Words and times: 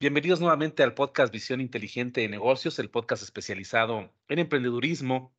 Bienvenidos 0.00 0.40
nuevamente 0.40 0.82
al 0.82 0.92
podcast 0.92 1.32
Visión 1.32 1.60
Inteligente 1.60 2.20
de 2.20 2.28
Negocios, 2.28 2.78
el 2.78 2.90
podcast 2.90 3.22
especializado 3.22 4.12
en 4.28 4.38
emprendedurismo, 4.40 5.32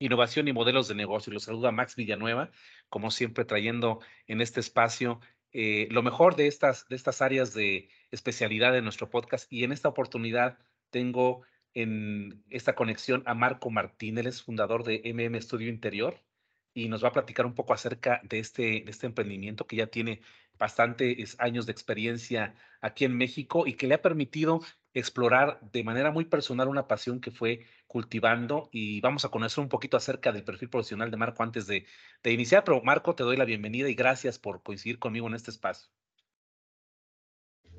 innovación 0.00 0.48
y 0.48 0.52
modelos 0.52 0.88
de 0.88 0.96
negocio. 0.96 1.32
Los 1.32 1.44
saluda 1.44 1.70
Max 1.70 1.94
Villanueva, 1.94 2.50
como 2.88 3.12
siempre 3.12 3.44
trayendo 3.44 4.00
en 4.26 4.40
este 4.40 4.58
espacio 4.58 5.20
eh, 5.52 5.86
lo 5.90 6.02
mejor 6.02 6.34
de 6.34 6.48
estas, 6.48 6.88
de 6.88 6.96
estas 6.96 7.22
áreas 7.22 7.54
de 7.54 7.88
especialidad 8.10 8.72
de 8.72 8.82
nuestro 8.82 9.08
podcast. 9.08 9.50
Y 9.52 9.62
en 9.62 9.70
esta 9.72 9.88
oportunidad 9.88 10.58
tengo 10.90 11.42
en 11.72 12.44
esta 12.50 12.74
conexión 12.74 13.22
a 13.24 13.34
Marco 13.34 13.70
Martínez, 13.70 14.42
fundador 14.42 14.82
de 14.82 15.00
MM 15.04 15.40
Studio 15.40 15.68
Interior, 15.68 16.20
y 16.74 16.88
nos 16.88 17.04
va 17.04 17.08
a 17.08 17.12
platicar 17.12 17.46
un 17.46 17.54
poco 17.54 17.72
acerca 17.72 18.20
de 18.24 18.40
este, 18.40 18.62
de 18.62 18.90
este 18.90 19.06
emprendimiento 19.06 19.66
que 19.66 19.76
ya 19.76 19.86
tiene 19.86 20.20
bastantes 20.58 21.36
años 21.38 21.66
de 21.66 21.72
experiencia 21.72 22.54
aquí 22.80 23.04
en 23.04 23.16
México 23.16 23.66
y 23.66 23.74
que 23.74 23.86
le 23.86 23.94
ha 23.94 24.02
permitido 24.02 24.60
explorar 24.94 25.60
de 25.72 25.84
manera 25.84 26.10
muy 26.10 26.24
personal 26.24 26.68
una 26.68 26.88
pasión 26.88 27.20
que 27.20 27.30
fue 27.30 27.66
cultivando 27.86 28.68
y 28.72 29.00
vamos 29.00 29.24
a 29.24 29.28
conocer 29.30 29.62
un 29.62 29.68
poquito 29.68 29.96
acerca 29.96 30.32
del 30.32 30.44
perfil 30.44 30.70
profesional 30.70 31.10
de 31.10 31.16
Marco 31.18 31.42
antes 31.42 31.66
de, 31.66 31.86
de 32.22 32.32
iniciar. 32.32 32.64
Pero 32.64 32.82
Marco, 32.82 33.14
te 33.14 33.22
doy 33.24 33.36
la 33.36 33.44
bienvenida 33.44 33.88
y 33.88 33.94
gracias 33.94 34.38
por 34.38 34.62
coincidir 34.62 34.98
conmigo 34.98 35.26
en 35.26 35.34
este 35.34 35.50
espacio. 35.50 35.88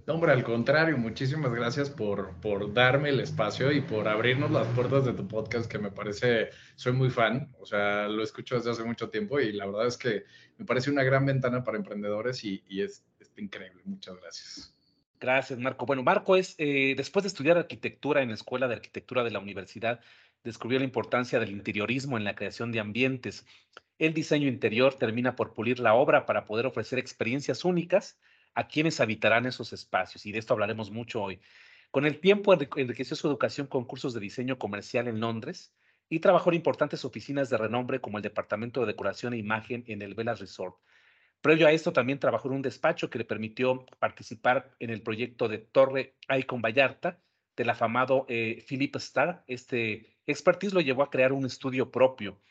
No, 0.08 0.14
hombre, 0.14 0.32
al 0.32 0.46
contrario, 0.46 0.98
muchísimas 0.98 1.54
gracias 1.54 1.90
por, 1.90 2.34
por 2.40 2.74
darme 2.74 3.10
el 3.10 3.20
espacio 3.20 3.74
y 3.74 3.82
por 3.82 4.08
abrirnos 4.08 4.50
las 4.50 4.66
puertas 4.68 5.04
de 5.04 5.12
tu 5.12 5.28
podcast, 5.28 5.70
que 5.70 5.80
me 5.80 5.92
parece, 5.92 6.50
soy 6.78 6.94
muy 6.94 7.10
fan, 7.10 7.54
o 7.60 7.66
sea, 7.66 8.08
lo 8.08 8.24
escucho 8.24 8.56
desde 8.56 8.72
hace 8.72 8.86
mucho 8.86 9.10
tiempo 9.10 9.38
y 9.38 9.52
la 9.52 9.66
verdad 9.66 9.86
es 9.86 9.98
que 9.98 10.24
me 10.58 10.64
parece 10.64 10.92
una 10.92 11.04
gran 11.04 11.26
ventana 11.26 11.62
para 11.62 11.78
emprendedores 11.78 12.42
y, 12.46 12.64
y 12.70 12.84
es, 12.84 13.04
es, 13.20 13.34
increíble. 13.36 13.82
Muchas 13.84 14.16
gracias. 14.22 14.74
Gracias, 15.20 15.60
Marco. 15.60 15.86
Bueno, 15.86 16.04
Marco 16.04 16.38
es, 16.38 16.56
eh, 16.58 16.94
después 16.96 17.24
de 17.24 17.28
estudiar 17.28 17.58
arquitectura 17.58 18.22
en 18.22 18.30
la 18.30 18.36
Escuela 18.36 18.70
de 18.70 18.76
Arquitectura 18.76 19.26
de 19.26 19.31
la 19.31 19.40
Universidad, 19.40 20.00
descubrió 20.42 20.80
la 20.80 20.86
importancia 20.86 21.38
del 21.38 21.52
interiorismo 21.52 22.18
en 22.18 22.24
la 22.24 22.34
creación 22.34 22.72
de 22.72 22.80
ambientes. 22.80 23.46
El 24.00 24.14
diseño 24.14 24.48
interior 24.48 24.94
termina 24.94 25.36
por 25.36 25.53
pulir 25.53 25.80
la 25.80 25.96
obra 25.96 26.26
para 26.26 26.46
poder 26.46 26.66
ofrecer 26.66 26.98
experiencias 26.98 27.66
únicas 27.66 28.18
a 28.58 28.67
quienes 28.67 29.00
habitarán 29.00 29.45
esos 29.45 29.72
espacios, 29.72 30.25
y 30.25 30.31
de 30.31 30.39
esto 30.39 30.55
hablaremos 30.55 30.89
mucho 30.89 31.22
hoy. 31.22 31.39
Con 31.91 32.08
el 32.08 32.19
tiempo 32.19 32.53
enriqueció 32.53 33.16
su 33.16 33.27
educación 33.27 33.67
con 33.67 33.86
cursos 33.86 34.16
de 34.16 34.19
diseño 34.19 34.58
comercial 34.58 35.08
en 35.08 35.19
Londres 35.19 35.75
y 36.09 36.22
trabajó 36.22 36.50
en 36.50 36.55
importantes 36.55 37.05
oficinas 37.05 37.52
de 37.52 37.58
renombre 37.58 38.02
como 38.02 38.17
el 38.17 38.23
Departamento 38.23 38.80
de 38.80 38.88
Decoración 38.88 39.35
e 39.35 39.38
Imagen 39.38 39.83
en 39.85 40.02
el 40.02 40.16
Vela 40.16 40.33
Resort. 40.33 40.75
Previo 41.39 41.67
a 41.67 41.72
esto, 41.72 41.94
también 41.94 42.17
trabajó 42.17 42.47
en 42.47 42.55
un 42.55 42.63
despacho 42.63 43.11
que 43.11 43.19
le 43.19 43.25
permitió 43.25 43.85
participar 44.00 44.75
en 44.80 44.89
el 44.89 45.03
proyecto 45.03 45.47
de 45.47 45.59
Torre 45.59 46.16
Icon 46.28 46.63
Vallarta 46.63 47.19
del 47.55 47.69
afamado 47.69 48.25
eh, 48.28 48.66
Philip 48.67 48.95
Starr. 48.95 49.44
Este 49.45 50.17
expertise 50.25 50.73
lo 50.73 50.81
llevó 50.81 51.03
a 51.03 51.11
crear 51.11 51.31
un 51.31 51.45
estudio 51.45 51.91
propio. 51.91 52.41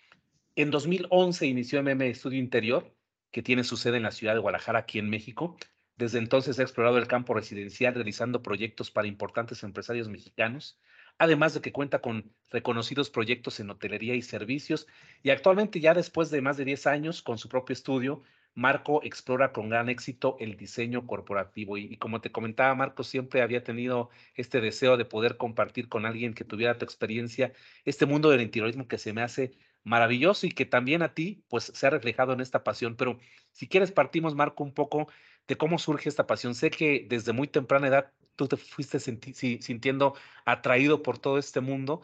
En 0.55 0.71
2011 0.71 1.47
inició 1.47 1.83
MM 1.83 2.03
Estudio 2.03 2.39
Interior, 2.39 2.95
que 3.33 3.43
tiene 3.43 3.65
su 3.65 3.77
sede 3.77 3.97
en 3.97 4.05
la 4.05 4.13
ciudad 4.13 4.35
de 4.35 4.39
Guadalajara, 4.39 4.79
aquí 4.79 5.01
en 5.01 5.11
México, 5.11 5.59
desde 5.97 6.19
entonces 6.19 6.59
ha 6.59 6.63
explorado 6.63 6.99
el 6.99 7.07
campo 7.07 7.35
residencial 7.35 7.95
realizando 7.95 8.43
proyectos 8.43 8.91
para 8.91 9.09
importantes 9.09 9.63
empresarios 9.63 10.09
mexicanos, 10.09 10.79
además 11.19 11.55
de 11.55 11.61
que 11.61 11.73
cuenta 11.73 12.01
con 12.01 12.33
reconocidos 12.51 13.11
proyectos 13.11 13.61
en 13.61 13.71
hotelería 13.71 14.15
y 14.15 14.23
servicios 14.23 14.87
y 15.23 15.31
actualmente 15.31 15.81
ya 15.81 15.95
después 15.95 16.31
de 16.31 16.43
más 16.43 16.57
de 16.57 16.67
10 16.67 16.87
años 16.87 17.23
con 17.23 17.39
su 17.39 17.49
propio 17.49 17.73
estudio, 17.73 18.23
Marco 18.55 19.03
explora 19.03 19.53
con 19.53 19.69
gran 19.69 19.91
éxito 19.91 20.37
el 20.41 20.57
diseño 20.57 21.07
corporativo 21.07 21.77
y, 21.77 21.99
como 21.99 22.23
te 22.23 22.33
comentaba, 22.33 22.75
Marco 22.75 23.05
siempre 23.05 23.43
había 23.43 23.63
tenido 23.63 24.09
este 24.35 24.63
deseo 24.63 24.97
de 24.97 25.05
poder 25.05 25.37
compartir 25.37 25.91
con 25.91 26.07
alguien 26.07 26.33
que 26.33 26.45
tuviera 26.45 26.79
tu 26.79 26.87
experiencia 26.87 27.53
este 27.85 28.07
mundo 28.07 28.31
del 28.31 28.41
interiorismo 28.41 28.89
que 28.89 28.97
se 28.97 29.13
me 29.13 29.21
hace 29.21 29.53
maravilloso 29.85 30.47
y 30.47 30.51
que 30.51 30.65
también 30.65 31.03
a 31.03 31.13
ti 31.13 31.45
pues 31.49 31.65
se 31.75 31.87
ha 31.87 31.91
reflejado 31.91 32.33
en 32.33 32.41
esta 32.41 32.65
pasión. 32.65 32.97
Pero 32.97 33.19
si 33.53 33.69
quieres 33.69 33.93
partimos, 33.93 34.35
Marco, 34.35 34.65
un 34.65 34.73
poco 34.73 35.07
de 35.49 35.57
cómo 35.57 35.79
surge 35.79 36.09
esta 36.09 36.27
pasión. 36.27 36.55
Sé 36.55 36.71
que 36.71 37.07
desde 37.09 37.33
muy 37.33 37.49
temprana 37.49 37.89
edad 37.89 38.13
tú 38.37 38.49
te 38.49 38.57
fuiste 38.57 39.01
sintiendo 39.01 40.15
atraído 40.45 41.03
por 41.03 41.19
todo 41.19 41.39
este 41.39 41.61
mundo. 41.61 42.03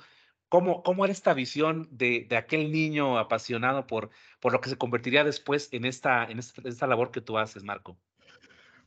¿Cómo, 0.48 0.82
cómo 0.82 1.04
era 1.04 1.12
esta 1.12 1.32
visión 1.32 1.88
de, 1.90 2.26
de, 2.28 2.36
aquel 2.36 2.72
niño 2.72 3.18
apasionado 3.18 3.86
por, 3.86 4.10
por 4.38 4.52
lo 4.52 4.60
que 4.60 4.68
se 4.68 4.76
convertiría 4.76 5.24
después 5.24 5.70
en 5.72 5.86
esta, 5.86 6.24
en 6.24 6.38
esta, 6.38 6.60
esta 6.68 6.86
labor 6.86 7.10
que 7.10 7.22
tú 7.22 7.38
haces, 7.38 7.64
Marco? 7.64 7.96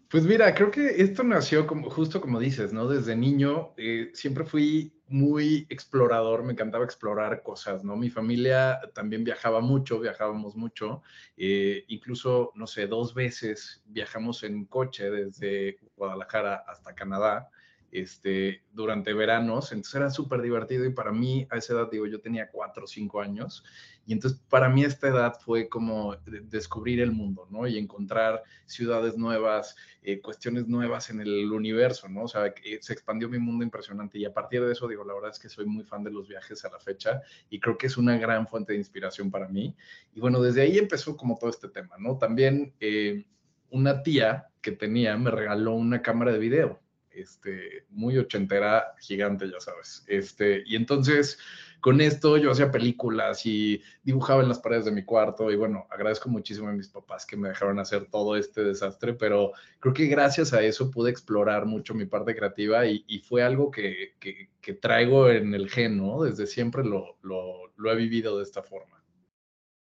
Pues 0.10 0.24
mira, 0.26 0.54
creo 0.54 0.70
que 0.70 1.02
esto 1.02 1.24
nació 1.24 1.66
como, 1.66 1.90
justo 1.90 2.22
como 2.22 2.40
dices, 2.40 2.72
¿no? 2.72 2.88
Desde 2.88 3.16
niño 3.16 3.74
eh, 3.78 4.12
siempre 4.14 4.46
fui 4.46 4.94
muy 5.08 5.68
explorador, 5.70 6.44
me 6.44 6.54
encantaba 6.54 6.86
explorar 6.86 7.44
cosas, 7.44 7.84
¿no? 7.84 7.96
Mi 7.96 8.10
familia 8.10 8.80
también 8.94 9.24
viajaba 9.24 9.62
mucho, 9.62 10.00
viajábamos 10.00 10.56
mucho, 10.56 11.04
eh, 11.38 11.86
incluso, 11.88 12.52
no 12.56 12.68
sé, 12.68 12.88
dos 12.88 13.14
veces 13.14 13.84
viajamos 13.86 14.44
en 14.44 14.66
coche 14.66 15.10
desde 15.10 15.78
Guadalajara 15.96 16.64
hasta 16.68 16.96
Canadá 16.96 17.50
este, 17.96 18.62
durante 18.74 19.14
veranos, 19.14 19.72
entonces 19.72 19.96
era 19.96 20.10
súper 20.10 20.42
divertido 20.42 20.86
y 20.86 20.92
para 20.92 21.14
mí 21.14 21.48
a 21.50 21.58
esa 21.58 21.74
edad, 21.74 21.90
digo, 21.90 22.06
yo 22.08 22.20
tenía 22.20 22.50
cuatro 22.50 22.84
o 22.84 22.88
cinco 22.88 23.22
años 23.22 23.64
y 24.06 24.12
entonces 24.12 24.40
para 24.50 24.68
mí 24.68 24.84
esta 24.84 25.08
edad 25.08 25.36
fue 25.40 25.70
como 25.70 26.16
descubrir 26.26 27.00
el 27.00 27.14
mundo, 27.14 27.48
¿no? 27.50 27.66
Y 27.68 27.78
encontrar 27.78 28.44
ciudades 28.66 29.18
nuevas, 29.18 29.78
eh, 30.04 30.20
cuestiones 30.20 30.68
nuevas 30.68 31.10
en 31.10 31.22
el 31.22 31.52
universo, 31.52 32.10
¿no? 32.10 32.24
O 32.24 32.28
sea, 32.28 32.54
se 32.82 32.94
expandió 32.94 33.30
mi 33.30 33.40
mundo 33.40 33.64
impresionante 33.64 34.20
y 34.20 34.26
a 34.26 34.34
partir 34.34 34.64
de 34.64 34.74
eso, 34.74 34.88
digo, 34.88 35.06
la 35.06 35.14
verdad 35.14 35.32
es 35.32 35.40
que 35.40 35.48
soy 35.48 35.66
muy 35.66 35.86
fan 35.86 36.04
de 36.04 36.12
los 36.12 36.28
viajes 36.28 36.66
a 36.66 36.70
la 36.70 36.80
fecha 36.80 37.22
y 37.50 37.62
creo 37.62 37.78
que 37.78 37.88
es 37.88 37.98
una 37.98 38.18
gran 38.18 38.46
fuente 38.46 38.74
de 38.74 38.80
inspiración 38.80 39.32
para 39.32 39.48
mí. 39.48 39.74
Y 40.14 40.20
bueno, 40.20 40.42
desde 40.42 40.62
ahí 40.62 40.78
empezó 40.78 41.16
como 41.16 41.38
todo 41.38 41.50
este 41.50 41.70
tema, 41.70 41.96
¿no? 41.98 42.18
También 42.18 42.74
eh, 42.82 43.26
una 43.70 44.04
tía 44.04 44.50
que 44.62 44.74
tenía 44.74 45.16
me 45.16 45.32
regaló 45.32 45.74
una 45.74 46.02
cámara 46.02 46.34
de 46.34 46.40
video 46.40 46.85
este, 47.16 47.86
muy 47.90 48.18
ochentera, 48.18 48.94
gigante, 49.00 49.50
ya 49.50 49.60
sabes. 49.60 50.04
Este, 50.08 50.64
y 50.66 50.76
entonces, 50.76 51.40
con 51.86 52.02
esto 52.02 52.38
yo 52.38 52.52
hacía 52.52 52.72
películas 52.72 53.46
y 53.46 53.82
dibujaba 54.04 54.42
en 54.42 54.50
las 54.50 54.60
paredes 54.60 54.86
de 54.86 54.92
mi 54.92 55.04
cuarto 55.04 55.52
y 55.52 55.56
bueno, 55.56 55.86
agradezco 55.92 56.30
muchísimo 56.30 56.68
a 56.68 56.74
mis 56.74 56.90
papás 56.90 57.26
que 57.26 57.38
me 57.38 57.50
dejaron 57.50 57.78
hacer 57.80 58.08
todo 58.10 58.36
este 58.36 58.64
desastre, 58.64 59.14
pero 59.14 59.52
creo 59.80 59.94
que 59.94 60.08
gracias 60.08 60.54
a 60.54 60.64
eso 60.64 60.90
pude 60.90 61.12
explorar 61.12 61.66
mucho 61.66 61.94
mi 61.94 62.06
parte 62.06 62.36
creativa 62.36 62.88
y, 62.88 63.04
fue 63.20 63.44
algo 63.44 63.72
que, 63.72 64.16
que, 64.20 64.50
que, 64.62 64.74
traigo 64.74 65.30
en 65.30 65.54
el 65.54 65.70
gen, 65.70 65.98
¿no? 65.98 66.24
Desde 66.24 66.48
siempre 66.48 66.84
lo, 66.84 67.18
lo, 67.22 67.72
lo 67.76 67.92
he 67.92 67.96
vivido 67.96 68.38
de 68.38 68.44
esta 68.44 68.64
forma. 68.64 68.96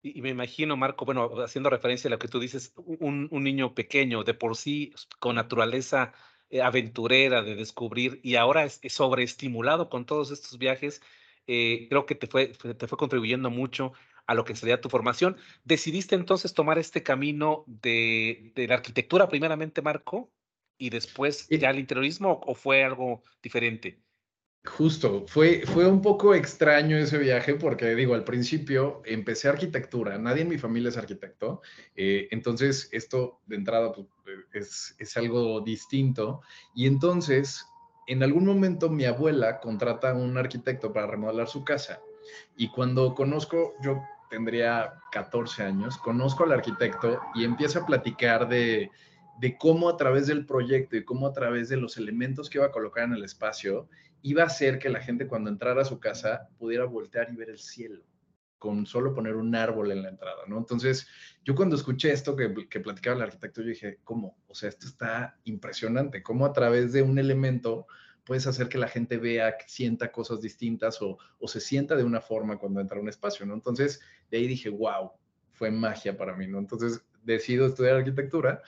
Y, 0.03 0.23
me 0.23 0.31
imagino, 0.31 0.77
Marco, 0.77 1.05
bueno, 1.05 1.31
haciendo 1.43 1.69
referencia 1.69 2.09
a 2.09 2.11
lo 2.11 2.19
que 2.19 2.29
tú 2.29 2.41
dices, 2.41 2.73
un, 2.77 3.29
un 3.31 3.45
niño 3.45 3.75
pequeño, 3.75 4.25
de 4.25 4.33
por 4.33 4.57
sí, 4.57 4.95
con 5.19 5.37
naturaleza 5.37 6.15
eh, 6.51 6.63
aventurera 6.63 7.43
de 7.43 7.55
descubrir 7.55 8.21
y 8.23 8.37
ahora 8.37 8.65
es, 8.65 8.81
sobreestimulado 8.89 9.89
con 9.89 10.07
todos 10.07 10.31
estos 10.31 10.59
viajes, 10.59 11.03
eh, 11.47 11.87
creo 11.89 12.07
que 12.07 12.15
te 12.15 12.27
fue, 12.27 12.49
te 12.49 12.87
fue 12.87 12.99
contribuyendo 12.99 13.51
mucho 13.51 13.93
a 14.27 14.35
lo 14.35 14.45
que 14.45 14.55
sería 14.57 14.81
tu 14.81 14.89
formación. 14.89 15.37
¿Decidiste 15.65 16.15
entonces 16.15 16.55
tomar 16.55 16.79
este 16.79 17.03
camino 17.03 17.65
de, 17.67 18.53
de 18.55 18.69
la 18.69 18.75
arquitectura 18.75 19.29
primeramente, 19.29 19.83
Marco, 19.83 20.33
y 20.79 20.91
después 20.91 21.49
ya 21.49 21.71
el 21.71 21.79
interiorismo 21.79 22.41
o 22.47 22.55
fue 22.55 22.85
algo 22.85 23.23
diferente? 23.43 24.03
Justo, 24.63 25.25
fue, 25.27 25.63
fue 25.65 25.87
un 25.87 26.03
poco 26.03 26.35
extraño 26.35 26.99
ese 26.99 27.17
viaje 27.17 27.55
porque 27.55 27.95
digo, 27.95 28.15
al 28.15 28.25
principio 28.25 29.01
empecé 29.07 29.49
arquitectura, 29.49 30.19
nadie 30.19 30.43
en 30.43 30.49
mi 30.49 30.59
familia 30.59 30.91
es 30.91 30.99
arquitecto, 30.99 31.63
eh, 31.97 32.29
entonces 32.31 32.91
esto 32.93 33.41
de 33.47 33.57
entrada 33.57 33.91
pues, 33.93 34.07
es, 34.53 34.97
es 34.99 35.17
algo 35.17 35.63
distinto. 35.63 36.43
Y 36.75 36.87
entonces 36.87 37.65
en 38.07 38.23
algún 38.23 38.45
momento 38.45 38.91
mi 38.91 39.05
abuela 39.05 39.61
contrata 39.61 40.11
a 40.11 40.15
un 40.15 40.37
arquitecto 40.37 40.93
para 40.93 41.07
remodelar 41.07 41.49
su 41.49 41.65
casa. 41.65 42.01
Y 42.57 42.69
cuando 42.71 43.15
conozco, 43.15 43.75
yo 43.83 44.03
tendría 44.29 44.95
14 45.13 45.63
años, 45.63 45.97
conozco 45.97 46.45
al 46.45 46.53
arquitecto 46.53 47.21
y 47.35 47.45
empiezo 47.45 47.79
a 47.79 47.87
platicar 47.87 48.49
de, 48.49 48.91
de 49.39 49.57
cómo 49.57 49.89
a 49.89 49.97
través 49.97 50.27
del 50.27 50.45
proyecto 50.45 50.97
y 50.97 51.05
cómo 51.05 51.27
a 51.27 51.33
través 51.33 51.69
de 51.69 51.77
los 51.77 51.97
elementos 51.97 52.51
que 52.51 52.59
iba 52.59 52.67
a 52.67 52.73
colocar 52.73 53.05
en 53.05 53.15
el 53.15 53.25
espacio, 53.25 53.89
iba 54.23 54.43
a 54.43 54.47
hacer 54.47 54.79
que 54.79 54.89
la 54.89 55.01
gente 55.01 55.27
cuando 55.27 55.51
entrara 55.51 55.83
a 55.83 55.85
su 55.85 55.99
casa 55.99 56.49
pudiera 56.59 56.85
voltear 56.85 57.31
y 57.33 57.37
ver 57.37 57.51
el 57.51 57.59
cielo 57.59 58.03
con 58.61 58.85
solo 58.85 59.15
poner 59.15 59.37
un 59.37 59.55
árbol 59.55 59.91
en 59.91 60.03
la 60.03 60.11
entrada, 60.11 60.43
¿no? 60.47 60.59
Entonces, 60.59 61.09
yo 61.45 61.55
cuando 61.55 61.77
escuché 61.77 62.13
esto 62.13 62.37
que, 62.37 62.51
platicaba 62.81 63.17
el 63.17 63.23
arquitecto, 63.23 63.63
yo 63.63 63.69
dije, 63.69 64.01
¿cómo? 64.05 64.37
O 64.49 64.55
sea, 64.55 64.69
esto 64.69 64.87
está 64.87 65.39
impresionante, 65.45 66.23
cómo 66.23 66.45
a 66.45 66.53
través 66.53 66.93
de 66.93 67.01
un 67.01 67.19
elemento 67.19 67.87
puedes 68.23 68.47
hacer 68.47 68.69
que 68.69 68.77
la 68.77 68.87
gente 68.87 69.17
vea, 69.17 69.57
sienta 69.67 70.13
cosas 70.13 70.43
distintas 70.43 70.99
o, 71.01 71.17
se 71.49 71.59
sienta 71.59 71.97
de 71.97 72.05
una 72.05 72.21
forma 72.21 72.59
cuando 72.59 72.83
entra 72.83 72.99
a 72.99 73.01
un 73.01 73.09
espacio, 73.09 73.47
¿no? 73.47 73.55
Entonces, 73.55 74.03
de 74.31 74.37
ahí 74.37 74.47
dije, 74.47 74.69
wow, 74.69 75.13
fue 75.53 75.71
magia 75.71 76.19
para 76.19 76.37
mí, 76.37 76.47
¿no? 76.47 76.59
Entonces, 76.59 77.03
decido 77.23 77.67
estudiar 77.67 77.97
arquitectura 77.97 78.61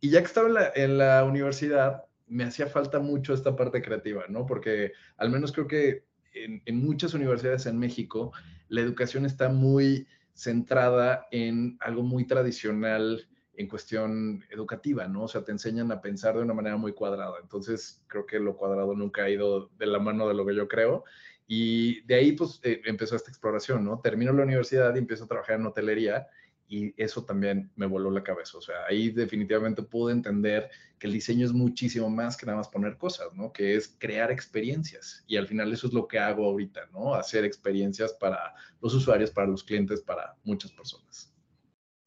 y 0.00 0.10
ya 0.10 0.20
que 0.20 0.26
estaba 0.26 0.72
en 0.74 0.98
la 0.98 1.22
universidad, 1.22 2.05
me 2.26 2.44
hacía 2.44 2.66
falta 2.66 2.98
mucho 2.98 3.34
esta 3.34 3.54
parte 3.56 3.82
creativa, 3.82 4.24
¿no? 4.28 4.46
Porque 4.46 4.92
al 5.16 5.30
menos 5.30 5.52
creo 5.52 5.66
que 5.66 6.04
en, 6.32 6.76
muchas 6.76 7.14
universidades 7.14 7.66
en 7.66 7.78
México 7.78 8.32
la 8.68 8.80
educación 8.80 9.24
está 9.24 9.48
muy 9.48 10.06
centrada 10.34 11.26
en 11.30 11.76
algo 11.80 12.02
muy 12.02 12.26
tradicional 12.26 13.26
en 13.54 13.68
cuestión 13.68 14.44
educativa, 14.50 15.08
¿no? 15.08 15.22
O 15.22 15.28
sea, 15.28 15.42
te 15.42 15.52
enseñan 15.52 15.90
a 15.90 16.02
pensar 16.02 16.36
de 16.36 16.42
una 16.42 16.52
manera 16.52 16.76
muy 16.76 16.92
cuadrada. 16.92 17.36
Entonces, 17.40 18.02
creo 18.06 18.26
que 18.26 18.38
lo 18.38 18.54
cuadrado 18.54 18.94
nunca 18.94 19.24
ha 19.24 19.30
ido 19.30 19.70
de 19.78 19.86
la 19.86 19.98
mano 19.98 20.28
de 20.28 20.34
lo 20.34 20.44
que 20.44 20.54
yo 20.54 20.68
creo. 20.68 21.04
Y 21.46 22.02
de 22.02 22.16
ahí, 22.16 22.32
pues, 22.32 22.60
eh, 22.64 22.82
empezó 22.84 23.16
esta 23.16 23.30
exploración, 23.30 23.82
¿no? 23.82 24.00
Termino 24.00 24.32
la 24.34 24.42
universidad 24.42 24.94
y 24.94 24.98
empiezo 24.98 25.24
a 25.24 25.28
trabajar 25.28 25.58
en 25.58 25.66
hotelería 25.66 26.28
y 26.68 26.94
eso 27.00 27.24
también 27.24 27.70
me 27.76 27.86
voló 27.86 28.10
la 28.10 28.22
cabeza. 28.22 28.58
O 28.58 28.60
sea, 28.60 28.76
ahí 28.88 29.10
definitivamente 29.10 29.82
pude 29.82 30.12
entender 30.12 30.70
que 30.98 31.06
el 31.06 31.12
diseño 31.12 31.46
es 31.46 31.52
muchísimo 31.52 32.08
más 32.10 32.36
que 32.36 32.46
nada 32.46 32.58
más 32.58 32.68
poner 32.68 32.96
cosas, 32.96 33.32
¿no? 33.34 33.52
Que 33.52 33.76
es 33.76 33.96
crear 33.98 34.30
experiencias. 34.30 35.24
Y 35.26 35.36
al 35.36 35.46
final 35.46 35.72
eso 35.72 35.86
es 35.86 35.92
lo 35.92 36.08
que 36.08 36.18
hago 36.18 36.46
ahorita, 36.46 36.88
¿no? 36.92 37.14
Hacer 37.14 37.44
experiencias 37.44 38.12
para 38.14 38.54
los 38.80 38.94
usuarios, 38.94 39.30
para 39.30 39.46
los 39.46 39.62
clientes, 39.62 40.00
para 40.00 40.36
muchas 40.44 40.72
personas. 40.72 41.32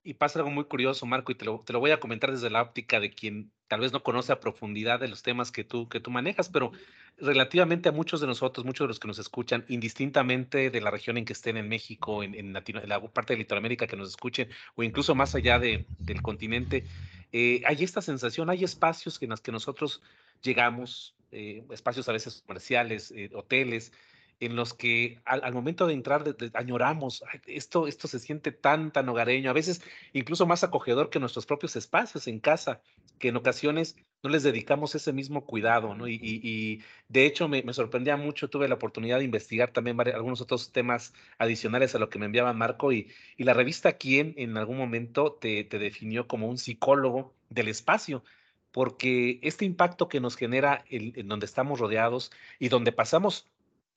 Y 0.04 0.14
pasa 0.14 0.40
algo 0.40 0.52
muy 0.52 0.64
curioso, 0.64 1.06
Marco, 1.06 1.32
y 1.32 1.36
te 1.36 1.46
lo, 1.46 1.62
te 1.66 1.74
lo 1.74 1.80
voy 1.80 1.92
a 1.92 2.00
comentar 2.00 2.32
desde 2.32 2.50
la 2.50 2.62
óptica 2.62 3.00
de 3.00 3.12
quien 3.12 3.52
tal 3.68 3.82
vez 3.82 3.94
no 3.94 4.02
conoce 4.02 4.32
a 4.32 4.40
profundidad 4.40 5.00
de 5.00 5.08
los 5.08 5.22
temas 5.22 5.52
que 5.52 5.64
tú, 5.64 5.88
que 5.88 6.00
tú 6.00 6.10
manejas, 6.10 6.50
pero 6.50 6.72
relativamente 7.22 7.90
a 7.90 7.92
muchos 7.92 8.22
de 8.22 8.28
nosotros, 8.28 8.66
muchos 8.66 8.86
de 8.86 8.90
los 8.90 9.00
que 9.00 9.08
nos 9.08 9.20
escuchan, 9.20 9.66
indistintamente 9.68 10.70
de 10.70 10.82
la 10.82 10.92
región 10.92 11.18
en 11.18 11.26
que 11.26 11.34
estén 11.34 11.58
en 11.58 11.68
México, 11.68 12.24
en, 12.24 12.54
Latino, 12.54 12.82
en 12.82 12.90
la 12.90 13.02
parte 13.02 13.34
de 13.34 13.40
Latinoamérica 13.40 13.88
que 13.88 13.96
nos 13.96 14.10
escuchen, 14.10 14.50
o 14.76 14.84
incluso 14.84 15.16
más 15.16 15.36
allá 15.36 15.60
de, 15.60 15.86
del 16.00 16.22
continente, 16.22 16.86
eh, 17.32 17.62
hay 17.66 17.84
esta 17.84 18.02
sensación, 18.02 18.50
hay 18.50 18.64
espacios 18.64 19.22
en 19.22 19.30
los 19.30 19.42
que 19.42 19.52
nosotros 19.52 20.02
llegamos, 20.42 21.16
eh, 21.32 21.64
espacios 21.72 22.10
a 22.10 22.14
veces 22.14 22.44
comerciales, 22.46 23.12
eh, 23.12 23.30
hoteles, 23.34 23.92
en 24.40 24.56
los 24.56 24.74
que 24.74 25.20
al, 25.26 25.54
momento 25.54 25.86
de 25.86 25.94
entrar 25.94 26.24
añoramos, 26.54 27.24
esto, 27.46 27.88
esto 27.88 28.08
se 28.08 28.20
siente 28.20 28.52
tan, 28.52 28.92
tan 28.92 29.10
hogareño, 29.10 29.50
a 29.50 29.54
veces 29.54 29.82
incluso 30.14 30.46
más 30.46 30.64
acogedor 30.64 31.10
que 31.10 31.20
nuestros 31.20 31.46
propios 31.46 31.76
espacios 31.76 32.26
en 32.28 32.40
casa, 32.40 32.82
que 33.20 33.30
en 33.30 33.36
ocasiones 33.36 33.96
no 34.24 34.30
les 34.30 34.44
dedicamos 34.44 34.96
ese 34.96 35.14
mismo 35.14 35.46
cuidado, 35.46 35.96
¿no? 35.96 36.08
Y, 36.08 36.84
de 37.08 37.26
hecho 37.26 37.48
me, 37.48 37.64
sorprendía 37.74 38.18
mucho, 38.18 38.50
tuve 38.50 38.68
la 38.68 38.76
oportunidad 38.76 39.20
de 39.20 39.26
investigar 39.26 39.72
también 39.72 40.00
algunos 40.00 40.42
otros 40.42 40.72
temas 40.72 41.14
adicionales 41.38 41.96
a 41.96 42.00
lo 42.00 42.10
que 42.10 42.20
me 42.20 42.26
enviaba 42.26 42.54
Marco 42.54 42.92
y, 42.92 43.10
y 43.38 43.44
la 43.44 43.54
revista 43.54 43.94
Quién 43.94 44.34
en 44.38 44.58
algún 44.58 44.78
momento 44.78 45.34
te, 45.34 45.64
te 45.64 45.80
definió 45.80 46.28
como 46.28 46.48
un 46.48 46.58
psicólogo 46.58 47.34
del 47.50 47.70
espacio 47.70 48.24
porque 48.72 49.40
este 49.42 49.66
impacto 49.66 50.10
que 50.10 50.20
nos 50.20 50.36
genera 50.36 50.84
el, 50.90 51.14
en 51.16 51.28
donde 51.28 51.46
estamos 51.46 51.80
rodeados 51.80 52.32
y 52.60 52.70
donde 52.70 52.92
pasamos 52.92 53.48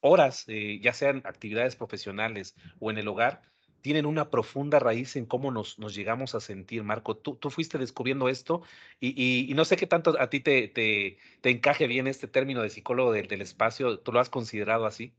horas, 0.01 0.45
eh, 0.49 0.81
ya 0.83 0.93
sean 0.93 1.23
actividades 1.25 1.77
profesionales 1.77 2.55
o 2.81 2.91
en 2.91 2.99
el 2.99 3.09
hogar, 3.09 3.43
tienen 3.83 4.07
una 4.07 4.31
profunda 4.31 4.79
raíz 4.79 5.17
en 5.17 5.27
cómo 5.27 5.51
nos, 5.51 5.79
nos 5.79 5.95
llegamos 5.95 6.35
a 6.35 6.41
sentir, 6.41 6.85
Marco. 6.85 7.17
Tú, 7.17 7.35
tú 7.35 7.51
fuiste 7.51 7.79
descubriendo 7.79 8.29
esto 8.29 8.63
y, 9.01 9.51
y, 9.51 9.53
no 9.55 9.65
sé 9.65 9.77
qué 9.77 9.87
tanto 9.87 10.19
a 10.19 10.31
ti 10.31 10.41
te, 10.41 10.69
te, 10.69 11.19
te 11.41 11.51
encaje 11.51 11.87
bien 11.89 12.07
este 12.07 12.29
término 12.29 12.63
de 12.63 12.71
psicólogo 12.71 13.13
del, 13.13 13.27
del, 13.29 13.43
espacio. 13.43 13.99
¿Tú 13.99 14.13
lo 14.13 14.21
has 14.21 14.31
considerado 14.31 14.87
así? 14.87 15.13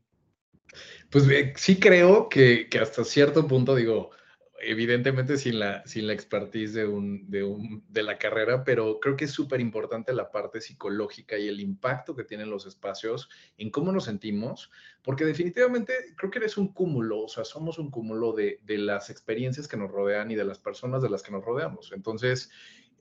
Pues 1.10 1.28
sí 1.56 1.78
creo 1.78 2.28
que, 2.28 2.68
que 2.68 2.78
hasta 2.78 3.04
cierto 3.04 3.46
punto, 3.46 3.74
digo, 3.74 4.10
evidentemente 4.60 5.36
sin 5.36 5.58
la, 5.58 5.84
sin 5.86 6.06
la 6.06 6.12
expertise 6.12 6.74
de, 6.74 6.86
un, 6.86 7.28
de, 7.30 7.42
un, 7.42 7.84
de 7.88 8.02
la 8.02 8.18
carrera, 8.18 8.64
pero 8.64 9.00
creo 9.00 9.16
que 9.16 9.24
es 9.24 9.32
súper 9.32 9.60
importante 9.60 10.12
la 10.12 10.30
parte 10.30 10.60
psicológica 10.60 11.36
y 11.36 11.48
el 11.48 11.60
impacto 11.60 12.14
que 12.14 12.24
tienen 12.24 12.50
los 12.50 12.66
espacios 12.66 13.28
en 13.58 13.70
cómo 13.70 13.92
nos 13.92 14.04
sentimos, 14.04 14.70
porque 15.02 15.24
definitivamente 15.24 15.92
creo 16.16 16.30
que 16.30 16.38
eres 16.38 16.56
un 16.56 16.72
cúmulo, 16.72 17.22
o 17.22 17.28
sea, 17.28 17.44
somos 17.44 17.78
un 17.78 17.90
cúmulo 17.90 18.32
de, 18.32 18.60
de 18.62 18.78
las 18.78 19.10
experiencias 19.10 19.68
que 19.68 19.76
nos 19.76 19.90
rodean 19.90 20.30
y 20.30 20.34
de 20.34 20.44
las 20.44 20.58
personas 20.58 21.02
de 21.02 21.10
las 21.10 21.22
que 21.22 21.32
nos 21.32 21.44
rodeamos. 21.44 21.92
Entonces, 21.92 22.50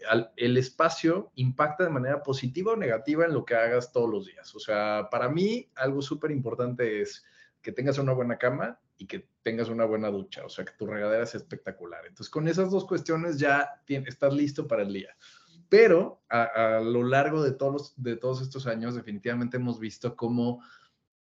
al, 0.10 0.32
el 0.36 0.58
espacio 0.58 1.32
impacta 1.36 1.84
de 1.84 1.92
manera 1.92 2.24
positiva 2.24 2.74
o 2.74 2.78
negativa 2.78 3.26
en 3.26 3.34
lo 3.34 3.46
que 3.46 3.56
hagas 3.56 3.92
todos 3.92 4.10
los 4.10 4.26
días. 4.26 4.54
O 4.56 4.60
sea, 4.60 5.08
para 5.12 5.30
mí 5.30 5.70
algo 5.76 6.02
súper 6.02 6.32
importante 6.32 7.02
es 7.02 7.24
que 7.62 7.72
tengas 7.72 7.98
una 7.98 8.14
buena 8.14 8.38
cama 8.38 8.80
y 8.98 9.08
que 9.08 9.28
tengas 9.42 9.70
una 9.70 9.86
buena 9.86 10.10
ducha, 10.10 10.46
o 10.46 10.50
sea, 10.50 10.66
que 10.66 10.74
tu 10.78 10.86
regadera 10.86 11.26
sea 11.26 11.40
espectacular. 11.40 12.06
Entonces, 12.06 12.30
con 12.30 12.48
esas 12.48 12.72
dos 12.72 12.86
cuestiones 12.86 13.38
ya 13.38 13.82
estás 13.88 14.34
listo 14.34 14.68
para 14.68 14.84
el 14.84 14.94
día. 14.94 15.16
Pero 15.70 16.22
a, 16.30 16.78
a 16.78 16.82
lo 16.82 17.04
largo 17.04 17.44
de 17.44 17.52
todos, 17.52 17.94
de 17.98 18.16
todos 18.16 18.42
estos 18.42 18.68
años, 18.68 18.96
definitivamente 18.96 19.58
hemos 19.58 19.80
visto 19.80 20.16
cómo 20.16 20.62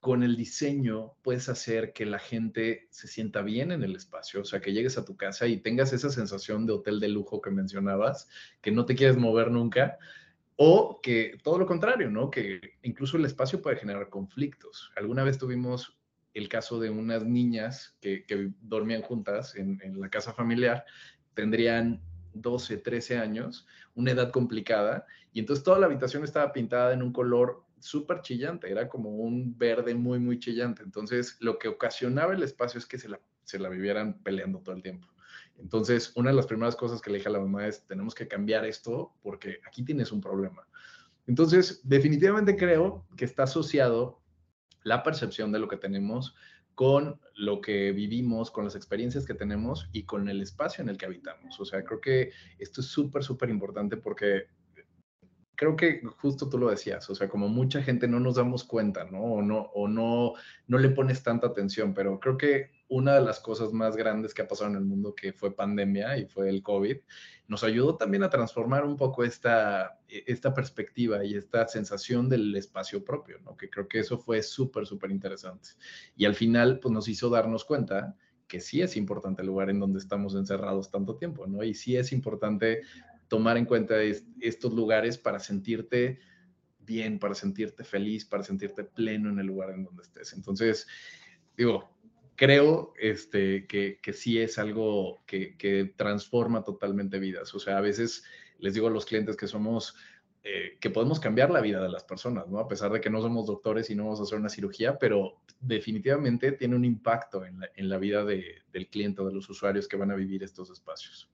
con 0.05 0.21
el 0.21 0.37
diseño 0.37 1.15
puedes 1.23 1.49
hacer 1.49 1.91
que 1.91 2.05
la 2.05 2.19
gente 2.19 2.87
se 2.91 3.07
sienta 3.07 3.41
bien 3.41 3.71
en 3.71 3.83
el 3.83 3.95
espacio, 3.95 4.41
o 4.41 4.45
sea, 4.45 4.61
que 4.61 4.71
llegues 4.71 4.99
a 4.99 5.03
tu 5.03 5.17
casa 5.17 5.47
y 5.47 5.57
tengas 5.57 5.93
esa 5.93 6.11
sensación 6.11 6.67
de 6.67 6.73
hotel 6.73 6.99
de 6.99 7.07
lujo 7.07 7.41
que 7.41 7.49
mencionabas, 7.49 8.29
que 8.61 8.69
no 8.69 8.85
te 8.85 8.93
quieres 8.93 9.17
mover 9.17 9.49
nunca, 9.49 9.97
o 10.57 10.99
que 11.01 11.39
todo 11.43 11.57
lo 11.57 11.65
contrario, 11.65 12.11
¿no? 12.11 12.29
Que 12.29 12.75
incluso 12.83 13.17
el 13.17 13.25
espacio 13.25 13.63
puede 13.63 13.77
generar 13.77 14.09
conflictos. 14.09 14.91
Alguna 14.95 15.23
vez 15.23 15.39
tuvimos 15.39 15.97
el 16.35 16.49
caso 16.49 16.79
de 16.79 16.91
unas 16.91 17.25
niñas 17.25 17.97
que, 18.01 18.25
dormían 18.61 19.01
juntas 19.01 19.55
en, 19.55 19.79
en, 19.81 19.99
la 19.99 20.09
casa 20.09 20.33
familiar, 20.33 20.85
tendrían 21.33 22.01
12, 22.33 22.77
13 22.77 23.17
años, 23.17 23.65
una 23.95 24.11
edad 24.11 24.31
complicada, 24.31 25.05
y 25.33 25.39
entonces 25.39 25.63
toda 25.63 25.79
la 25.79 25.87
habitación 25.87 26.23
estaba 26.23 26.53
pintada 26.53 26.93
en 26.93 27.01
un 27.01 27.11
color 27.11 27.65
súper 27.79 28.21
chillante, 28.21 28.69
era 28.69 28.89
como 28.89 29.09
un 29.09 29.57
verde 29.57 29.95
muy, 29.95 30.19
muy 30.19 30.39
chillante. 30.39 30.83
Entonces, 30.83 31.37
lo 31.39 31.59
que 31.59 31.67
ocasionaba 31.67 32.33
el 32.33 32.43
espacio 32.43 32.79
es 32.79 32.85
que 32.85 32.97
se 32.97 33.09
la, 33.09 33.19
se 33.43 33.59
la 33.59 33.69
vivieran 33.69 34.21
peleando 34.23 34.59
todo 34.59 34.75
el 34.75 34.81
tiempo. 34.81 35.07
Entonces, 35.57 36.11
una 36.15 36.31
de 36.31 36.35
las 36.35 36.47
primeras 36.47 36.75
cosas 36.75 37.01
que 37.01 37.11
le 37.11 37.17
dije 37.17 37.29
a 37.29 37.33
la 37.33 37.39
mamá 37.39 37.67
es, 37.67 37.85
tenemos 37.85 38.13
que 38.13 38.27
cambiar 38.27 38.65
esto 38.65 39.13
porque 39.21 39.59
aquí 39.67 39.83
tienes 39.83 40.11
un 40.11 40.19
problema. 40.19 40.67
Entonces, 41.27 41.81
definitivamente 41.83 42.55
creo 42.55 43.05
que 43.15 43.25
está 43.25 43.43
asociado 43.43 44.21
la 44.85 45.03
percepción 45.03 45.51
de 45.51 45.59
lo 45.59 45.67
que 45.67 45.77
tenemos 45.77 46.35
con 46.75 47.19
lo 47.35 47.59
que 47.59 47.91
vivimos, 47.91 48.51
con 48.51 48.65
las 48.65 48.75
experiencias 48.75 49.25
que 49.25 49.33
tenemos 49.33 49.89
y 49.91 50.03
con 50.03 50.29
el 50.29 50.41
espacio 50.41 50.83
en 50.83 50.89
el 50.89 50.97
que 50.97 51.05
habitamos. 51.05 51.59
O 51.59 51.65
sea, 51.65 51.83
creo 51.83 51.99
que 51.99 52.31
esto 52.59 52.81
es 52.81 52.87
súper, 52.87 53.23
súper 53.23 53.49
importante 53.49 53.97
porque 53.97 54.47
creo 55.55 55.75
que 55.75 56.01
justo 56.17 56.49
tú 56.49 56.57
lo 56.57 56.69
decías, 56.69 57.09
o 57.09 57.15
sea, 57.15 57.27
como 57.27 57.47
mucha 57.47 57.81
gente 57.81 58.07
no 58.07 58.19
nos 58.19 58.35
damos 58.35 58.63
cuenta, 58.63 59.05
¿no? 59.05 59.21
O 59.21 59.41
no, 59.41 59.61
o 59.73 59.87
no, 59.87 60.33
no 60.67 60.77
le 60.77 60.89
pones 60.89 61.23
tanta 61.23 61.47
atención, 61.47 61.93
pero 61.93 62.19
creo 62.19 62.37
que 62.37 62.71
una 62.87 63.15
de 63.15 63.21
las 63.21 63.39
cosas 63.39 63.73
más 63.73 63.95
grandes 63.95 64.33
que 64.33 64.41
ha 64.41 64.47
pasado 64.47 64.69
en 64.69 64.77
el 64.77 64.85
mundo, 64.85 65.15
que 65.15 65.33
fue 65.33 65.55
pandemia 65.55 66.17
y 66.17 66.25
fue 66.27 66.49
el 66.49 66.61
COVID, 66.61 66.97
nos 67.47 67.63
ayudó 67.63 67.95
también 67.95 68.23
a 68.23 68.29
transformar 68.29 68.85
un 68.85 68.97
poco 68.97 69.23
esta, 69.23 69.99
esta 70.07 70.53
perspectiva 70.53 71.23
y 71.23 71.35
esta 71.35 71.67
sensación 71.67 72.29
del 72.29 72.55
espacio 72.55 73.03
propio, 73.03 73.39
¿no? 73.43 73.55
Que 73.55 73.69
creo 73.69 73.87
que 73.87 73.99
eso 73.99 74.17
fue 74.17 74.41
súper, 74.43 74.85
súper 74.85 75.11
interesante. 75.11 75.69
Y 76.15 76.25
al 76.25 76.35
final, 76.35 76.79
pues 76.79 76.93
nos 76.93 77.07
hizo 77.07 77.29
darnos 77.29 77.65
cuenta 77.65 78.15
que 78.47 78.59
sí 78.59 78.81
es 78.81 78.95
importante 78.95 79.41
el 79.41 79.47
lugar 79.47 79.69
en 79.69 79.79
donde 79.79 79.99
estamos 79.99 80.35
encerrados 80.35 80.91
tanto 80.91 81.15
tiempo, 81.17 81.47
¿no? 81.47 81.63
Y 81.63 81.73
sí 81.73 81.97
es 81.97 82.11
importante 82.11 82.81
tomar 83.35 83.57
en 83.57 83.65
cuenta 83.65 83.95
estos 84.39 84.73
lugares 84.73 85.17
para 85.17 85.39
sentirte 85.39 86.19
bien, 86.79 87.19
para 87.19 87.35
sentirte 87.35 87.83
feliz, 87.83 88.23
para 88.23 88.43
sentirte 88.43 88.85
pleno 88.85 89.29
en 89.29 89.39
el 89.39 89.47
lugar 89.47 89.71
en 89.71 89.83
donde 89.83 90.03
estés. 90.03 90.31
Entonces, 90.31 90.87
digo, 91.57 91.89
creo 92.37 92.93
este, 92.97 93.67
que, 93.67 93.99
sí 94.13 94.39
es 94.39 94.57
algo 94.57 95.21
que, 95.25 95.57
que, 95.57 95.93
transforma 95.97 96.63
totalmente 96.63 97.19
vidas. 97.19 97.53
O 97.53 97.59
sea, 97.59 97.77
a 97.77 97.81
veces 97.81 98.23
les 98.59 98.73
digo 98.73 98.87
a 98.87 98.91
los 98.91 99.05
clientes 99.05 99.35
que 99.35 99.47
somos, 99.47 99.97
eh, 100.43 100.77
que 100.79 100.89
podemos 100.89 101.19
cambiar 101.19 101.51
la 101.51 101.59
vida 101.59 101.83
de 101.83 101.89
las 101.89 102.05
personas, 102.05 102.47
¿no? 102.47 102.59
A 102.59 102.69
pesar 102.69 102.89
de 102.93 103.01
que 103.01 103.09
no 103.09 103.21
somos 103.21 103.47
doctores 103.47 103.89
y 103.89 103.95
no 103.95 104.05
vamos 104.05 104.21
a 104.21 104.23
hacer 104.23 104.39
una 104.39 104.47
cirugía, 104.47 104.97
pero 104.97 105.41
definitivamente 105.59 106.53
tiene 106.53 106.77
un 106.77 106.85
impacto 106.85 107.43
en 107.45 107.89
la, 107.89 107.97
vida 107.97 108.23
de, 108.23 108.61
del 108.71 108.87
cliente 108.87 109.21
o 109.21 109.27
de 109.27 109.33
los 109.33 109.49
usuarios 109.49 109.89
que 109.89 109.97
van 109.97 110.11
a 110.11 110.15
vivir 110.15 110.41
estos 110.41 110.69
espacios. 110.69 111.29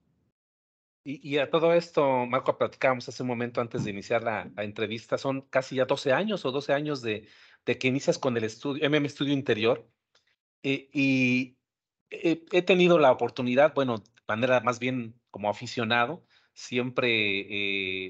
Y, 1.04 1.20
y, 1.28 1.38
a 1.38 1.50
todo 1.50 1.72
esto, 1.72 2.26
Marco, 2.26 2.56
platicábamos 2.56 3.08
hace 3.08 3.22
un 3.22 3.28
momento 3.28 3.60
antes 3.60 3.84
de 3.84 3.90
iniciar 3.90 4.22
la, 4.22 4.50
entrevista, 4.58 5.18
son 5.18 5.42
casi 5.42 5.76
ya 5.76 5.84
12 5.84 6.12
años 6.12 6.44
o 6.44 6.52
12 6.52 6.72
años 6.72 7.02
de, 7.02 7.28
que 7.64 7.88
inicias 7.88 8.18
con 8.18 8.36
el 8.36 8.44
estudio, 8.44 8.88
MM 8.88 9.06
Estudio 9.06 9.32
Interior. 9.32 9.88
Eh, 10.62 10.88
y 10.92 11.58
he, 12.10 12.44
he, 12.52 12.62
tenido 12.62 12.98
la 12.98 13.10
oportunidad, 13.10 13.74
bueno, 13.74 13.98
de 13.98 14.04
manera 14.28 14.60
más 14.60 14.78
bien 14.78 15.20
como 15.30 15.50
aficionado, 15.50 16.24
siempre, 16.54 17.40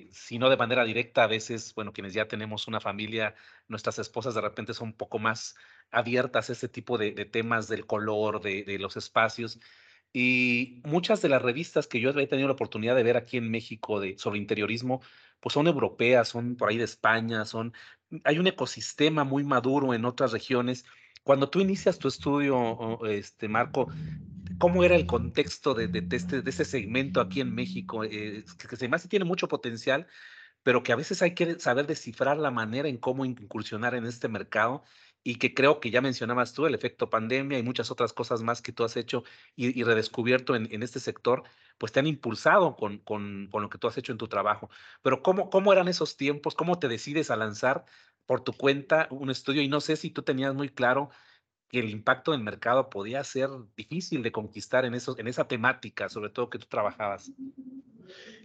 eh, 0.00 0.08
si 0.12 0.38
no 0.38 0.50
de 0.50 0.56
manera 0.58 0.84
directa, 0.84 1.24
a 1.24 1.26
veces, 1.28 1.74
bueno, 1.74 1.92
quienes 1.92 2.12
ya 2.12 2.28
tenemos 2.28 2.68
una 2.68 2.80
familia, 2.80 3.34
nuestras 3.68 3.98
esposas 3.98 4.34
de 4.34 4.42
repente 4.42 4.74
son 4.74 4.88
un 4.88 4.96
poco 4.96 5.18
más 5.18 5.56
abiertas 5.90 6.50
a 6.50 6.52
este 6.52 6.68
tipo 6.68 6.98
de, 6.98 7.12
temas 7.26 7.68
del 7.68 7.86
color, 7.86 8.42
de 8.42 8.78
los 8.78 8.96
espacios 8.96 9.60
Y 10.12 10.80
muchas 10.84 11.22
de 11.22 11.28
las 11.28 11.40
revistas 11.40 11.86
que 11.86 12.00
yo 12.00 12.10
he 12.10 12.26
tenido 12.26 12.48
la 12.48 12.54
oportunidad 12.54 12.94
de 12.94 13.02
ver 13.02 13.16
aquí 13.16 13.38
en 13.38 13.50
México 13.50 13.98
de, 13.98 14.18
sobre 14.18 14.38
interiorismo, 14.38 15.00
pues 15.40 15.54
son 15.54 15.66
europeas, 15.66 16.28
son 16.28 16.56
por 16.56 16.68
ahí 16.68 16.76
de 16.76 16.84
España, 16.84 17.44
son, 17.44 17.72
hay 18.24 18.38
un 18.38 18.46
ecosistema 18.46 19.24
muy 19.24 19.42
maduro 19.42 19.94
en 19.94 20.04
otras 20.04 20.32
regiones. 20.32 20.84
Cuando 21.22 21.48
tú 21.48 21.60
inicias 21.60 21.98
tu 21.98 22.08
estudio, 22.08 23.04
este, 23.06 23.48
Marco, 23.48 23.88
¿cómo 24.58 24.84
era 24.84 24.96
el 24.96 25.06
contexto 25.06 25.72
de, 25.72 25.88
de, 25.88 26.16
este, 26.16 26.42
de 26.42 26.50
este 26.50 26.64
segmento 26.64 27.20
aquí 27.20 27.40
en 27.40 27.54
México? 27.54 28.04
Eh, 28.04 28.44
que, 28.58 28.76
que 28.76 28.94
hace 28.94 29.08
tiene 29.08 29.24
mucho 29.24 29.48
potencial, 29.48 30.06
pero 30.62 30.82
que 30.82 30.92
a 30.92 30.96
veces 30.96 31.22
hay 31.22 31.34
que 31.34 31.58
saber 31.58 31.86
descifrar 31.86 32.36
la 32.36 32.50
manera 32.50 32.88
en 32.88 32.98
cómo 32.98 33.24
incursionar 33.24 33.94
en 33.94 34.04
este 34.04 34.28
mercado 34.28 34.84
y 35.24 35.36
que 35.36 35.54
creo 35.54 35.80
que 35.80 35.90
ya 35.90 36.00
mencionabas 36.00 36.52
tú, 36.52 36.66
el 36.66 36.74
efecto 36.74 37.10
pandemia 37.10 37.58
y 37.58 37.62
muchas 37.62 37.90
otras 37.90 38.12
cosas 38.12 38.42
más 38.42 38.60
que 38.62 38.72
tú 38.72 38.84
has 38.84 38.96
hecho 38.96 39.24
y, 39.54 39.78
y 39.78 39.84
redescubierto 39.84 40.56
en, 40.56 40.68
en, 40.72 40.82
este 40.82 41.00
sector, 41.00 41.44
pues 41.78 41.92
te 41.92 42.00
han 42.00 42.06
impulsado 42.06 42.76
con, 42.76 42.98
con, 42.98 43.48
con, 43.50 43.62
lo 43.62 43.68
que 43.70 43.78
tú 43.78 43.86
has 43.86 43.96
hecho 43.98 44.12
en 44.12 44.18
tu 44.18 44.28
trabajo. 44.28 44.68
Pero 45.02 45.22
¿cómo, 45.22 45.50
¿cómo 45.50 45.72
eran 45.72 45.88
esos 45.88 46.16
tiempos? 46.16 46.54
¿Cómo 46.54 46.78
te 46.78 46.88
decides 46.88 47.30
a 47.30 47.36
lanzar 47.36 47.84
por 48.26 48.42
tu 48.42 48.52
cuenta 48.52 49.06
un 49.10 49.30
estudio? 49.30 49.62
Y 49.62 49.68
no 49.68 49.80
sé 49.80 49.96
si 49.96 50.10
tú 50.10 50.22
tenías 50.22 50.54
muy 50.54 50.68
claro 50.68 51.10
que 51.68 51.78
el 51.78 51.88
impacto 51.88 52.32
del 52.32 52.42
mercado 52.42 52.90
podía 52.90 53.24
ser 53.24 53.48
difícil 53.76 54.22
de 54.22 54.32
conquistar 54.32 54.84
en, 54.84 54.94
esos, 54.94 55.18
en 55.18 55.26
esa 55.26 55.48
temática, 55.48 56.08
sobre 56.08 56.30
todo 56.30 56.50
que 56.50 56.58
tú 56.58 56.66
trabajabas. 56.66 57.32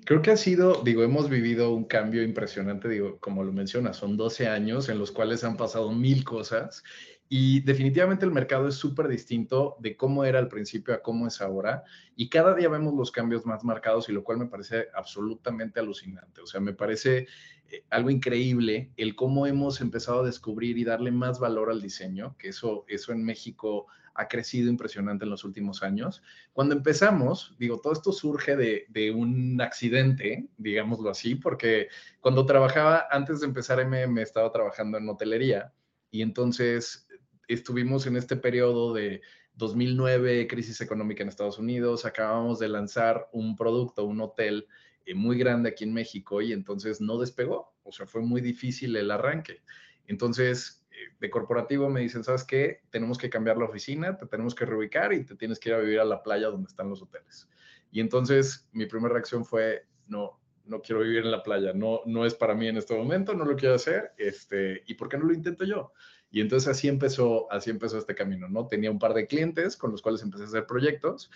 Creo 0.06 0.22
que 0.22 0.32
ha 0.32 0.38
sido, 0.38 0.84
digo, 0.84 1.04
hemos 1.04 1.30
vivido 1.30 1.74
un 1.74 1.84
cambio 1.84 2.24
impresionante, 2.24 2.88
digo, 2.88 3.18
como 3.20 3.44
lo 3.44 3.52
mencionas, 3.52 3.98
son 3.98 4.16
12 4.16 4.48
años 4.48 4.88
en 4.88 5.00
los 5.00 5.12
cuales 5.12 5.44
han 5.44 5.58
pasado 5.58 5.92
mil 5.92 6.24
cosas 6.24 6.84
y 7.30 7.60
definitivamente 7.62 8.26
el 8.26 8.32
mercado 8.32 8.70
es 8.70 8.76
súper 8.76 9.10
distinto 9.10 9.76
de 9.80 9.98
cómo 9.98 10.24
era 10.24 10.40
al 10.40 10.48
principio 10.48 10.94
a 10.94 11.02
cómo 11.02 11.28
es 11.28 11.42
ahora. 11.42 11.84
Y 12.16 12.30
cada 12.30 12.56
día 12.56 12.70
vemos 12.70 12.94
los 12.94 13.12
cambios 13.12 13.46
más 13.46 13.66
marcados 13.66 14.08
y 14.08 14.14
lo 14.14 14.24
cual 14.24 14.38
me 14.38 14.46
parece 14.46 14.88
absolutamente 14.96 15.82
alucinante. 15.82 16.42
O 16.42 16.46
sea, 16.46 16.62
me 16.62 16.74
parece 16.74 17.28
eh, 17.70 17.84
algo 17.90 18.10
increíble 18.10 18.92
el 18.96 19.16
cómo 19.16 19.46
hemos 19.46 19.82
empezado 19.82 20.22
a 20.22 20.26
descubrir 20.26 20.78
y 20.78 20.86
darle 20.86 21.12
más 21.12 21.40
valor 21.40 21.70
al 21.70 21.82
diseño, 21.82 22.38
que 22.38 22.50
eso, 22.50 22.86
eso 22.88 23.12
en 23.12 23.26
México 23.26 23.88
ha 24.18 24.28
crecido 24.28 24.70
impresionante 24.70 25.26
en 25.26 25.30
los 25.30 25.44
últimos 25.44 25.84
años. 25.84 26.24
Cuando 26.52 26.76
empezamos, 26.76 27.56
digo, 27.60 27.80
todo 27.80 27.94
esto 27.94 28.12
surge 28.12 28.56
de, 28.56 29.12
un 29.12 29.62
accidente, 29.62 30.50
digámoslo 30.58 31.12
así, 31.12 31.36
porque 31.36 31.88
cuando 32.20 32.46
trabajaba, 32.46 33.06
antes 33.12 33.40
de 33.40 33.46
empezar 33.46 33.80
MM, 33.86 34.20
estaba 34.22 34.52
trabajando 34.52 34.98
en 34.98 35.08
hotelería 35.08 35.72
y 36.10 36.24
entonces 36.24 37.08
estuvimos 37.48 38.08
en 38.08 38.18
este 38.18 38.36
periodo 38.36 38.94
de 38.94 39.22
2009, 39.54 40.48
crisis 40.48 40.82
económica 40.82 41.22
en 41.24 41.30
Estados 41.30 41.60
Unidos, 41.60 42.06
acabamos 42.06 42.60
de 42.60 42.70
lanzar 42.70 43.30
un 43.32 43.56
producto, 43.56 44.06
un 44.06 44.22
hotel 44.22 44.68
eh, 45.06 45.14
muy 45.14 45.38
grande 45.38 45.70
aquí 45.70 45.84
en 45.84 45.94
México 45.94 46.42
y 46.42 46.54
entonces 46.54 47.02
no 47.02 47.20
despegó, 47.20 47.74
o 47.84 47.92
sea, 47.92 48.08
fue 48.08 48.22
muy 48.22 48.42
difícil 48.42 48.96
el 48.96 49.12
arranque. 49.12 49.62
Entonces, 50.08 50.77
de 51.20 51.30
corporativo 51.30 51.90
me 51.90 52.02
dicen, 52.02 52.24
¿sabes 52.24 52.44
qué? 52.44 52.82
Tenemos 52.90 53.18
que 53.18 53.30
cambiar 53.30 53.58
la 53.58 53.66
oficina, 53.66 54.18
te 54.18 54.26
tenemos 54.26 54.56
que 54.56 54.66
reubicar 54.66 55.14
y 55.14 55.26
te 55.26 55.36
tienes 55.36 55.60
que 55.60 55.70
ir 55.70 55.76
a 55.76 55.80
vivir 55.80 56.00
a 56.00 56.06
la 56.06 56.22
playa 56.24 56.48
donde 56.48 56.68
están 56.68 56.90
los 56.90 57.02
hoteles. 57.02 57.50
Y 57.92 58.00
entonces 58.00 58.68
mi 58.72 58.86
primera 58.86 59.14
reacción 59.14 59.46
fue, 59.46 59.86
no, 60.08 60.40
no 60.66 60.82
quiero 60.82 61.02
vivir 61.02 61.20
en 61.20 61.32
la 61.32 61.44
playa, 61.44 61.74
no, 61.74 62.02
no 62.06 62.26
es 62.26 62.34
para 62.36 62.54
mí 62.54 62.68
en 62.68 62.78
este 62.78 62.96
momento, 62.96 63.34
no 63.34 63.46
lo 63.46 63.56
quiero 63.56 63.76
hacer, 63.76 64.12
este, 64.18 64.84
¿y 64.86 64.96
por 64.96 65.10
qué 65.10 65.18
no 65.18 65.26
lo 65.26 65.34
intento 65.34 65.64
yo? 65.64 65.94
Y 66.30 66.42
entonces 66.42 66.68
así 66.68 66.88
empezó, 66.88 67.52
así 67.52 67.70
empezó 67.70 67.98
este 67.98 68.16
camino, 68.16 68.50
¿no? 68.50 68.68
Tenía 68.68 68.92
un 68.92 69.00
par 69.00 69.14
de 69.14 69.28
clientes 69.28 69.78
con 69.78 69.92
los 69.92 70.02
cuales 70.02 70.22
empecé 70.22 70.44
a 70.44 70.48
hacer 70.48 70.66
proyectos. 70.66 71.32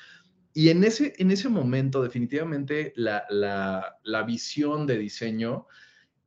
Y 0.54 0.70
en 0.70 0.84
ese, 0.84 1.14
en 1.18 1.32
ese 1.32 1.48
momento, 1.48 2.04
definitivamente, 2.04 2.92
la, 2.98 3.26
la, 3.30 4.00
la 4.04 4.24
visión 4.24 4.86
de 4.86 4.98
diseño 4.98 5.68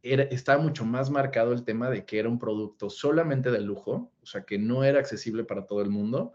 era, 0.05 0.25
estaba 0.25 0.63
mucho 0.63 0.85
más 0.85 1.11
marcado 1.11 1.53
el 1.53 1.65
tema 1.65 1.91
de 1.91 2.05
que 2.05 2.19
era 2.19 2.29
un 2.29 2.39
producto 2.39 2.91
solamente 2.91 3.51
de 3.51 3.61
lujo, 3.61 4.13
o 4.23 4.27
sea, 4.27 4.45
que 4.45 4.59
no 4.59 4.85
era 4.85 5.01
accesible 5.01 5.45
para 5.45 5.67
todo 5.67 5.83
el 5.83 5.91
mundo 5.91 6.35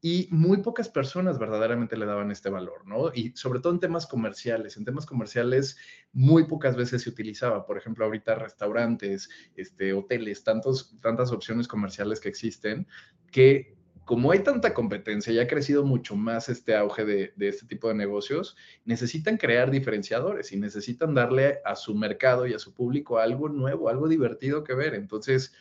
y 0.00 0.28
muy 0.30 0.58
pocas 0.58 0.88
personas 0.88 1.38
verdaderamente 1.38 1.96
le 1.96 2.06
daban 2.06 2.30
este 2.30 2.50
valor, 2.50 2.86
¿no? 2.86 3.12
Y 3.12 3.32
sobre 3.36 3.58
todo 3.58 3.72
en 3.72 3.80
temas 3.80 4.06
comerciales. 4.06 4.76
En 4.76 4.84
temas 4.84 5.06
comerciales 5.06 5.76
muy 6.12 6.46
pocas 6.46 6.76
veces 6.76 7.02
se 7.02 7.10
utilizaba. 7.10 7.66
Por 7.66 7.78
ejemplo, 7.78 8.04
ahorita 8.04 8.36
restaurantes, 8.36 9.28
este, 9.56 9.92
hoteles, 9.92 10.44
tantos, 10.44 10.96
tantas 11.00 11.32
opciones 11.32 11.66
comerciales 11.66 12.20
que 12.20 12.28
existen 12.28 12.86
que 13.32 13.76
como 14.08 14.32
hay 14.32 14.38
tanta 14.38 14.72
competencia 14.72 15.34
y 15.34 15.38
ha 15.38 15.46
crecido 15.46 15.84
mucho 15.84 16.16
más 16.16 16.48
este 16.48 16.74
auge 16.74 17.04
de, 17.04 17.34
este 17.40 17.66
tipo 17.66 17.88
de 17.88 17.94
negocios, 17.94 18.56
necesitan 18.86 19.36
crear 19.36 19.70
diferenciadores 19.70 20.50
y 20.50 20.56
necesitan 20.56 21.14
darle 21.14 21.58
a 21.62 21.76
su 21.76 21.94
mercado 21.94 22.46
y 22.46 22.54
a 22.54 22.58
su 22.58 22.72
público 22.72 23.18
algo 23.18 23.50
nuevo, 23.50 23.90
algo 23.90 24.08
divertido 24.08 24.64
que 24.64 24.72
ver. 24.72 24.94
Entonces, 24.94 25.52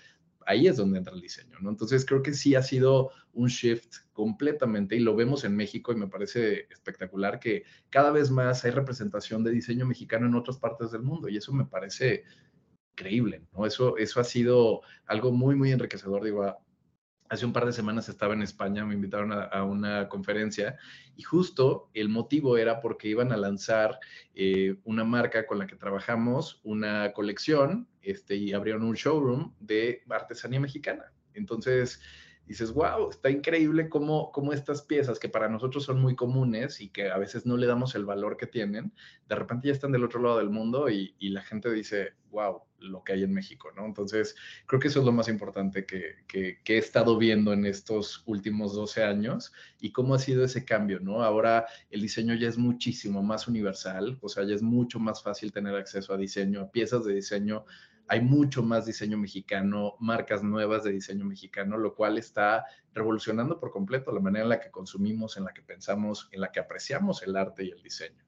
ahí 0.45 0.65
es 0.65 0.77
donde 0.77 0.99
entra 0.99 1.13
el 1.13 1.19
diseño, 1.19 1.57
¿no? 1.59 1.69
Entonces 1.71 2.05
creo 2.05 2.23
que 2.23 2.33
sí 2.33 2.55
ha 2.55 2.63
sido 2.63 3.11
un 3.33 3.49
shift 3.49 3.95
completamente 4.13 4.95
y 4.95 5.01
lo 5.01 5.13
vemos 5.13 5.43
en 5.43 5.53
México 5.53 5.91
y 5.91 5.97
me 5.97 6.07
parece 6.07 6.67
espectacular 6.69 7.41
que 7.41 7.65
cada 7.89 8.11
vez 8.11 8.31
más 8.31 8.63
hay 8.63 8.71
representación 8.71 9.43
de 9.43 9.51
diseño 9.51 9.85
mexicano 9.85 10.25
en 10.25 10.35
otras 10.35 10.57
partes 10.57 10.91
del 10.91 11.01
mundo 11.01 11.27
y 11.27 11.35
eso 11.35 11.51
me 11.51 11.65
parece 11.65 12.23
increíble, 12.93 13.43
¿no? 13.51 13.65
Eso, 13.65 13.97
eso 13.97 14.21
ha 14.21 14.23
sido 14.23 14.83
algo 15.05 15.33
muy, 15.33 15.57
muy 15.57 15.73
enriquecedor, 15.73 16.23
digo, 16.23 16.45
Hace 17.29 17.45
un 17.45 17.53
par 17.53 17.65
de 17.65 17.73
semanas 17.73 18.07
estaba 18.07 18.33
en 18.33 18.41
España, 18.41 18.85
me 18.85 18.93
invitaron 18.93 19.31
a, 19.33 19.63
una 19.63 20.07
conferencia 20.07 20.77
y 21.15 21.23
justo 21.23 21.89
el 21.93 22.07
motivo 22.07 22.57
era 22.57 22.79
porque 22.79 23.09
iban 23.09 23.31
a 23.33 23.37
lanzar 23.37 23.99
eh, 24.33 24.77
una 24.85 25.03
marca 25.03 25.45
con 25.45 25.59
la 25.59 25.67
que 25.67 25.75
trabajamos, 25.75 26.61
una 26.63 27.11
colección, 27.11 27.87
este, 28.01 28.35
y 28.35 28.53
abrieron 28.53 28.83
un 28.83 28.95
showroom 28.95 29.53
de 29.59 30.03
artesanía 30.09 30.61
mexicana. 30.61 31.11
Entonces, 31.33 31.99
dices, 32.47 32.73
wow, 32.73 33.09
está 33.09 33.29
increíble 33.29 33.89
cómo, 33.89 34.31
cómo 34.31 34.53
estas 34.53 34.81
piezas 34.81 35.19
que 35.19 35.29
para 35.29 35.49
nosotros 35.49 35.83
son 35.83 36.01
muy 36.01 36.15
comunes 36.15 36.81
y 36.81 36.89
que 36.89 37.11
a 37.11 37.17
veces 37.17 37.45
no 37.45 37.57
le 37.57 37.67
damos 37.67 37.95
el 37.95 38.05
valor 38.05 38.37
que 38.37 38.47
tienen, 38.47 38.93
de 39.27 39.35
repente 39.35 39.67
ya 39.67 39.73
están 39.73 39.91
del 39.91 40.03
otro 40.03 40.21
lado 40.21 40.37
del 40.37 40.49
mundo 40.49 40.89
y, 40.89 41.15
y 41.19 41.29
la 41.29 41.41
gente 41.41 41.71
dice, 41.71 42.13
wow, 42.31 42.61
lo 42.79 43.03
que 43.03 43.13
hay 43.13 43.23
en 43.23 43.33
México, 43.33 43.69
¿no? 43.75 43.85
Entonces, 43.85 44.35
creo 44.65 44.79
que 44.79 44.87
eso 44.87 44.99
es 44.99 45.05
lo 45.05 45.11
más 45.11 45.27
importante 45.27 45.85
que, 45.85 46.17
que, 46.27 46.59
que, 46.63 46.75
he 46.75 46.77
estado 46.77 47.17
viendo 47.17 47.53
en 47.53 47.65
estos 47.65 48.23
últimos 48.25 48.75
12 48.75 49.03
años 49.03 49.51
y 49.79 49.91
cómo 49.91 50.15
ha 50.15 50.19
sido 50.19 50.43
ese 50.43 50.63
cambio, 50.63 50.99
¿no? 50.99 51.23
Ahora 51.23 51.65
el 51.89 52.01
diseño 52.01 52.35
ya 52.35 52.47
es 52.47 52.57
muchísimo 52.57 53.23
más 53.23 53.47
universal, 53.47 54.17
o 54.21 54.29
sea, 54.29 54.43
ya 54.43 54.55
es 54.55 54.61
mucho 54.61 54.99
más 54.99 55.23
fácil 55.23 55.51
tener 55.51 55.75
acceso 55.75 56.13
a 56.13 56.17
diseño, 56.17 56.61
a 56.61 56.71
piezas 56.71 57.05
de 57.05 57.15
diseño 57.15 57.65
hay 58.07 58.21
mucho 58.21 58.63
más 58.63 58.85
diseño 58.85 59.17
mexicano, 59.17 59.95
marcas 59.99 60.43
nuevas 60.43 60.83
de 60.83 60.91
diseño 60.91 61.25
mexicano, 61.25 61.77
lo 61.77 61.93
cual 61.93 62.17
está 62.17 62.65
revolucionando 62.93 63.59
por 63.59 63.71
completo 63.71 64.11
la 64.11 64.21
manera 64.21 64.43
en 64.43 64.49
la 64.49 64.59
que 64.59 64.71
consumimos, 64.71 65.37
en 65.37 65.43
la 65.43 65.53
que 65.53 65.61
pensamos, 65.61 66.29
en 66.31 66.41
la 66.41 66.51
que 66.51 66.59
apreciamos 66.59 67.21
el 67.23 67.35
arte 67.35 67.65
y 67.65 67.71
el 67.71 67.83
diseño. 67.83 68.23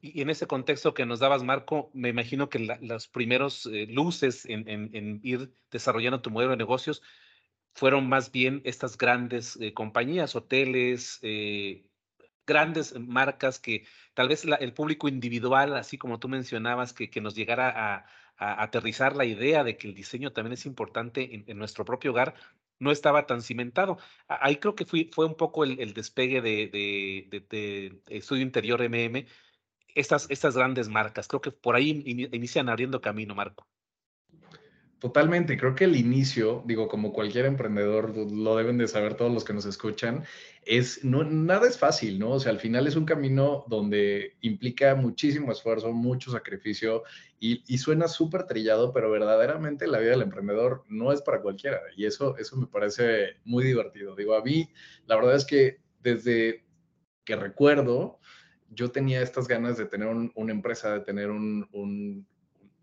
Y 0.00 0.20
en 0.20 0.30
ese 0.30 0.48
contexto 0.48 0.94
que 0.94 1.06
nos 1.06 1.20
dabas, 1.20 1.44
Marco, 1.44 1.90
me 1.92 2.08
imagino 2.08 2.48
que 2.48 2.58
la, 2.58 2.76
los 2.80 3.06
primeros 3.06 3.66
eh, 3.66 3.86
luces 3.88 4.44
en, 4.46 5.20
ir 5.22 5.52
desarrollando 5.70 6.20
tu 6.20 6.30
modelo 6.30 6.50
de 6.50 6.56
negocios 6.56 7.02
fueron 7.74 8.08
más 8.08 8.32
bien 8.32 8.60
estas 8.64 8.98
grandes 8.98 9.56
eh, 9.60 9.72
compañías, 9.72 10.34
hoteles, 10.34 11.20
eh, 11.22 11.86
grandes 12.46 12.98
marcas 12.98 13.58
que 13.58 13.86
tal 14.14 14.28
vez 14.28 14.44
el 14.44 14.74
público 14.74 15.08
individual, 15.08 15.76
así 15.76 15.98
como 15.98 16.18
tú 16.18 16.28
mencionabas, 16.28 16.92
que, 16.92 17.10
que 17.10 17.20
nos 17.20 17.34
llegara 17.34 17.68
a, 17.70 18.06
a, 18.36 18.62
aterrizar 18.62 19.16
la 19.16 19.24
idea 19.24 19.64
de 19.64 19.76
que 19.76 19.88
el 19.88 19.94
diseño 19.94 20.32
también 20.32 20.54
es 20.54 20.66
importante 20.66 21.44
en, 21.46 21.58
nuestro 21.58 21.84
propio 21.84 22.12
hogar, 22.12 22.34
no 22.78 22.90
estaba 22.90 23.26
tan 23.26 23.42
cimentado. 23.42 23.98
Ahí 24.28 24.56
creo 24.56 24.74
que 24.74 24.86
fue 24.86 25.26
un 25.26 25.36
poco 25.36 25.64
el, 25.64 25.78
el 25.80 25.94
despegue 25.94 26.40
de, 26.42 26.68
de, 26.68 27.46
de, 27.48 28.02
Estudio 28.08 28.42
Interior 28.42 28.82
MM, 28.82 29.26
estas, 29.94 30.26
estas 30.30 30.56
grandes 30.56 30.88
marcas. 30.88 31.28
Creo 31.28 31.40
que 31.40 31.52
por 31.52 31.76
ahí 31.76 32.02
in, 32.04 32.20
inician 32.34 32.68
abriendo 32.68 33.00
camino, 33.00 33.34
Marco. 33.34 33.66
Totalmente, 35.02 35.58
creo 35.58 35.74
que 35.74 35.82
el 35.82 35.96
inicio, 35.96 36.62
digo, 36.64 36.86
como 36.86 37.12
cualquier 37.12 37.46
emprendedor, 37.46 38.16
lo 38.16 38.56
deben 38.56 38.78
de 38.78 38.86
saber 38.86 39.14
todos 39.14 39.32
los 39.32 39.42
que 39.42 39.52
nos 39.52 39.64
escuchan, 39.64 40.22
es, 40.64 41.02
no, 41.02 41.24
nada 41.24 41.66
es 41.66 41.76
fácil, 41.76 42.20
¿no? 42.20 42.30
O 42.30 42.38
sea, 42.38 42.52
al 42.52 42.60
final 42.60 42.86
es 42.86 42.94
un 42.94 43.04
camino 43.04 43.64
donde 43.66 44.36
implica 44.42 44.94
muchísimo 44.94 45.50
esfuerzo, 45.50 45.92
mucho 45.92 46.30
sacrificio 46.30 47.02
y, 47.40 47.78
suena 47.78 48.06
súper 48.06 48.44
trillado, 48.44 48.92
pero 48.92 49.10
verdaderamente 49.10 49.88
la 49.88 49.98
vida 49.98 50.12
del 50.12 50.22
emprendedor 50.22 50.84
no 50.88 51.10
es 51.10 51.20
para 51.20 51.42
cualquiera 51.42 51.80
y 51.96 52.06
eso, 52.06 52.36
eso 52.36 52.56
me 52.56 52.68
parece 52.68 53.40
muy 53.44 53.64
divertido. 53.64 54.14
Digo, 54.14 54.36
a 54.36 54.44
mí, 54.44 54.70
la 55.06 55.16
verdad 55.16 55.34
es 55.34 55.44
que 55.44 55.80
desde 56.00 56.64
que 57.24 57.34
recuerdo, 57.34 58.20
yo 58.70 58.92
tenía 58.92 59.20
estas 59.20 59.48
ganas 59.48 59.76
de 59.76 59.86
tener 59.86 60.06
un, 60.06 60.30
una 60.36 60.52
empresa, 60.52 60.92
de 60.94 61.00
tener 61.00 61.28
un, 61.28 62.24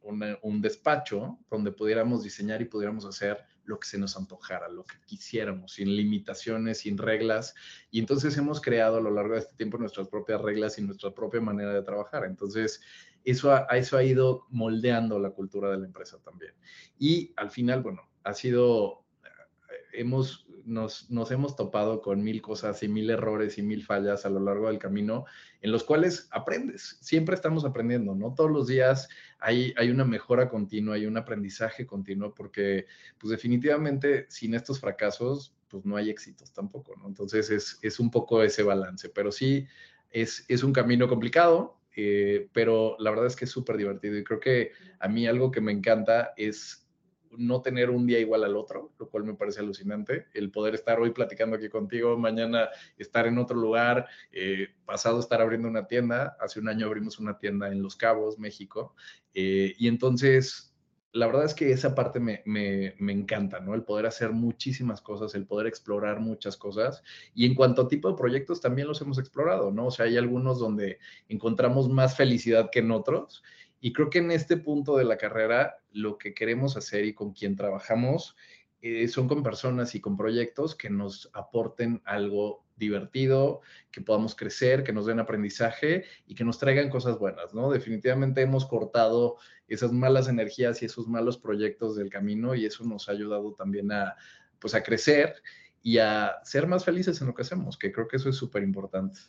un 0.09 0.61
despacho 0.61 1.39
donde 1.49 1.71
pudiéramos 1.71 2.23
diseñar 2.23 2.61
y 2.61 2.65
pudiéramos 2.65 3.05
hacer 3.05 3.45
lo 3.69 3.79
que 3.79 3.87
se 3.87 3.99
nos 3.99 4.17
antojara, 4.17 4.67
lo 4.67 4.83
que 4.83 4.95
quisiéramos, 5.05 5.73
sin 5.73 5.95
limitaciones, 5.95 6.79
sin 6.79 6.97
reglas. 6.97 7.53
Y 7.91 7.99
entonces 7.99 8.35
hemos 8.37 8.59
creado 8.59 8.97
a 8.97 9.01
lo 9.01 9.11
largo 9.11 9.35
de 9.35 9.41
este 9.41 9.55
tiempo 9.55 9.77
nuestras 9.77 10.07
propias 10.07 10.41
reglas 10.41 10.79
y 10.79 10.81
nuestra 10.81 11.13
propia 11.13 11.39
manera 11.39 11.71
de 11.71 11.83
trabajar. 11.83 12.25
Entonces, 12.25 12.81
eso 13.23 13.53
ha, 13.53 13.65
eso 13.77 13.95
ha 13.95 14.03
ido 14.03 14.47
moldeando 14.49 15.19
la 15.19 15.29
cultura 15.29 15.69
de 15.69 15.77
la 15.77 15.85
empresa 15.85 16.17
también. 16.23 16.53
Y 16.97 17.31
al 17.35 17.51
final, 17.51 17.83
bueno, 17.83 18.09
ha 18.23 18.33
sido, 18.33 19.05
eh, 19.23 19.99
hemos 19.99 20.47
nos, 20.69 21.31
hemos 21.31 21.55
topado 21.55 22.01
con 22.01 22.23
mil 22.23 22.41
cosas 22.41 22.81
y 22.83 22.87
mil 22.87 23.09
errores 23.09 23.57
y 23.57 23.63
mil 23.63 23.83
fallas 23.83 24.25
a 24.25 24.29
lo 24.29 24.39
largo 24.39 24.67
del 24.67 24.77
camino 24.77 25.25
en 25.61 25.71
los 25.71 25.83
cuales 25.83 26.27
aprendes. 26.31 26.97
Siempre 27.01 27.35
estamos 27.35 27.65
aprendiendo, 27.65 28.15
¿no? 28.15 28.33
Todos 28.35 28.51
los 28.51 28.67
días 28.67 29.09
hay, 29.39 29.73
hay 29.77 29.89
una 29.89 30.05
mejora 30.05 30.47
continua, 30.47 30.95
hay 30.95 31.07
un 31.07 31.17
aprendizaje 31.17 31.87
continuo, 31.87 32.33
porque 32.33 32.85
pues 33.17 33.31
definitivamente 33.31 34.27
sin 34.29 34.53
estos 34.53 34.79
fracasos, 34.79 35.55
pues 35.67 35.85
no 35.85 35.97
hay 35.97 36.09
éxitos 36.09 36.53
tampoco, 36.53 36.95
¿no? 36.95 37.07
Entonces 37.07 37.49
es, 37.81 37.99
un 37.99 38.11
poco 38.11 38.43
ese 38.43 38.63
balance, 38.63 39.09
pero 39.09 39.31
sí 39.31 39.67
es, 40.11 40.45
es 40.47 40.63
un 40.63 40.71
camino 40.71 41.07
complicado, 41.07 41.79
eh, 41.95 42.47
pero 42.53 42.95
la 42.99 43.09
verdad 43.09 43.25
es 43.25 43.35
que 43.35 43.45
es 43.45 43.51
súper 43.51 43.77
divertido 43.77 44.17
y 44.17 44.23
creo 44.23 44.39
que 44.39 44.71
a 44.99 45.07
mí 45.07 45.27
algo 45.27 45.51
que 45.51 45.61
me 45.61 45.71
encanta 45.71 46.33
es 46.37 46.88
no 47.37 47.61
tener 47.61 47.89
un 47.89 48.05
día 48.05 48.19
igual 48.19 48.43
al 48.43 48.55
otro, 48.55 48.91
lo 48.97 49.09
cual 49.09 49.23
me 49.23 49.33
parece 49.33 49.59
alucinante. 49.59 50.27
El 50.33 50.51
poder 50.51 50.75
estar 50.75 50.99
hoy 50.99 51.11
platicando 51.11 51.55
aquí 51.55 51.69
contigo, 51.69 52.17
mañana 52.17 52.69
estar 52.97 53.27
en 53.27 53.37
otro 53.37 53.57
lugar, 53.57 54.07
eh, 54.31 54.69
pasado 54.85 55.19
estar 55.19 55.41
abriendo 55.41 55.67
una 55.67 55.87
tienda. 55.87 56.37
Hace 56.39 56.59
un 56.59 56.69
año 56.69 56.85
abrimos 56.85 57.19
una 57.19 57.37
tienda 57.37 57.71
en 57.71 57.81
Los 57.81 57.95
Cabos, 57.95 58.39
México. 58.39 58.95
Eh, 59.33 59.73
y 59.77 59.87
entonces, 59.87 60.75
la 61.11 61.27
verdad 61.27 61.45
es 61.45 61.53
que 61.53 61.71
esa 61.71 61.95
parte 61.95 62.19
me, 62.19 62.41
me, 62.45 62.95
me, 62.99 63.13
encanta, 63.13 63.59
¿no? 63.59 63.73
El 63.73 63.83
poder 63.83 64.05
hacer 64.05 64.31
muchísimas 64.31 65.01
cosas, 65.01 65.33
el 65.35 65.45
poder 65.45 65.67
explorar 65.67 66.19
muchas 66.19 66.57
cosas. 66.57 67.03
Y 67.33 67.45
en 67.45 67.55
cuanto 67.55 67.83
a 67.83 67.87
tipo 67.87 68.09
de 68.09 68.17
proyectos, 68.17 68.61
también 68.61 68.87
los 68.87 69.01
hemos 69.01 69.17
explorado, 69.17 69.71
¿no? 69.71 69.87
O 69.87 69.91
sea, 69.91 70.05
hay 70.05 70.17
algunos 70.17 70.59
donde 70.59 70.99
encontramos 71.27 71.89
más 71.89 72.15
felicidad 72.15 72.69
que 72.71 72.79
en 72.79 72.91
otros 72.91 73.43
y 73.81 73.93
creo 73.93 74.09
que 74.09 74.19
en 74.19 74.31
este 74.31 74.57
punto 74.57 74.97
de 74.97 75.05
la 75.05 75.17
carrera, 75.17 75.77
lo 75.91 76.17
que 76.17 76.33
queremos 76.33 76.77
hacer 76.77 77.05
y 77.05 77.13
con 77.13 77.33
quien 77.33 77.55
trabajamos 77.55 78.35
eh, 78.81 79.07
son 79.09 79.27
con 79.27 79.43
personas 79.43 79.93
y 79.95 80.01
con 80.01 80.15
proyectos 80.15 80.75
que 80.75 80.89
nos 80.89 81.29
aporten 81.33 82.01
algo 82.05 82.65
divertido, 82.77 83.59
que 83.91 83.99
podamos 83.99 84.35
crecer, 84.35 84.83
que 84.83 84.93
nos 84.93 85.05
den 85.05 85.19
aprendizaje 85.19 86.05
y 86.25 86.33
que 86.33 86.45
nos 86.45 86.59
traigan 86.59 86.89
cosas 86.89 87.19
buenas, 87.19 87.53
¿no? 87.53 87.69
Definitivamente 87.71 88.41
hemos 88.41 88.65
cortado 88.65 89.35
esas 89.67 89.91
malas 89.91 90.29
energías 90.29 90.81
y 90.81 90.85
esos 90.85 91.07
malos 91.07 91.37
proyectos 91.37 91.97
del 91.97 92.09
camino 92.09 92.55
y 92.55 92.65
eso 92.65 92.85
nos 92.85 93.09
ha 93.09 93.11
ayudado 93.11 93.53
también 93.53 93.91
a, 93.91 94.15
pues, 94.59 94.73
a 94.73 94.81
crecer 94.81 95.35
y 95.81 95.97
a 95.97 96.35
ser 96.43 96.65
más 96.65 96.85
felices 96.85 97.19
en 97.19 97.27
lo 97.27 97.33
que 97.33 97.41
hacemos, 97.41 97.77
que 97.77 97.91
creo 97.91 98.07
que 98.07 98.15
eso 98.15 98.29
es 98.29 98.37
súper 98.37 98.63
importante. 98.63 99.19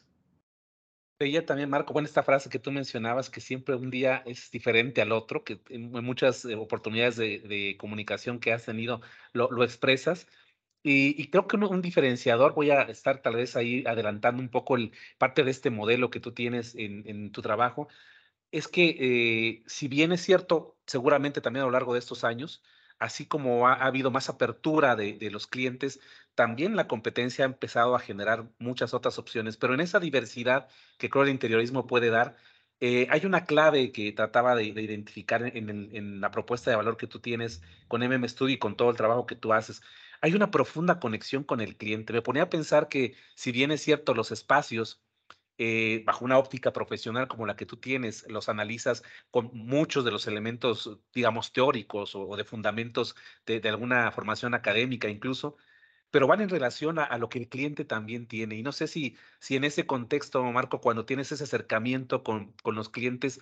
Veía 1.21 1.45
también, 1.45 1.69
Marco, 1.69 1.93
bueno, 1.93 2.07
esta 2.07 2.23
frase 2.23 2.49
que 2.49 2.59
tú 2.59 2.73
mencionabas, 2.73 3.29
que 3.29 3.43
siempre 3.43 3.75
un 3.75 3.91
día 3.91 4.23
es 4.25 4.51
diferente 4.51 5.03
al 5.03 5.13
otro, 5.13 5.45
que 5.45 5.61
en 5.69 5.91
muchas 6.03 6.47
eh, 6.47 6.55
oportunidades 6.55 7.17
de, 7.17 7.77
comunicación 7.79 8.41
que 8.41 8.55
has 8.55 8.65
tenido 8.65 9.03
lo, 9.35 9.63
expresas. 9.63 10.27
Y, 10.83 11.29
creo 11.31 11.47
que 11.47 11.57
un, 11.57 11.83
diferenciador, 11.83 12.55
voy 12.55 12.71
a 12.71 12.83
estar 12.85 13.21
tal 13.21 13.37
vez 13.37 13.55
ahí 13.55 13.85
adelantando 13.87 14.43
un 14.43 14.49
poco 14.49 14.77
el, 14.77 14.93
parte 15.19 15.45
de 15.45 15.51
este 15.51 15.69
modelo 15.71 16.09
que 16.11 16.21
tú 16.21 16.33
tienes 16.33 16.75
en, 16.75 17.33
tu 17.33 17.43
trabajo, 17.43 17.89
es 18.51 18.67
que 18.69 18.97
eh, 18.99 19.63
si 19.67 19.89
bien 19.89 20.13
es 20.13 20.23
cierto, 20.23 20.79
seguramente 20.87 21.43
también 21.43 21.65
a 21.65 21.67
lo 21.67 21.73
largo 21.73 21.93
de 21.93 21.99
estos 21.99 22.25
años, 22.25 22.63
así 23.01 23.27
como 23.27 23.67
ha, 23.67 23.75
habido 23.75 24.11
más 24.11 24.29
apertura 24.29 24.95
de, 24.97 25.31
los 25.31 25.47
clientes, 25.47 26.01
también 26.35 26.77
la 26.77 26.87
competencia 26.87 27.45
ha 27.45 27.49
empezado 27.49 27.97
a 27.97 28.01
generar 28.01 28.49
muchas 28.59 28.95
otras 28.95 29.19
opciones, 29.19 29.57
pero 29.57 29.75
en 29.75 29.81
esa 29.81 30.01
diversidad 30.01 30.69
que 30.99 31.11
creo 31.11 31.25
el 31.25 31.31
interiorismo 31.31 31.87
puede 31.87 32.11
dar, 32.11 32.37
eh, 32.81 33.07
hay 33.11 33.27
una 33.27 33.45
clave 33.45 33.93
que 33.93 34.13
trataba 34.13 34.55
de, 34.55 34.65
identificar 34.65 35.43
en, 35.45 36.21
la 36.21 36.31
propuesta 36.31 36.71
de 36.71 36.77
valor 36.77 36.97
que 36.97 37.07
tú 37.07 37.21
tienes 37.21 37.63
con 37.89 38.03
MM 38.03 38.27
Studio 38.29 38.55
y 38.55 38.59
con 38.59 38.77
todo 38.77 38.91
el 38.91 38.97
trabajo 38.97 39.27
que 39.27 39.37
tú 39.37 39.53
haces. 39.53 39.83
Hay 40.23 40.35
una 40.35 40.51
profunda 40.51 41.01
conexión 41.01 41.45
con 41.45 41.61
el 41.61 41.77
cliente. 41.77 42.13
Me 42.13 42.23
ponía 42.23 42.45
a 42.45 42.51
pensar 42.51 42.89
que 42.89 43.15
si 43.35 43.53
bien 43.53 43.71
es 43.71 43.83
cierto 43.83 44.15
los 44.15 44.31
espacios 44.33 45.03
eh, 45.63 46.03
bajo 46.07 46.25
una 46.25 46.39
óptica 46.39 46.73
profesional 46.73 47.29
como 47.29 47.45
la 47.45 47.55
que 47.55 47.67
tú 47.67 47.77
tienes, 47.77 48.25
los 48.31 48.49
analizas 48.49 49.03
con 49.31 49.51
muchos 49.53 50.07
de 50.07 50.11
los 50.11 50.27
elementos, 50.27 50.99
digamos, 51.13 51.53
teóricos 51.53 52.15
o, 52.15 52.35
de 52.35 52.45
fundamentos 52.45 53.15
de, 53.45 53.61
alguna 53.69 54.11
formación 54.11 54.55
académica 54.55 55.11
incluso, 55.11 55.59
pero 56.11 56.27
van 56.27 56.41
en 56.41 56.49
relación 56.49 56.99
a, 56.99 57.19
lo 57.19 57.29
que 57.29 57.41
el 57.41 57.49
cliente 57.51 57.85
también 57.85 58.27
tiene. 58.27 58.55
Y 58.57 58.63
no 58.63 58.73
sé 58.73 58.87
si, 58.89 59.19
si 59.39 59.57
en 59.57 59.65
ese 59.65 59.87
contexto, 59.87 60.43
Marco, 60.45 60.81
cuando 60.81 61.05
tienes 61.05 61.31
ese 61.31 61.45
acercamiento 61.45 62.25
con, 62.25 62.53
con 62.63 62.75
los 62.75 62.89
clientes, 62.89 63.39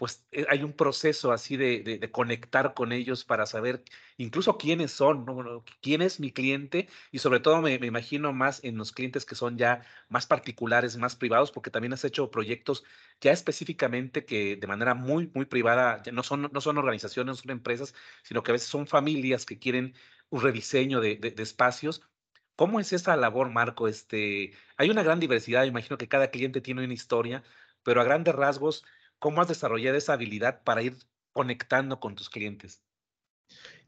pues 0.00 0.24
eh, 0.32 0.46
hay 0.48 0.62
un 0.62 0.72
proceso 0.72 1.30
así 1.30 1.58
de, 1.58 1.82
de, 1.82 2.10
conectar 2.10 2.72
con 2.72 2.90
ellos 2.90 3.26
para 3.26 3.44
saber 3.44 3.84
incluso 4.16 4.56
quiénes 4.56 4.92
son, 4.92 5.26
¿no? 5.26 5.62
quién 5.82 6.00
es 6.00 6.20
mi 6.20 6.32
cliente 6.32 6.88
y 7.12 7.18
sobre 7.18 7.38
todo 7.40 7.60
me, 7.60 7.74
imagino 7.74 8.32
más 8.32 8.64
en 8.64 8.78
los 8.78 8.92
clientes 8.92 9.26
que 9.26 9.34
son 9.34 9.58
ya 9.58 9.82
más 10.08 10.26
particulares, 10.26 10.96
más 10.96 11.16
privados, 11.16 11.52
porque 11.52 11.70
también 11.70 11.92
has 11.92 12.02
hecho 12.06 12.30
proyectos 12.30 12.82
ya 13.20 13.32
específicamente 13.32 14.24
que 14.24 14.56
de 14.56 14.66
manera 14.66 14.94
muy, 14.94 15.30
muy 15.34 15.44
privada, 15.44 16.02
no 16.10 16.22
son, 16.22 16.48
no 16.50 16.60
son 16.62 16.78
organizaciones, 16.78 17.36
no 17.36 17.42
son 17.42 17.50
empresas, 17.50 17.94
sino 18.22 18.42
que 18.42 18.52
a 18.52 18.54
veces 18.54 18.68
son 18.68 18.86
familias 18.86 19.44
que 19.44 19.58
quieren 19.58 19.92
un 20.30 20.40
rediseño 20.40 21.02
de, 21.02 21.16
de, 21.16 21.42
espacios. 21.42 22.00
¿Cómo 22.56 22.80
es 22.80 22.94
esa 22.94 23.16
labor, 23.16 23.50
Marco? 23.50 23.86
Este, 23.86 24.54
hay 24.78 24.88
una 24.88 25.02
gran 25.02 25.20
diversidad, 25.20 25.64
imagino 25.64 25.98
que 25.98 26.08
cada 26.08 26.30
cliente 26.30 26.62
tiene 26.62 26.82
una 26.84 26.94
historia, 26.94 27.42
pero 27.82 28.00
a 28.00 28.04
grandes 28.04 28.34
rasgos, 28.34 28.82
¿cómo 29.20 29.40
has 29.42 29.48
desarrollado 29.48 29.96
esa 29.96 30.14
habilidad 30.14 30.64
para 30.64 30.82
ir 30.82 30.96
conectando 31.32 32.00
con 32.00 32.16
tus 32.16 32.30
clientes? 32.30 32.82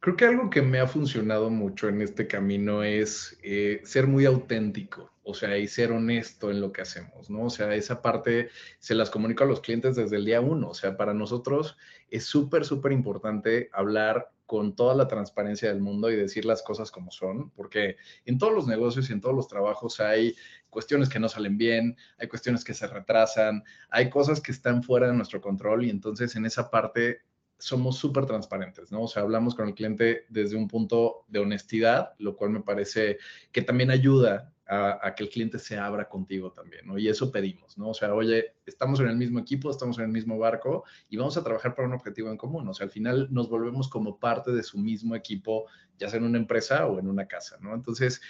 Creo 0.03 0.17
que 0.17 0.25
algo 0.25 0.51
que 0.51 0.63
me 0.63 0.81
ha 0.81 0.89
funcionado 0.89 1.49
mucho 1.49 1.89
en 1.89 2.03
este 2.03 2.27
camino 2.27 2.83
es 2.83 3.39
eh, 3.45 3.81
ser 3.85 4.09
muy 4.09 4.25
auténtico, 4.25 5.13
o 5.23 5.33
sea, 5.33 5.57
y 5.57 5.69
ser 5.69 5.93
honesto 5.93 6.51
en 6.51 6.61
lo 6.61 6.73
que 6.73 6.83
hacemos, 6.83 7.31
¿no? 7.31 7.45
O 7.45 7.51
sea, 7.51 7.73
esa 7.77 8.03
parte 8.03 8.49
se 8.81 8.97
las 8.97 9.11
comunico 9.11 9.45
a 9.45 9.47
los 9.47 9.61
clientes 9.61 9.95
desde 9.95 10.17
el 10.17 10.25
día 10.25 10.41
uno, 10.41 10.71
o 10.71 10.75
sea, 10.75 10.97
para 10.97 11.15
nosotros 11.15 11.77
es 12.11 12.25
súper, 12.25 12.65
súper 12.65 12.91
importante 12.91 13.71
hablar 13.73 14.33
con 14.45 14.75
toda 14.75 14.97
la 14.97 15.07
transparencia 15.07 15.69
del 15.69 15.81
mundo 15.81 16.11
y 16.11 16.17
decir 16.17 16.47
las 16.47 16.65
cosas 16.65 16.91
como 16.91 17.13
son, 17.13 17.51
porque 17.51 17.95
en 18.25 18.39
todos 18.39 18.53
los 18.53 18.67
negocios 18.67 19.09
y 19.09 19.13
en 19.13 19.21
todos 19.21 19.37
los 19.37 19.47
trabajos 19.47 20.01
hay 20.01 20.35
cuestiones 20.69 21.09
que 21.09 21.21
no 21.21 21.29
salen 21.29 21.57
bien, 21.57 21.97
hay 22.19 22.27
cuestiones 22.27 22.65
que 22.65 22.75
se 22.75 22.89
retrasan, 22.89 23.63
hay 23.89 24.11
cosas 24.11 24.41
que 24.41 24.51
están 24.51 24.83
fuera 24.83 25.07
de 25.07 25.15
nuestro 25.15 25.41
control 25.41 25.85
y 25.85 25.91
entonces 25.91 26.35
en 26.35 26.45
esa 26.45 26.73
parte 26.73 27.21
somos 27.63 27.97
súper 27.97 28.27
transparentes, 28.27 28.91
¿no? 28.91 29.03
O 29.03 29.09
sea, 29.09 29.23
hablamos 29.23 29.55
con 29.55 29.69
el 29.69 29.75
cliente 29.75 30.27
desde 30.29 30.57
un 30.57 30.67
punto 30.67 31.25
de 31.29 31.39
honestidad, 31.39 32.13
lo 32.19 32.35
cual 32.35 32.51
me 32.51 32.61
parece 32.61 33.19
que 33.53 33.63
también 33.63 33.93
ayuda 33.93 34.53
a, 34.67 35.15
que 35.15 35.25
el 35.25 35.29
cliente 35.29 35.59
se 35.59 35.79
abra 35.79 36.09
contigo 36.09 36.51
también, 36.51 36.87
¿no? 36.87 36.99
Y 36.99 37.07
eso 37.07 37.31
pedimos, 37.31 37.77
¿no? 37.77 37.91
O 37.91 37.95
sea, 37.95 38.15
oye, 38.15 38.55
estamos 38.65 38.99
en 39.01 39.09
el 39.09 39.17
mismo 39.17 39.39
equipo, 39.39 39.71
estamos 39.71 39.99
en 39.99 40.05
el 40.05 40.11
mismo 40.11 40.39
barco 40.39 40.85
y 41.11 41.19
vamos 41.19 41.37
a 41.37 41.45
trabajar 41.45 41.75
para 41.75 41.87
un 41.87 41.95
objetivo 41.95 42.31
en 42.31 42.39
común. 42.39 42.67
O 42.67 42.75
sea, 42.75 42.87
al 42.87 42.91
final 42.91 43.29
nos 43.31 43.51
volvemos 43.51 43.89
como 43.89 44.19
parte 44.19 44.51
de 44.51 44.63
su 44.63 44.79
mismo 44.79 45.15
equipo, 45.15 45.67
ya 45.99 46.09
sea 46.09 46.19
en 46.19 46.25
una 46.25 46.39
empresa 46.39 46.87
o 46.87 46.99
en 46.99 47.07
una 47.07 47.29
casa, 47.29 47.59
¿no? 47.61 47.75
Entonces, 47.75 48.23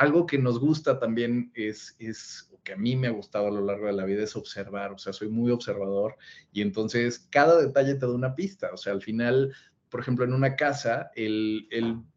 algo 0.00 0.26
que 0.26 0.38
nos 0.38 0.58
gusta 0.58 0.98
también 0.98 1.52
es, 1.54 1.94
es 1.98 2.50
que 2.64 2.72
a 2.72 2.76
mí 2.76 2.96
me 2.96 3.08
ha 3.08 3.10
gustado 3.10 3.48
a 3.48 3.50
lo 3.50 3.60
largo 3.60 3.86
de 3.86 3.92
la 3.92 4.06
vida 4.06 4.22
es 4.22 4.34
observar, 4.34 4.92
o 4.92 4.98
sea, 4.98 5.12
soy 5.12 5.28
muy 5.28 5.50
observador 5.50 6.16
y 6.52 6.62
entonces 6.62 7.28
cada 7.30 7.60
detalle 7.60 7.96
te 7.96 8.06
da 8.06 8.14
una 8.14 8.34
pista, 8.34 8.70
o 8.72 8.78
sea, 8.78 8.94
al 8.94 9.02
final 9.02 9.52
por 9.90 10.00
ejemplo, 10.00 10.24
en 10.24 10.32
una 10.32 10.54
casa, 10.54 11.10
el, 11.16 11.66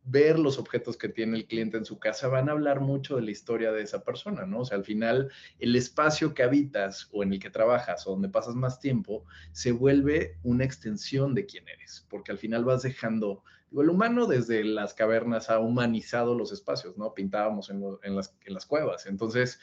ver 0.03 0.37
los 0.37 0.59
objetos 0.59 0.95
que 0.95 1.09
tiene 1.09 1.37
el 1.37 1.47
cliente 1.47 1.75
en 1.75 1.85
su 1.85 1.97
casa 1.97 2.27
van 2.27 2.47
a 2.47 2.51
hablar 2.51 2.81
mucho 2.81 3.15
de 3.15 3.23
la 3.23 3.31
historia 3.31 3.71
de 3.71 3.81
esa 3.81 4.03
persona, 4.03 4.45
¿no? 4.45 4.59
O 4.59 4.65
sea, 4.65 4.77
al 4.77 4.85
final, 4.85 5.31
el 5.57 5.75
espacio 5.75 6.35
que 6.35 6.43
habitas 6.43 7.09
o 7.11 7.23
en 7.23 7.33
el 7.33 7.39
que 7.39 7.49
trabajas 7.49 8.05
o 8.05 8.11
donde 8.11 8.29
pasas 8.29 8.53
más 8.53 8.79
tiempo 8.79 9.25
se 9.53 9.71
vuelve 9.71 10.37
una 10.43 10.63
extensión 10.63 11.33
de 11.33 11.47
quién 11.47 11.67
eres, 11.67 12.05
porque 12.09 12.31
al 12.31 12.37
final 12.37 12.63
vas 12.63 12.83
dejando, 12.83 13.43
el 13.81 13.89
humano 13.89 14.27
desde 14.27 14.63
las 14.63 14.93
cavernas 14.93 15.49
ha 15.49 15.59
humanizado 15.59 16.35
los 16.35 16.51
espacios, 16.51 16.97
¿no? 16.97 17.13
Pintábamos 17.13 17.69
en, 17.69 18.15
las, 18.15 18.35
las 18.45 18.65
cuevas, 18.65 19.05
entonces... 19.05 19.59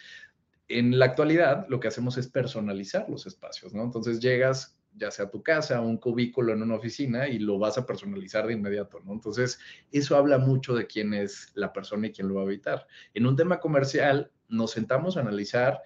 En 0.72 1.00
la 1.00 1.06
actualidad, 1.06 1.66
lo 1.68 1.80
que 1.80 1.88
hacemos 1.88 2.16
es 2.16 2.28
personalizar 2.28 3.10
los 3.10 3.26
espacios, 3.26 3.74
¿no? 3.74 3.82
Entonces 3.82 4.20
llegas, 4.20 4.78
ya 4.96 5.10
sea 5.10 5.28
tu 5.28 5.42
casa, 5.42 5.80
un 5.80 5.96
cubículo 5.96 6.52
en 6.52 6.62
una 6.62 6.76
oficina 6.76 7.28
y 7.28 7.38
lo 7.38 7.58
vas 7.58 7.78
a 7.78 7.86
personalizar 7.86 8.46
de 8.46 8.52
inmediato, 8.54 9.00
¿no? 9.00 9.12
Entonces, 9.12 9.58
eso 9.90 10.16
habla 10.16 10.38
mucho 10.38 10.74
de 10.74 10.86
quién 10.86 11.12
es 11.12 11.50
la 11.54 11.72
persona 11.72 12.06
y 12.06 12.12
quién 12.12 12.28
lo 12.28 12.34
va 12.34 12.42
a 12.42 12.44
habitar. 12.44 12.86
En 13.14 13.26
un 13.26 13.34
tema 13.34 13.58
comercial, 13.58 14.30
nos 14.48 14.72
sentamos 14.72 15.16
a 15.16 15.20
analizar 15.20 15.82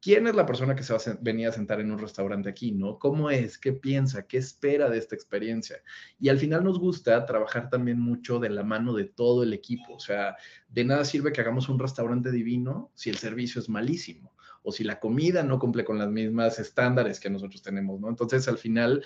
¿quién 0.00 0.26
es 0.26 0.34
la 0.34 0.46
persona 0.46 0.74
que 0.74 0.82
se 0.82 0.92
va 0.92 0.98
a 0.98 1.18
venir 1.20 1.48
a 1.48 1.52
sentar 1.52 1.80
en 1.80 1.90
un 1.90 1.98
restaurante 1.98 2.48
aquí, 2.48 2.72
no? 2.72 2.98
¿Cómo 2.98 3.30
es? 3.30 3.58
¿Qué 3.58 3.72
piensa? 3.72 4.26
¿Qué 4.26 4.38
espera 4.38 4.88
de 4.88 4.98
esta 4.98 5.14
experiencia? 5.14 5.82
Y 6.18 6.28
al 6.28 6.38
final 6.38 6.64
nos 6.64 6.78
gusta 6.78 7.24
trabajar 7.26 7.70
también 7.70 8.00
mucho 8.00 8.38
de 8.38 8.50
la 8.50 8.62
mano 8.62 8.94
de 8.94 9.04
todo 9.04 9.42
el 9.42 9.52
equipo. 9.52 9.94
O 9.94 10.00
sea, 10.00 10.36
de 10.68 10.84
nada 10.84 11.04
sirve 11.04 11.32
que 11.32 11.40
hagamos 11.40 11.68
un 11.68 11.78
restaurante 11.78 12.30
divino 12.30 12.90
si 12.94 13.10
el 13.10 13.16
servicio 13.16 13.60
es 13.60 13.68
malísimo 13.68 14.34
o 14.62 14.72
si 14.72 14.82
la 14.82 14.98
comida 14.98 15.42
no 15.42 15.58
cumple 15.58 15.84
con 15.84 15.98
las 15.98 16.10
mismas 16.10 16.58
estándares 16.58 17.20
que 17.20 17.30
nosotros 17.30 17.62
tenemos, 17.62 18.00
¿no? 18.00 18.08
Entonces, 18.08 18.48
al 18.48 18.58
final, 18.58 19.04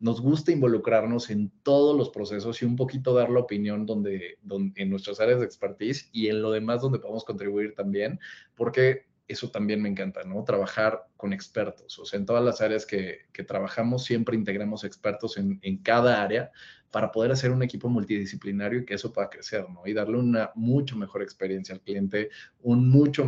nos 0.00 0.20
gusta 0.22 0.50
involucrarnos 0.50 1.28
en 1.30 1.52
todos 1.62 1.96
los 1.96 2.08
procesos 2.08 2.62
y 2.62 2.64
un 2.64 2.74
poquito 2.74 3.12
dar 3.12 3.28
la 3.28 3.40
opinión 3.40 3.84
donde, 3.84 4.38
en 4.76 4.90
nuestras 4.90 5.20
áreas 5.20 5.40
de 5.40 5.46
expertise 5.46 6.08
y 6.10 6.28
en 6.28 6.40
lo 6.40 6.50
demás 6.50 6.80
donde 6.80 6.98
podemos 6.98 7.24
contribuir 7.24 7.74
también, 7.74 8.18
porque 8.54 9.09
eso 9.30 9.50
también 9.50 9.80
me 9.80 9.88
encanta, 9.88 10.24
¿no? 10.24 10.42
Trabajar 10.44 11.06
con 11.16 11.32
expertos. 11.32 11.98
O 11.98 12.04
sea, 12.04 12.18
en 12.18 12.26
todas 12.26 12.44
las 12.44 12.60
áreas 12.60 12.84
que, 12.84 13.28
trabajamos 13.46 14.04
siempre 14.04 14.36
integramos 14.36 14.84
expertos 14.84 15.36
en, 15.38 15.78
cada 15.78 16.22
área 16.22 16.50
para 16.90 17.10
poder 17.10 17.32
hacer 17.32 17.50
un 17.52 17.62
equipo 17.62 17.88
multidisciplinario 17.88 18.80
y 18.80 18.84
que 18.84 18.94
eso 18.94 19.12
pueda 19.12 19.30
crecer, 19.30 19.66
¿no? 19.70 19.86
Y 19.86 19.92
darle 19.92 20.18
una 20.18 20.50
mucho 20.54 20.96
mejor 20.96 21.22
experiencia 21.22 21.74
al 21.74 21.80
cliente, 21.80 22.30
un 22.60 22.88
mucho 22.88 23.24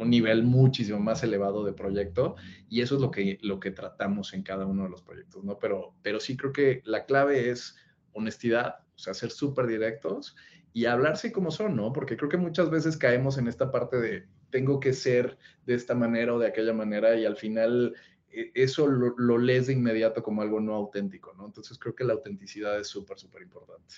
un 0.00 0.10
nivel 0.10 0.42
muchísimo 0.42 0.98
más 0.98 1.22
elevado 1.22 1.64
de 1.64 1.72
proyecto 1.72 2.36
y 2.68 2.82
eso 2.82 2.96
es 2.96 3.00
lo 3.00 3.10
que, 3.10 3.38
lo 3.40 3.58
que 3.58 3.70
tratamos 3.70 4.34
en 4.34 4.42
cada 4.42 4.66
uno 4.66 4.84
de 4.84 4.90
los 4.90 5.02
proyectos, 5.02 5.44
¿no? 5.44 5.58
Pero, 5.58 5.94
pero 6.02 6.20
sí 6.20 6.36
creo 6.36 6.52
que 6.52 6.82
la 6.84 7.06
clave 7.06 7.50
es 7.50 7.76
honestidad, 8.12 8.80
o 8.94 8.98
sea, 8.98 9.14
ser 9.14 9.30
súper 9.30 9.66
directos 9.66 10.36
y 10.72 10.86
hablarse 10.86 11.32
como 11.32 11.50
son, 11.50 11.76
¿no? 11.76 11.92
Porque 11.92 12.16
creo 12.16 12.28
que 12.28 12.36
muchas 12.36 12.70
veces 12.70 12.96
caemos 12.96 13.38
en 13.38 13.48
esta 13.48 13.70
parte 13.70 13.98
de 13.98 14.26
tengo 14.50 14.80
que 14.80 14.92
ser 14.92 15.38
de 15.64 15.74
esta 15.74 15.94
manera 15.94 16.34
o 16.34 16.38
de 16.38 16.48
aquella 16.48 16.72
manera 16.72 17.16
y 17.16 17.24
al 17.24 17.36
final 17.36 17.94
eh, 18.30 18.50
eso 18.54 18.86
lo, 18.86 19.38
lees 19.38 19.66
de 19.66 19.72
inmediato 19.74 20.22
como 20.22 20.42
algo 20.42 20.60
no 20.60 20.74
auténtico, 20.74 21.34
¿no? 21.34 21.46
Entonces 21.46 21.78
creo 21.78 21.94
que 21.94 22.04
la 22.04 22.14
autenticidad 22.14 22.78
es 22.78 22.88
súper, 22.88 23.18
súper 23.18 23.42
importante. 23.42 23.94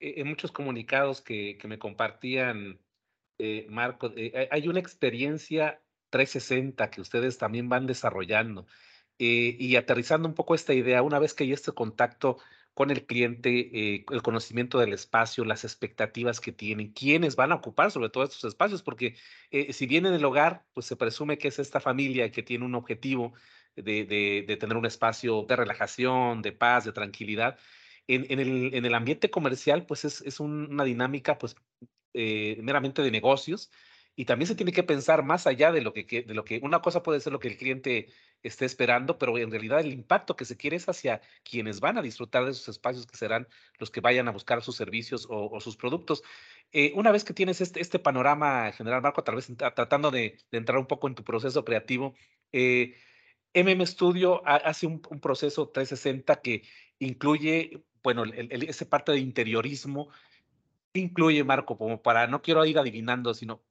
E, 0.00 0.20
en 0.20 0.28
muchos 0.28 0.52
comunicados 0.52 1.20
que, 1.20 1.58
que 1.58 1.68
me 1.68 1.78
compartían, 1.78 2.80
eh, 3.38 3.66
Marco, 3.68 4.12
eh, 4.16 4.48
hay 4.50 4.68
una 4.68 4.80
experiencia 4.80 5.82
360 6.10 6.90
que 6.90 7.00
ustedes 7.00 7.38
también 7.38 7.68
van 7.68 7.86
desarrollando 7.86 8.66
y 9.18 9.76
aterrizando 9.76 10.28
un 10.28 10.34
poco 10.34 10.54
esta 10.54 10.74
idea, 10.74 11.00
una 11.00 11.18
vez 11.18 11.32
que 11.32 11.44
hay 11.44 11.52
este 11.54 11.72
contacto 11.72 12.36
con 12.76 12.90
el 12.90 13.06
cliente, 13.06 13.70
eh, 13.72 14.04
el 14.10 14.20
conocimiento 14.20 14.78
del 14.78 14.92
espacio, 14.92 15.46
las 15.46 15.64
expectativas 15.64 16.40
que 16.40 16.52
tienen, 16.52 16.92
quiénes 16.92 17.34
van 17.34 17.50
a 17.52 17.54
ocupar 17.54 17.90
sobre 17.90 18.10
todo 18.10 18.24
estos 18.24 18.44
espacios, 18.44 18.82
porque 18.82 19.16
eh, 19.50 19.72
si 19.72 19.86
bien 19.86 20.04
en 20.04 20.12
el 20.12 20.22
hogar, 20.26 20.62
pues 20.74 20.84
se 20.84 20.94
presume 20.94 21.38
que 21.38 21.48
es 21.48 21.58
esta 21.58 21.80
familia 21.80 22.30
que 22.30 22.42
tiene 22.42 22.66
un 22.66 22.74
objetivo 22.74 23.32
de, 23.76 24.58
tener 24.60 24.76
un 24.76 24.84
espacio 24.84 25.46
de 25.48 25.56
relajación, 25.56 26.42
de 26.42 26.52
paz, 26.52 26.84
de 26.84 26.92
tranquilidad. 26.92 27.58
En, 28.08 28.26
el, 28.38 28.74
en 28.74 28.84
el, 28.84 28.94
ambiente 28.94 29.30
comercial, 29.30 29.86
pues 29.86 30.04
es, 30.04 30.20
es 30.20 30.38
una 30.38 30.84
dinámica 30.84 31.38
pues 31.38 31.56
eh, 32.12 32.58
meramente 32.60 33.00
de 33.00 33.10
negocios 33.10 33.70
y 34.16 34.26
también 34.26 34.48
se 34.48 34.54
tiene 34.54 34.72
que 34.72 34.82
pensar 34.82 35.22
más 35.22 35.46
allá 35.46 35.72
de 35.72 35.80
lo 35.80 35.94
que, 35.94 36.04
de 36.04 36.34
lo 36.34 36.44
que 36.44 36.60
una 36.62 36.80
cosa 36.80 37.02
puede 37.02 37.20
ser 37.20 37.32
lo 37.32 37.38
que 37.38 37.48
el 37.48 37.56
cliente 37.56 38.08
esté 38.42 38.64
esperando, 38.64 39.18
pero 39.18 39.36
en 39.38 39.50
realidad 39.50 39.80
el 39.80 39.92
impacto 39.92 40.36
que 40.36 40.44
se 40.44 40.56
quiere 40.56 40.76
es 40.76 40.88
hacia 40.88 41.20
quienes 41.42 41.80
van 41.80 41.98
a 41.98 42.02
disfrutar 42.02 42.44
de 42.44 42.52
esos 42.52 42.68
espacios 42.68 43.06
que 43.06 43.16
serán 43.16 43.48
los 43.78 43.90
que 43.90 44.00
vayan 44.00 44.28
a 44.28 44.32
buscar 44.32 44.62
sus 44.62 44.76
servicios 44.76 45.26
o, 45.28 45.60
sus 45.60 45.76
productos. 45.76 46.22
Eh, 46.72 46.92
una 46.94 47.12
vez 47.12 47.24
que 47.24 47.34
tienes 47.34 47.60
este, 47.60 47.80
este, 47.80 47.98
panorama 47.98 48.70
general, 48.72 49.02
Marco, 49.02 49.24
tal 49.24 49.36
vez 49.36 49.48
tratando 49.56 50.10
de, 50.10 50.38
entrar 50.52 50.78
un 50.78 50.86
poco 50.86 51.08
en 51.08 51.14
tu 51.14 51.24
proceso 51.24 51.64
creativo, 51.64 52.14
MM 52.52 53.86
Studio 53.86 54.42
hace 54.46 54.86
un, 54.86 55.00
proceso 55.00 55.68
360 55.68 56.40
que 56.42 56.62
incluye, 56.98 57.82
bueno, 58.02 58.24
ese 58.24 58.86
parte 58.86 59.12
de 59.12 59.18
interiorismo, 59.18 60.10
incluye, 60.92 61.42
Marco, 61.44 61.76
como 61.78 62.02
para, 62.02 62.26
no 62.26 62.42
quiero 62.42 62.64
ir 62.64 62.78
adivinando, 62.78 63.34
sino 63.34 63.62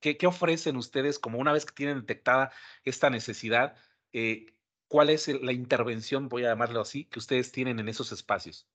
¿Qué, 0.00 0.26
ofrecen 0.26 0.76
ustedes 0.76 1.18
como 1.18 1.38
una 1.38 1.52
vez 1.52 1.64
que 1.64 1.72
tienen 1.72 2.00
detectada 2.00 2.52
esta 2.84 3.10
necesidad? 3.10 3.74
Eh, 4.12 4.46
¿Cuál 4.88 5.10
es 5.10 5.26
la 5.28 5.52
intervención, 5.52 6.28
voy 6.28 6.44
a 6.44 6.50
llamarlo 6.50 6.80
así, 6.80 7.06
que 7.06 7.18
ustedes 7.18 7.50
tienen 7.50 7.78
en 7.78 7.88
esos 7.88 8.12
espacios? 8.12 8.68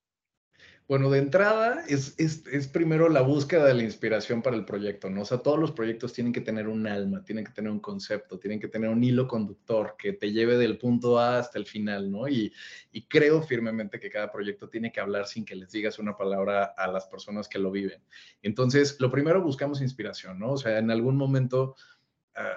Bueno, 0.87 1.09
de 1.09 1.19
entrada 1.19 1.83
es, 1.89 2.15
es, 2.17 2.67
primero 2.69 3.09
la 3.09 3.19
búsqueda 3.19 3.65
de 3.65 3.73
la 3.73 3.83
inspiración 3.83 4.41
para 4.41 4.55
el 4.55 4.63
proyecto, 4.63 5.09
¿no? 5.09 5.23
O 5.23 5.25
sea, 5.25 5.39
todos 5.39 5.59
los 5.59 5.73
proyectos 5.73 6.13
tienen 6.13 6.31
que 6.31 6.39
tener 6.39 6.69
un 6.69 6.87
alma, 6.87 7.25
tienen 7.25 7.43
que 7.43 7.51
tener 7.51 7.69
un 7.69 7.81
concepto, 7.81 8.39
tienen 8.39 8.57
que 8.57 8.69
tener 8.69 8.89
un 8.89 9.03
hilo 9.03 9.27
conductor 9.27 9.95
que 9.97 10.13
te 10.13 10.31
lleve 10.31 10.55
del 10.55 10.77
punto 10.77 11.19
A 11.19 11.39
hasta 11.39 11.59
el 11.59 11.65
final, 11.65 12.09
¿no? 12.09 12.29
Y, 12.29 12.53
y 12.93 13.05
creo 13.05 13.41
firmemente 13.41 13.99
que 13.99 14.09
cada 14.09 14.31
proyecto 14.31 14.69
tiene 14.69 14.89
que 14.89 15.01
hablar 15.01 15.27
sin 15.27 15.43
que 15.43 15.57
les 15.57 15.71
digas 15.71 15.99
una 15.99 16.15
palabra 16.15 16.63
a 16.63 16.87
las 16.87 17.05
personas 17.07 17.49
que 17.49 17.59
lo 17.59 17.69
viven. 17.69 18.01
Entonces, 18.41 18.95
lo 19.01 19.11
primero 19.11 19.43
buscamos 19.43 19.81
inspiración, 19.81 20.39
¿no? 20.39 20.53
O 20.53 20.57
sea, 20.57 20.79
en 20.79 20.89
algún 20.89 21.17
momento 21.17 21.75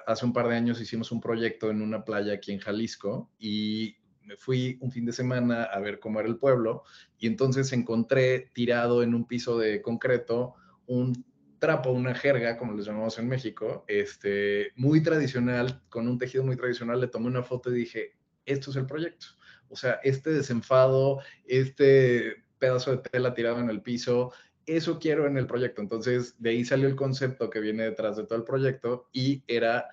hace 0.06 0.26
un 0.26 0.32
par 0.32 0.48
de 0.48 0.56
años 0.56 0.80
hicimos 0.80 1.10
un 1.12 1.20
proyecto 1.20 1.70
en 1.70 1.80
una 1.82 2.04
playa 2.04 2.34
aquí 2.34 2.52
en 2.52 2.58
Jalisco 2.58 3.30
y 3.38 3.96
me 4.22 4.36
fui 4.36 4.78
un 4.80 4.92
fin 4.92 5.06
de 5.06 5.12
semana 5.12 5.64
a 5.64 5.80
ver 5.80 5.98
cómo 5.98 6.20
era 6.20 6.28
el 6.28 6.36
pueblo 6.36 6.84
y 7.18 7.26
entonces 7.26 7.72
encontré 7.72 8.50
tirado 8.52 9.02
en 9.02 9.14
un 9.14 9.26
piso 9.26 9.58
de 9.58 9.80
concreto 9.82 10.54
un 10.86 11.24
trapo, 11.58 11.90
una 11.90 12.14
jerga, 12.14 12.56
como 12.56 12.72
les 12.72 12.86
llamamos 12.86 13.18
en 13.18 13.28
México, 13.28 13.84
este, 13.86 14.72
muy 14.76 15.02
tradicional, 15.02 15.82
con 15.88 16.08
un 16.08 16.18
tejido 16.18 16.42
muy 16.42 16.56
tradicional, 16.56 17.00
le 17.00 17.06
tomé 17.06 17.28
una 17.28 17.42
foto 17.42 17.70
y 17.70 17.80
dije, 17.80 18.16
esto 18.46 18.70
es 18.70 18.76
el 18.76 18.86
proyecto. 18.86 19.26
O 19.68 19.76
sea, 19.76 20.00
este 20.02 20.30
desenfado, 20.30 21.20
este 21.44 22.44
pedazo 22.58 22.90
de 22.90 22.98
tela 22.98 23.34
tirado 23.34 23.60
en 23.60 23.70
el 23.70 23.82
piso, 23.82 24.32
eso 24.66 24.98
quiero 24.98 25.26
en 25.26 25.36
el 25.36 25.46
proyecto. 25.46 25.80
Entonces, 25.82 26.34
de 26.38 26.50
ahí 26.50 26.64
salió 26.64 26.88
el 26.88 26.96
concepto 26.96 27.50
que 27.50 27.60
viene 27.60 27.84
detrás 27.84 28.16
de 28.16 28.24
todo 28.24 28.38
el 28.38 28.44
proyecto 28.44 29.08
y 29.12 29.42
era 29.46 29.88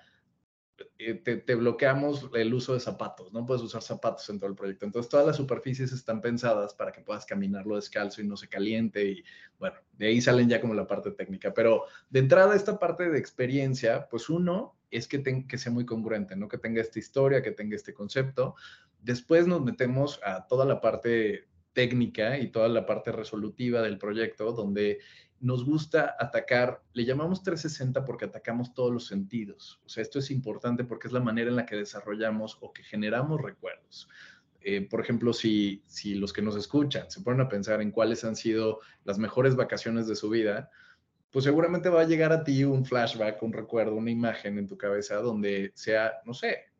eh, 0.99 1.15
te, 1.15 1.55
bloqueamos 1.55 2.29
el 2.33 2.53
uso 2.53 2.73
de 2.73 2.79
zapatos, 2.79 3.33
no 3.33 3.45
puedes 3.45 3.63
usar 3.63 3.81
zapatos 3.81 4.29
en 4.29 4.39
todo 4.39 4.49
el 4.49 4.55
proyecto. 4.55 4.85
Entonces, 4.85 5.09
todas 5.09 5.25
las 5.25 5.35
superficies 5.35 5.91
están 5.91 6.21
pensadas 6.21 6.73
para 6.73 6.91
que 6.91 7.01
puedas 7.01 7.25
caminarlo 7.25 7.75
descalzo 7.75 8.21
y 8.21 8.27
no 8.27 8.37
se 8.37 8.47
caliente. 8.47 9.03
Y 9.03 9.23
bueno, 9.59 9.77
de 9.93 10.07
ahí 10.07 10.21
salen 10.21 10.49
ya 10.49 10.61
como 10.61 10.73
la 10.73 10.87
parte 10.87 11.11
técnica. 11.11 11.53
Pero 11.53 11.85
de 12.09 12.19
entrada, 12.19 12.55
esta 12.55 12.77
parte 12.79 13.09
de 13.09 13.17
experiencia, 13.17 14.07
pues 14.09 14.29
uno 14.29 14.75
es 14.91 15.07
que, 15.07 15.23
que 15.47 15.57
sea 15.57 15.71
muy 15.71 15.85
congruente, 15.85 16.35
¿no? 16.35 16.47
Que 16.47 16.57
tenga 16.57 16.81
esta 16.81 16.99
historia, 16.99 17.41
que 17.41 17.51
tenga 17.51 17.75
este 17.75 17.93
concepto. 17.93 18.55
Después 19.01 19.47
nos 19.47 19.61
metemos 19.61 20.19
a 20.23 20.47
toda 20.47 20.65
la 20.65 20.79
parte 20.79 21.47
técnica 21.77 22.39
y 22.39 22.47
toda 22.47 22.69
la 22.69 22.87
parte 22.87 23.11
resolutiva 23.11 23.83
del 23.83 23.99
proyecto, 23.99 24.51
donde 24.51 24.97
nos 25.39 25.63
gusta 25.63 26.15
atacar, 26.19 26.81
le 26.93 27.05
llamamos 27.05 27.43
360 27.43 28.03
porque 28.03 28.25
atacamos 28.25 28.73
todos 28.73 28.91
los 28.91 29.05
sentidos. 29.05 29.79
O 29.85 29.89
sea, 29.89 30.01
esto 30.01 30.17
es 30.17 30.31
importante 30.31 30.85
porque 30.85 31.05
es 31.05 31.13
la 31.13 31.19
manera 31.19 31.51
en 31.51 31.55
la 31.55 31.67
que 31.67 31.75
desarrollamos 31.75 32.57
o 32.61 32.73
que 32.73 32.81
generamos 32.81 33.39
recuerdos. 33.39 34.09
Eh, 34.61 34.87
por 34.89 35.01
ejemplo, 35.01 35.33
si, 35.33 35.83
si 35.85 36.15
los 36.15 36.33
que 36.33 36.41
nos 36.41 36.55
escuchan 36.55 37.11
se 37.11 37.21
ponen 37.21 37.41
a 37.41 37.47
pensar 37.47 37.79
en 37.79 37.91
cuáles 37.91 38.23
han 38.23 38.35
sido 38.35 38.79
las 39.03 39.19
mejores 39.19 39.55
vacaciones 39.55 40.07
de 40.07 40.15
su 40.15 40.31
vida, 40.31 40.71
pues 41.29 41.45
seguramente 41.45 41.89
va 41.89 42.01
a 42.01 42.07
llegar 42.07 42.33
a 42.33 42.43
ti 42.43 42.63
un 42.63 42.85
flashback, 42.85 43.43
un 43.43 43.53
recuerdo, 43.53 43.93
una 43.93 44.09
imagen 44.09 44.57
en 44.57 44.65
tu 44.65 44.79
cabeza 44.79 45.17
donde 45.17 45.73
sea, 45.75 46.13
no 46.25 46.33
sé, 46.33 46.71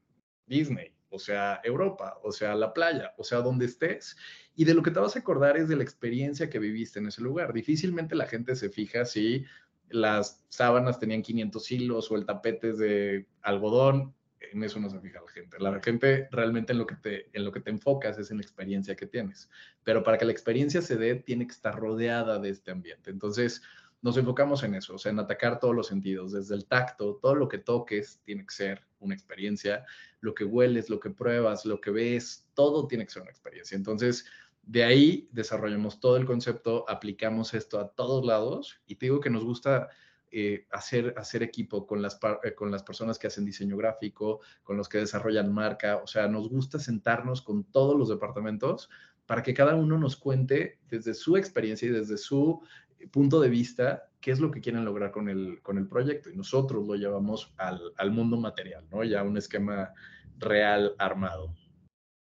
Disney, 0.48 0.92
o 1.10 1.20
sea, 1.20 1.62
Europa, 1.64 2.20
o 2.24 2.32
sea, 2.32 2.56
la 2.56 2.74
playa, 2.74 3.14
o 3.16 3.24
sea, 3.24 3.42
donde 3.42 3.68
estés. 3.68 4.18
Y 4.58 4.66
de 4.66 4.74
lo 4.74 4.82
que 4.82 4.90
te 4.90 5.00
vas 5.00 5.16
a 5.16 5.20
acordar 5.20 5.56
es 5.56 5.70
de 5.70 5.76
la 5.76 5.84
experiencia 5.84 6.50
que 6.50 6.58
viviste 6.58 6.98
en 6.98 7.06
ese 7.06 7.22
lugar. 7.22 7.54
Difícilmente 7.54 8.16
la 8.16 8.26
gente 8.26 8.56
se 8.56 8.72
fija 8.72 9.06
si 9.06 9.46
las 9.90 10.44
sábanas 10.50 11.00
tenían 11.00 11.22
500 11.22 11.72
hilos 11.72 12.12
o 12.12 12.16
el 12.16 12.26
tapete 12.26 12.72
es 12.72 12.80
de 12.80 13.28
algodón. 13.44 14.16
En 14.40 14.64
eso 14.64 14.80
no 14.80 14.90
se 14.90 15.00
fija 15.00 15.22
la 15.22 15.32
gente. 15.32 15.60
La 15.60 15.80
gente 15.80 16.28
realmente 16.32 16.72
en 16.72 16.80
lo, 16.80 16.88
que 16.88 16.96
te, 16.96 17.30
en 17.38 17.46
lo 17.46 17.52
que 17.52 17.60
te 17.60 17.70
enfocas 17.70 18.18
es 18.18 18.32
en 18.32 18.38
la 18.38 18.44
experiencia 18.44 18.96
que 18.96 19.06
tienes. 19.06 19.48
Pero 19.84 20.04
para 20.04 20.18
que 20.18 20.26
la 20.26 20.32
experiencia 20.32 20.82
se 20.82 20.96
dé, 20.96 21.14
tiene 21.14 21.46
que 21.46 21.54
estar 21.54 21.80
rodeada 21.80 22.40
de 22.40 22.50
este 22.50 22.72
ambiente. 22.72 23.12
Entonces, 23.12 23.62
nos 24.02 24.18
enfocamos 24.18 24.64
en 24.64 24.76
eso, 24.76 24.96
o 24.96 24.98
sea, 24.98 25.12
en 25.12 25.20
atacar 25.20 25.60
todos 25.60 25.76
los 25.76 25.88
sentidos, 25.88 26.32
desde 26.32 26.56
el 26.56 26.66
tacto, 26.66 27.20
todo 27.22 27.36
lo 27.36 27.48
que 27.48 27.58
toques 27.58 28.22
tiene 28.24 28.46
que 28.46 28.54
ser 28.54 28.84
una 29.00 29.14
experiencia, 29.14 29.86
lo 30.22 30.34
que 30.34 30.44
hueles, 30.44 30.90
lo 30.90 31.00
que 31.00 31.10
pruebas, 31.10 31.66
lo 31.66 31.82
que 31.82 31.92
ves, 31.92 32.48
todo 32.54 32.88
tiene 32.88 33.06
que 33.06 33.12
ser 33.12 33.24
una 33.24 33.32
experiencia. 33.32 33.76
Entonces, 33.76 34.26
de 34.68 34.84
ahí 34.84 35.30
desarrollamos 35.32 36.02
todo 36.02 36.18
el 36.18 36.26
concepto, 36.26 36.86
aplicamos 36.90 37.54
esto 37.54 37.80
a 37.80 37.88
todos 37.88 38.26
lados 38.26 38.82
y 38.86 38.96
te 38.96 39.06
digo 39.06 39.22
que 39.22 39.30
nos 39.30 39.46
gusta 39.46 39.88
eh, 40.30 40.68
hacer, 40.72 41.14
hacer 41.18 41.42
equipo 41.42 41.88
con 41.88 42.02
las, 42.02 42.20
eh, 42.44 42.54
con 42.54 42.70
las 42.70 42.84
personas 42.84 43.18
que 43.18 43.28
hacen 43.28 43.46
diseño 43.46 43.78
gráfico, 43.78 44.42
con 44.64 44.76
los 44.76 44.90
que 44.90 44.98
desarrollan 44.98 45.54
marca, 45.54 45.98
o 46.04 46.08
sea, 46.08 46.28
nos 46.28 46.50
gusta 46.50 46.80
sentarnos 46.80 47.42
con 47.42 47.64
todos 47.64 47.98
los 47.98 48.10
departamentos 48.10 48.90
para 49.26 49.42
que 49.42 49.54
cada 49.54 49.74
uno 49.74 49.98
nos 49.98 50.18
cuente 50.18 50.80
desde 50.90 51.14
su 51.14 51.38
experiencia 51.38 51.88
y 51.88 51.92
desde 51.92 52.18
su 52.18 52.62
punto 53.10 53.40
de 53.40 53.50
vista 53.50 54.10
qué 54.20 54.32
es 54.32 54.42
lo 54.42 54.52
que 54.52 54.60
quieren 54.60 54.84
lograr 54.84 55.12
con 55.12 55.30
el, 55.30 55.62
con 55.62 55.78
el 55.78 55.88
proyecto 55.88 56.30
y 56.30 56.36
nosotros 56.36 56.86
lo 56.86 56.96
llevamos 56.96 57.54
al, 57.56 57.94
al 57.96 58.12
mundo 58.12 58.36
material, 58.36 58.86
¿no? 58.92 59.06
Ya 59.06 59.24
un 59.24 59.38
esquema 59.38 59.94
real 60.40 60.94
armado. 60.98 61.56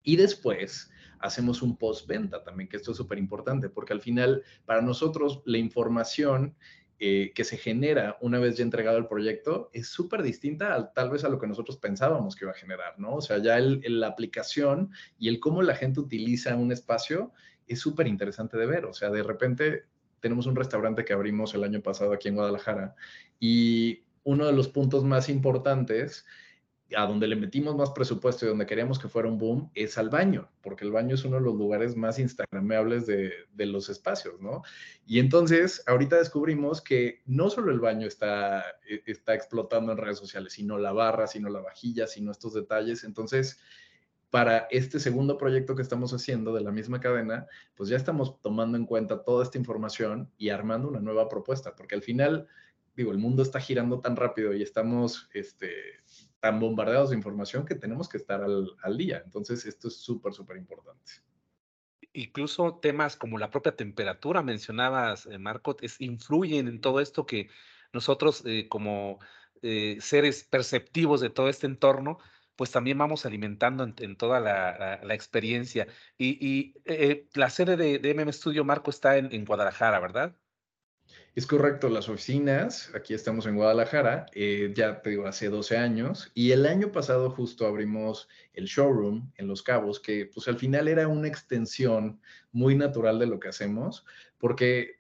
Y 0.04 0.16
después 0.18 0.92
hacemos 1.20 1.62
un 1.62 1.78
post-venta 1.78 2.44
también, 2.44 2.70
que 2.70 2.78
esto 2.78 2.92
es 2.92 2.98
súper 2.98 3.18
importante, 3.18 3.70
porque 3.70 3.94
al 3.94 4.02
final, 4.02 4.44
para 4.66 4.82
nosotros, 4.82 5.42
la 5.46 5.58
información 5.58 6.56
eh, 6.98 7.34
que 7.36 7.44
se 7.44 7.58
genera 7.58 8.18
una 8.22 8.40
vez 8.40 8.56
ya 8.56 8.64
entregado 8.64 8.98
el 8.98 9.08
proyecto 9.08 9.70
es 9.74 9.90
súper 9.90 10.24
distinta 10.24 10.94
tal 10.94 11.10
vez 11.10 11.26
a 11.26 11.30
lo 11.30 11.38
que 11.38 11.46
nosotros 11.46 11.76
pensábamos 11.76 12.38
que 12.38 12.46
iba 12.46 12.54
a 12.54 12.56
generar, 12.56 12.98
¿no? 12.98 13.16
O 13.16 13.22
sea, 13.22 13.38
ya 13.40 13.58
el, 13.58 13.82
la 14.00 14.08
aplicación 14.08 14.92
y 15.20 15.28
el 15.28 15.42
cómo 15.42 15.62
la 15.62 15.76
gente 15.76 16.00
utiliza 16.00 16.56
un 16.56 16.72
espacio 16.72 17.34
es 17.68 17.82
súper 17.82 18.08
interesante 18.08 18.58
de 18.58 18.66
ver. 18.66 18.86
O 18.86 18.94
sea, 18.94 19.10
de 19.10 19.24
repente 19.24 19.84
tenemos 20.22 20.46
un 20.46 20.56
restaurante 20.56 21.04
que 21.04 21.12
abrimos 21.12 21.54
el 21.54 21.66
año 21.66 21.82
pasado 21.82 22.14
aquí 22.14 22.30
en 22.30 22.36
Guadalajara 22.36 22.96
y 23.42 24.04
uno 24.24 24.46
de 24.46 24.54
los 24.54 24.70
puntos 24.70 25.04
más 25.04 25.28
importantes 25.28 26.26
a 26.96 27.08
donde 27.08 27.28
le 27.28 27.36
metimos 27.36 27.76
más 27.76 27.92
presupuesto 27.92 28.46
y 28.46 28.50
donde 28.50 28.66
queríamos 28.66 29.00
que 29.00 29.08
fuera 29.08 29.28
un 29.28 29.38
boom 29.38 29.72
es 29.74 29.98
al 29.98 30.10
baño, 30.10 30.52
porque 30.62 30.86
el 30.86 30.92
baño 30.92 31.16
es 31.16 31.26
uno 31.26 31.38
de 31.38 31.42
los 31.42 31.56
lugares 31.56 31.96
más 31.96 32.20
instagrameables 32.20 33.08
de, 33.08 33.32
de 33.54 33.66
los 33.66 33.90
espacios, 33.90 34.40
¿no? 34.40 34.62
Y 35.06 35.20
entonces, 35.20 35.84
ahorita 35.88 36.18
descubrimos 36.18 36.82
que 36.82 37.22
no 37.26 37.50
solo 37.50 37.72
el 37.72 37.80
baño 37.80 38.06
está, 38.06 38.64
e, 38.88 39.02
está 39.06 39.34
explotando 39.34 39.92
en 39.92 39.98
redes 39.98 40.20
sociales, 40.20 40.54
sino 40.54 40.78
la 40.78 40.92
barra, 40.92 41.26
sino 41.28 41.50
la 41.50 41.62
vajilla, 41.62 42.06
sino 42.06 42.32
estos 42.32 42.54
detalles. 42.54 43.04
Entonces, 43.04 43.60
para 44.36 44.68
este 44.70 45.00
segundo 45.00 45.38
proyecto 45.38 45.76
que 45.76 45.82
estamos 45.82 46.14
haciendo 46.14 46.54
de 46.54 46.62
la 46.62 46.72
misma 46.72 47.00
cadena, 47.00 47.48
pues 47.74 47.90
ya 47.90 47.96
estamos 47.96 48.42
tomando 48.42 48.78
en 48.78 48.86
cuenta 48.86 49.24
toda 49.24 49.44
esta 49.44 49.58
información 49.58 50.30
y 50.38 50.50
armando 50.50 50.90
una 50.90 51.00
nueva 51.00 51.30
propuesta, 51.30 51.74
porque 51.76 51.96
al 51.96 52.02
final, 52.02 52.48
digo, 52.98 53.14
el 53.14 53.18
mundo 53.18 53.44
está 53.44 53.60
girando 53.62 54.02
tan 54.02 54.18
rápido 54.18 54.54
y 54.54 54.62
estamos, 54.62 55.30
este, 55.34 55.70
tan 56.46 56.60
bombardeados 56.60 57.10
de 57.10 57.16
información 57.16 57.66
que 57.66 57.74
tenemos 57.74 58.08
que 58.08 58.18
estar 58.18 58.44
al, 58.44 58.98
día. 58.98 59.20
Entonces, 59.26 59.66
esto 59.66 59.88
es 59.88 59.96
súper, 59.96 60.32
súper 60.32 60.58
importante. 60.58 61.14
Incluso 62.14 62.76
temas 62.76 63.16
como 63.16 63.40
la 63.40 63.50
propia 63.50 63.76
temperatura, 63.76 64.44
mencionabas, 64.44 65.26
eh, 65.26 65.40
Marco, 65.40 65.76
es, 65.82 66.00
influyen 66.00 66.68
en 66.68 66.82
todo 66.82 67.00
esto 67.00 67.26
que 67.26 67.50
nosotros 67.94 68.44
eh, 68.46 68.68
como 68.70 69.18
eh, 69.64 69.98
seres 70.02 70.44
perceptivos 70.44 71.20
de 71.20 71.32
todo 71.32 71.50
este 71.50 71.66
entorno, 71.66 72.20
pues 72.56 72.70
también 72.70 73.00
vamos 73.00 73.26
alimentando 73.26 73.84
en, 73.84 74.16
toda 74.16 74.40
la, 74.40 75.16
experiencia. 75.16 75.88
Y, 76.16 76.76
la 77.34 77.50
sede 77.50 77.76
de, 77.76 77.98
de, 77.98 78.14
MM 78.14 78.32
Studio, 78.32 78.64
Marco, 78.64 78.92
está 78.92 79.18
en, 79.18 79.34
en 79.34 79.46
Guadalajara, 79.46 80.00
¿verdad? 80.00 80.36
Es 81.36 81.46
correcto, 81.46 81.90
las 81.90 82.08
oficinas, 82.08 82.90
aquí 82.96 83.14
estamos 83.14 83.46
en 83.46 83.58
Guadalajara, 83.58 84.26
eh, 84.34 84.72
ya 84.74 85.02
te 85.02 85.10
digo, 85.10 85.28
hace 85.28 85.50
12 85.50 85.76
años, 85.76 86.32
y 86.34 86.52
el 86.52 86.66
año 86.66 86.94
pasado 86.94 87.30
justo 87.30 87.68
abrimos 87.68 88.30
el 88.54 88.68
showroom 88.68 89.34
en 89.36 89.50
Los 89.50 89.62
Cabos, 89.62 90.00
que 90.00 90.28
pues 90.34 90.48
al 90.48 90.58
final 90.58 90.88
era 90.88 91.10
una 91.10 91.28
extensión 91.28 92.22
muy 92.54 92.74
natural 92.76 93.20
de 93.20 93.26
lo 93.26 93.38
que 93.38 93.50
hacemos, 93.50 94.06
porque 94.38 94.96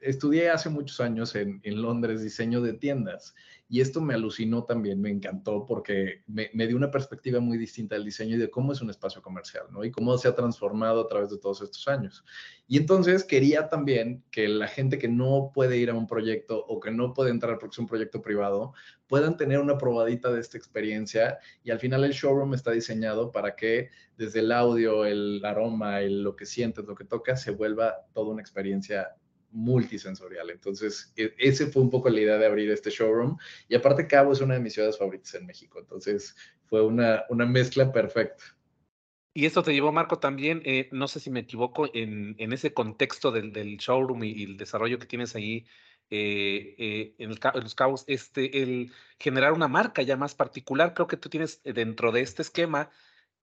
estudié 0.00 0.50
hace 0.50 0.70
muchos 0.70 1.00
años 1.00 1.36
en, 1.36 1.60
Londres 1.62 2.20
diseño 2.20 2.60
de 2.62 2.72
tiendas 2.72 3.36
y 3.68 3.80
esto 3.80 4.00
me 4.00 4.14
alucinó 4.14 4.64
también, 4.64 5.00
me 5.00 5.10
encantó 5.10 5.66
porque 5.66 6.22
me, 6.28 6.66
dio 6.66 6.76
una 6.76 6.90
perspectiva 6.90 7.40
muy 7.40 7.58
distinta 7.58 7.96
del 7.96 8.04
diseño 8.04 8.36
y 8.36 8.38
de 8.38 8.48
cómo 8.48 8.72
es 8.72 8.80
un 8.80 8.90
espacio 8.90 9.20
comercial, 9.20 9.66
¿no? 9.72 9.84
Y 9.84 9.90
cómo 9.90 10.16
se 10.18 10.28
ha 10.28 10.36
transformado 10.36 11.00
a 11.00 11.08
través 11.08 11.30
de 11.30 11.38
todos 11.38 11.62
estos 11.62 11.88
años. 11.88 12.24
Y 12.68 12.76
entonces 12.76 13.24
quería 13.24 13.68
también 13.68 14.22
que 14.30 14.46
la 14.46 14.68
gente 14.68 14.98
que 14.98 15.08
no 15.08 15.50
puede 15.52 15.78
ir 15.78 15.90
a 15.90 15.94
un 15.94 16.06
proyecto 16.06 16.64
o 16.64 16.78
que 16.78 16.92
no 16.92 17.12
puede 17.12 17.30
entrar 17.30 17.58
porque 17.58 17.74
es 17.74 17.78
un 17.78 17.88
proyecto 17.88 18.22
privado, 18.22 18.72
puedan 19.08 19.36
tener 19.36 19.58
una 19.58 19.78
probadita 19.78 20.32
de 20.32 20.40
esta 20.40 20.56
experiencia 20.56 21.38
y 21.64 21.72
al 21.72 21.80
final 21.80 22.04
el 22.04 22.12
showroom 22.12 22.54
está 22.54 22.70
diseñado 22.70 23.32
para 23.32 23.56
que 23.56 23.90
desde 24.16 24.40
el 24.40 24.52
audio, 24.52 25.04
el 25.04 25.44
aroma, 25.44 26.00
el, 26.00 26.22
lo 26.22 26.36
que 26.36 26.46
sientes, 26.46 26.84
lo 26.84 26.94
que 26.94 27.04
tocas, 27.04 27.42
se 27.42 27.50
vuelva 27.50 28.06
toda 28.12 28.32
una 28.32 28.42
experiencia 28.42 29.16
multisensorial. 29.50 30.50
Entonces, 30.50 31.12
e, 31.16 31.34
ese 31.38 31.66
fue 31.66 31.82
un 31.82 31.90
poco 31.90 32.08
la 32.08 32.20
idea 32.20 32.38
de 32.38 32.46
abrir 32.46 32.70
este 32.70 32.90
showroom. 32.90 33.36
Y 33.68 33.74
aparte, 33.74 34.06
Cabo 34.06 34.32
es 34.32 34.40
una 34.40 34.54
de 34.54 34.60
mis 34.60 34.74
ciudades 34.74 34.98
favoritas 34.98 35.34
en 35.34 35.46
México. 35.46 35.78
Entonces, 35.78 36.34
fue 36.66 36.82
una, 36.82 37.24
una 37.28 37.46
mezcla 37.46 37.92
perfecta. 37.92 38.44
Y 39.34 39.44
esto 39.44 39.62
te 39.62 39.74
llevó, 39.74 39.92
Marco, 39.92 40.18
también, 40.18 40.62
eh, 40.64 40.88
no 40.92 41.08
sé 41.08 41.20
si 41.20 41.28
me 41.28 41.40
equivoco, 41.40 41.90
en, 41.92 42.36
en 42.38 42.54
ese 42.54 42.72
contexto 42.72 43.30
del, 43.32 43.52
del 43.52 43.76
showroom 43.76 44.24
y, 44.24 44.44
el 44.44 44.56
desarrollo 44.56 44.98
que 44.98 45.04
tienes 45.06 45.36
ahí 45.36 45.66
eh, 46.08 46.74
eh, 46.78 47.14
en, 47.18 47.32
en, 47.32 47.60
los 47.62 47.74
cabos, 47.74 48.04
este, 48.06 48.62
el 48.62 48.92
generar 49.18 49.52
una 49.52 49.68
marca 49.68 50.00
ya 50.00 50.16
más 50.16 50.34
particular. 50.34 50.94
Creo 50.94 51.06
que 51.06 51.18
tú 51.18 51.28
tienes 51.28 51.60
dentro 51.64 52.12
de 52.12 52.22
este 52.22 52.40
esquema 52.40 52.90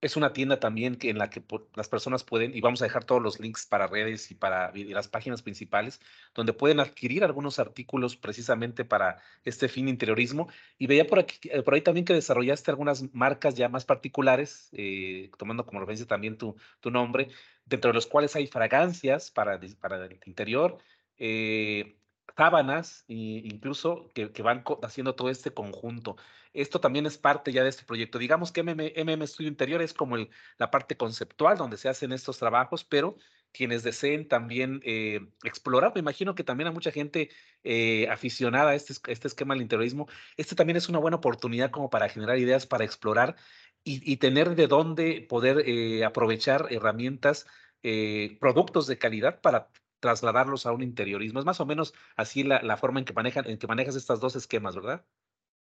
es 0.00 0.16
una 0.16 0.32
tienda 0.32 0.60
también 0.60 0.96
que, 0.96 1.10
en 1.10 1.18
la 1.18 1.30
que 1.30 1.42
las 1.74 1.88
personas 1.88 2.24
pueden, 2.24 2.54
y 2.54 2.60
vamos 2.60 2.82
a 2.82 2.84
dejar 2.84 3.04
todos 3.04 3.22
los 3.22 3.40
links 3.40 3.66
para 3.66 3.86
redes 3.86 4.30
y 4.30 4.34
para 4.34 4.70
las 4.74 5.08
páginas 5.08 5.42
principales, 5.42 6.00
donde 6.34 6.52
pueden 6.52 6.80
adquirir 6.80 7.24
algunos 7.24 7.58
artículos 7.58 8.16
precisamente 8.16 8.84
para 8.84 9.22
este 9.44 9.68
fin 9.68 9.86
de 9.86 9.92
interiorismo. 9.92 10.48
Y 10.78 10.86
veía 10.86 11.06
por, 11.06 11.20
aquí, 11.20 11.38
eh, 11.50 11.62
por 11.62 11.74
ahí 11.74 11.80
también 11.80 12.04
que 12.04 12.12
desarrollaste 12.12 12.70
algunas 12.70 13.14
marcas 13.14 13.54
ya 13.54 13.68
más 13.68 13.84
particulares, 13.84 14.68
eh, 14.72 15.30
tomando 15.38 15.64
como 15.64 15.80
referencia 15.80 16.06
también 16.06 16.36
tu, 16.36 16.56
tu 16.80 16.90
nombre, 16.90 17.28
dentro 17.64 17.90
de 17.90 17.94
los 17.94 18.06
cuales 18.06 18.36
hay 18.36 18.46
fragancias 18.46 19.30
para, 19.30 19.58
para 19.80 20.04
el 20.04 20.20
interior, 20.26 20.78
eh, 21.16 21.96
sábanas 22.36 23.04
incluso 23.08 24.10
que, 24.14 24.32
que, 24.32 24.42
van 24.42 24.64
haciendo 24.82 25.14
todo 25.14 25.30
este 25.30 25.52
conjunto. 25.52 26.16
Esto 26.52 26.80
también 26.80 27.06
es 27.06 27.18
parte 27.18 27.52
ya 27.52 27.62
de 27.62 27.68
este 27.68 27.84
proyecto. 27.84 28.18
Digamos 28.18 28.52
que 28.52 28.62
MM, 28.62 28.92
MM 28.96 29.26
Studio 29.26 29.48
Interior 29.48 29.82
es 29.82 29.92
como 29.92 30.16
la 30.56 30.70
parte 30.70 30.96
conceptual 30.96 31.58
donde 31.58 31.76
se 31.76 31.88
hacen 31.88 32.12
estos 32.12 32.38
trabajos, 32.38 32.84
pero 32.84 33.16
quienes 33.54 33.84
deseen 33.84 34.26
también 34.28 34.80
eh, 34.84 35.20
explorar, 35.44 35.92
me 35.94 36.00
imagino 36.00 36.34
que 36.34 36.44
también 36.44 36.68
a 36.68 36.72
mucha 36.72 36.90
gente 36.90 37.30
eh, 37.62 38.08
aficionada 38.10 38.70
a 38.70 38.74
este, 38.74 38.94
este 39.06 39.28
esquema 39.28 39.54
del 39.54 39.62
interiorismo, 39.62 40.08
este 40.36 40.56
también 40.56 40.76
es 40.76 40.88
una 40.88 40.98
buena 40.98 41.18
oportunidad 41.18 41.70
como 41.70 41.88
para 41.88 42.08
generar 42.08 42.36
ideas, 42.38 42.66
para 42.66 42.84
explorar 42.84 43.36
y, 43.84 44.12
y 44.12 44.16
tener 44.16 44.56
de 44.56 44.66
dónde 44.66 45.24
poder 45.28 45.62
eh, 45.66 46.04
aprovechar 46.04 46.66
herramientas, 46.70 47.46
productos 48.40 48.86
de 48.86 48.96
calidad 48.96 49.42
para 49.42 49.68
trasladarlos 50.04 50.66
a 50.66 50.72
un 50.72 50.82
interiorismo. 50.82 51.38
Es 51.40 51.46
más 51.46 51.60
o 51.60 51.64
menos 51.64 51.94
así 52.14 52.42
la, 52.42 52.60
la 52.60 52.76
forma 52.76 52.98
en 52.98 53.06
que, 53.06 53.14
manejan, 53.14 53.46
en 53.46 53.56
que 53.56 53.66
manejas 53.66 53.96
estos 53.96 54.20
dos 54.20 54.36
esquemas, 54.36 54.74
¿verdad? 54.74 55.02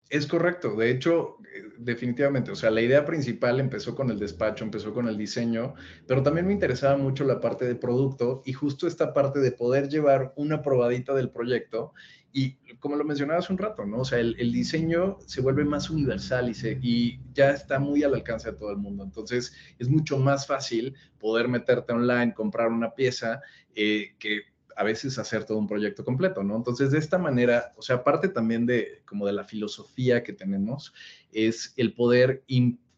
Es 0.09 0.27
correcto, 0.27 0.75
de 0.75 0.91
hecho, 0.91 1.37
eh, 1.55 1.63
definitivamente, 1.77 2.51
o 2.51 2.55
sea, 2.55 2.69
la 2.69 2.81
idea 2.81 3.05
principal 3.05 3.61
empezó 3.61 3.95
con 3.95 4.09
el 4.11 4.19
despacho, 4.19 4.65
empezó 4.65 4.93
con 4.93 5.07
el 5.07 5.17
diseño, 5.17 5.73
pero 6.05 6.21
también 6.21 6.47
me 6.47 6.53
interesaba 6.53 6.97
mucho 6.97 7.23
la 7.23 7.39
parte 7.39 7.63
de 7.63 7.75
producto 7.75 8.43
y 8.45 8.51
justo 8.51 8.87
esta 8.87 9.13
parte 9.13 9.39
de 9.39 9.53
poder 9.53 9.87
llevar 9.87 10.33
una 10.35 10.61
probadita 10.61 11.13
del 11.13 11.31
proyecto 11.31 11.93
y 12.37 12.57
como 12.79 12.97
lo 12.97 13.05
mencionaba 13.05 13.39
hace 13.39 13.53
un 13.53 13.57
rato, 13.57 13.85
¿no? 13.85 13.99
O 13.99 14.05
sea, 14.05 14.19
el, 14.19 14.51
diseño 14.51 15.17
se 15.25 15.39
vuelve 15.39 15.63
más 15.63 15.89
universal 15.89 16.49
y, 16.49 16.53
se, 16.53 16.77
y 16.81 17.17
ya 17.33 17.51
está 17.51 17.79
muy 17.79 18.03
al 18.03 18.13
alcance 18.13 18.51
de 18.51 18.57
todo 18.57 18.71
el 18.71 18.77
mundo. 18.77 19.05
Entonces, 19.05 19.53
es 19.79 19.87
mucho 19.87 20.19
más 20.19 20.45
fácil 20.45 20.93
poder 21.17 21.47
meterte 21.47 21.93
online, 21.93 22.33
comprar 22.33 22.67
una 22.67 22.93
pieza 22.93 23.41
eh, 23.73 24.15
que 24.19 24.41
a 24.75 24.83
veces 24.83 25.17
hacer 25.17 25.45
todo 25.45 25.57
un 25.57 25.67
proyecto 25.67 26.03
completo, 26.03 26.43
¿no? 26.43 26.57
Entonces, 26.57 26.91
de 26.91 26.99
esta 26.99 27.17
manera, 27.17 27.71
o 27.77 27.81
sea, 27.81 27.95
aparte 27.95 28.27
también 28.27 28.65
de 28.65 29.01
como 29.05 29.25
de 29.25 29.31
la 29.31 29.45
filosofía 29.45 30.21
que 30.21 30.33
tenemos, 30.33 30.93
es 31.31 31.73
el 31.77 31.93
poder 31.93 32.43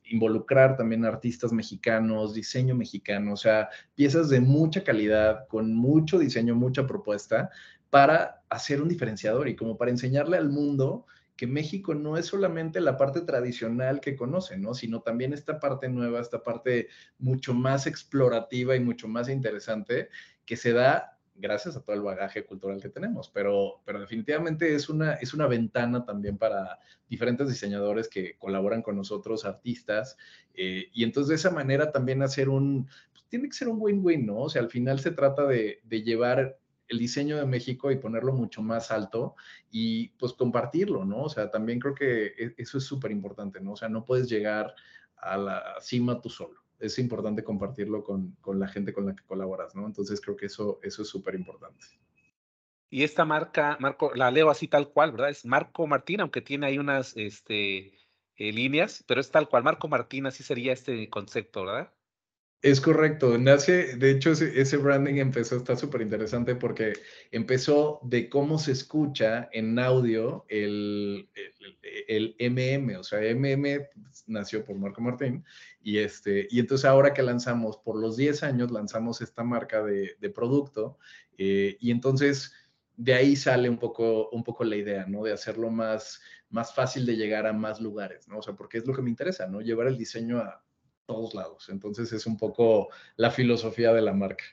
involucrar 0.09 0.77
también 0.77 1.05
artistas 1.05 1.53
mexicanos, 1.53 2.33
diseño 2.33 2.73
mexicano, 2.73 3.33
o 3.33 3.37
sea, 3.37 3.69
piezas 3.93 4.29
de 4.29 4.39
mucha 4.39 4.83
calidad, 4.83 5.47
con 5.47 5.75
mucho 5.75 6.17
diseño, 6.17 6.55
mucha 6.55 6.87
propuesta, 6.87 7.51
para 7.89 8.43
hacer 8.49 8.81
un 8.81 8.89
diferenciador 8.89 9.47
y 9.47 9.55
como 9.55 9.77
para 9.77 9.91
enseñarle 9.91 10.37
al 10.37 10.49
mundo 10.49 11.05
que 11.37 11.47
México 11.47 11.93
no 11.93 12.17
es 12.17 12.25
solamente 12.25 12.81
la 12.81 12.97
parte 12.97 13.21
tradicional 13.21 14.01
que 14.01 14.15
conoce, 14.15 14.57
¿no? 14.57 14.73
Sino 14.73 15.01
también 15.01 15.33
esta 15.33 15.59
parte 15.59 15.87
nueva, 15.87 16.19
esta 16.19 16.41
parte 16.41 16.87
mucho 17.19 17.53
más 17.53 17.85
explorativa 17.85 18.75
y 18.75 18.79
mucho 18.79 19.07
más 19.07 19.29
interesante 19.29 20.09
que 20.45 20.57
se 20.57 20.73
da 20.73 21.17
gracias 21.35 21.75
a 21.75 21.81
todo 21.81 21.95
el 21.95 22.01
bagaje 22.01 22.43
cultural 22.43 22.81
que 22.81 22.89
tenemos, 22.89 23.29
pero, 23.29 23.81
pero 23.85 23.99
definitivamente 23.99 24.73
es 24.73 24.89
una, 24.89 25.13
es 25.13 25.35
una 25.35 25.45
ventana 25.45 26.03
también 26.03 26.37
para 26.37 26.79
diferentes 27.07 27.47
diseñadores 27.47 28.07
que 28.07 28.35
colaboran 28.37 28.81
con 28.81 28.95
nosotros, 28.95 29.45
artistas, 29.45 30.17
eh, 30.55 30.89
y 30.91 31.03
entonces 31.03 31.29
de 31.29 31.35
esa 31.35 31.51
manera 31.51 31.91
también 31.91 32.23
hacer 32.23 32.49
un, 32.49 32.89
pues 33.11 33.23
tiene 33.29 33.47
que 33.47 33.55
ser 33.55 33.67
un 33.67 33.77
win-win, 33.79 34.25
¿no? 34.25 34.39
O 34.39 34.49
sea, 34.49 34.63
al 34.63 34.69
final 34.69 34.99
se 34.99 35.11
trata 35.11 35.45
de, 35.45 35.79
de 35.83 36.01
llevar 36.01 36.57
el 36.87 36.99
diseño 36.99 37.37
de 37.37 37.45
México 37.45 37.91
y 37.91 37.97
ponerlo 37.97 38.33
mucho 38.33 38.61
más 38.61 38.91
alto 38.91 39.35
y 39.71 40.09
pues 40.19 40.33
compartirlo, 40.33 41.05
¿no? 41.05 41.23
O 41.23 41.29
sea, 41.29 41.51
también 41.51 41.79
creo 41.79 41.93
que 41.93 42.27
e, 42.27 42.55
eso 42.57 42.77
es 42.77 42.83
súper 42.83 43.11
importante, 43.11 43.59
¿no? 43.59 43.73
O 43.73 43.75
sea, 43.75 43.89
no 43.89 44.05
puedes 44.05 44.29
llegar 44.29 44.73
a 45.17 45.37
la 45.37 45.75
cima 45.81 46.21
tú 46.21 46.29
solo. 46.29 46.61
Es 46.79 46.99
importante 46.99 47.43
compartirlo 47.43 48.03
con, 48.03 48.31
con, 48.41 48.59
la 48.59 48.67
gente 48.67 48.93
con 48.93 49.05
la 49.05 49.15
que 49.15 49.23
colaboras, 49.23 49.75
¿no? 49.75 49.85
Entonces 49.85 50.21
creo 50.21 50.35
que 50.35 50.45
eso, 50.45 50.79
eso 50.83 51.01
es 51.01 51.07
súper 51.07 51.35
importante. 51.35 51.85
Y 52.89 53.03
esta 53.03 53.25
marca, 53.25 53.77
Marco, 53.79 54.13
la 54.15 54.31
leo 54.31 54.49
así 54.49 54.67
tal 54.67 54.89
cual, 54.89 55.11
¿verdad? 55.11 55.29
Es 55.29 55.45
Marco 55.45 55.87
Martín, 55.87 56.21
aunque 56.21 56.41
tiene 56.41 56.67
ahí 56.67 56.77
unas 56.77 57.17
este, 57.17 57.93
eh, 58.37 58.53
líneas, 58.53 59.03
pero 59.07 59.19
es 59.19 59.29
tal 59.29 59.49
cual. 59.49 59.63
Marco 59.63 59.87
Martín, 59.87 60.25
así 60.25 60.43
sería 60.43 60.71
este 60.71 61.09
concepto, 61.09 61.65
¿verdad? 61.65 61.91
Es 62.63 62.81
correcto, 62.81 63.37
nace, 63.37 63.97
de 63.97 64.09
hecho 64.09 64.31
ese, 64.31 64.77
branding 64.77 65.17
empezó, 65.17 65.57
está 65.57 65.77
súper 65.77 66.01
interesante 66.01 66.55
porque 66.55 66.93
empezó 67.31 67.99
de 68.01 68.29
cómo 68.29 68.57
se 68.57 68.71
escucha 68.71 69.47
en 69.51 69.77
audio 69.77 70.43
el, 70.49 71.29
el, 72.07 72.35
MM, 72.39 72.97
o 72.97 73.03
sea, 73.03 73.19
MM 73.35 73.87
nació 74.25 74.65
por 74.65 74.75
Marco 74.75 75.01
Martín 75.01 75.45
y, 75.83 75.99
este, 75.99 76.47
y 76.49 76.59
entonces 76.59 76.85
ahora 76.85 77.13
que 77.13 77.21
lanzamos, 77.21 77.77
por 77.77 77.95
los 77.95 78.17
10 78.17 78.41
años 78.41 78.71
lanzamos 78.71 79.21
esta 79.21 79.43
marca 79.43 79.83
de, 79.83 80.15
producto 80.33 80.97
eh, 81.37 81.77
y 81.79 81.91
entonces 81.91 82.53
de 82.95 83.13
ahí 83.13 83.35
sale 83.35 83.69
un 83.69 83.77
poco, 83.77 84.29
un 84.31 84.43
poco 84.43 84.63
la 84.63 84.75
idea, 84.75 85.05
¿no? 85.05 85.23
De 85.23 85.31
hacerlo 85.31 85.69
más, 85.69 86.19
más 86.49 86.73
fácil 86.73 87.05
de 87.05 87.17
llegar 87.17 87.45
a 87.45 87.53
más 87.53 87.79
lugares, 87.79 88.27
¿no? 88.27 88.39
O 88.39 88.41
sea, 88.41 88.55
porque 88.55 88.79
es 88.79 88.87
lo 88.87 88.95
que 88.95 89.03
me 89.03 89.11
interesa, 89.11 89.45
¿no? 89.45 89.61
Llevar 89.61 89.85
el 89.85 89.97
diseño 89.97 90.39
a 90.39 90.63
todos 91.07 91.33
lados. 91.33 91.69
Entonces 91.69 92.13
es 92.13 92.27
un 92.27 92.37
poco 92.37 92.89
la 93.15 93.31
filosofía 93.31 93.93
de 93.93 94.01
la 94.03 94.13
marca. 94.13 94.43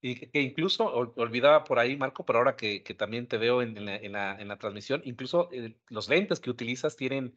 Y 0.00 0.16
que, 0.16 0.40
incluso, 0.40 0.86
olvidaba 1.16 1.64
por 1.64 1.78
ahí, 1.78 1.96
Marco, 1.96 2.24
pero 2.24 2.38
ahora 2.38 2.56
que, 2.56 2.80
también 2.96 3.26
te 3.26 3.38
veo 3.38 3.62
en, 3.62 3.84
la, 3.84 4.58
transmisión, 4.58 5.02
incluso 5.04 5.48
eh, 5.52 5.74
los 5.88 6.08
lentes 6.08 6.40
que 6.40 6.50
utilizas 6.50 6.96
tienen 6.96 7.34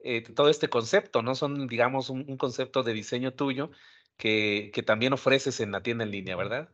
eh, 0.00 0.22
todo 0.22 0.48
este 0.48 0.68
concepto, 0.68 1.22
¿no? 1.22 1.34
Son, 1.34 1.66
digamos, 1.68 2.10
un, 2.10 2.36
concepto 2.38 2.82
de 2.82 2.94
diseño 2.94 3.34
tuyo 3.34 3.70
que, 4.16 4.70
que, 4.72 4.82
también 4.82 5.12
ofreces 5.12 5.60
en 5.60 5.72
la 5.72 5.82
tienda 5.82 6.04
en 6.04 6.10
línea, 6.10 6.36
¿verdad? 6.36 6.70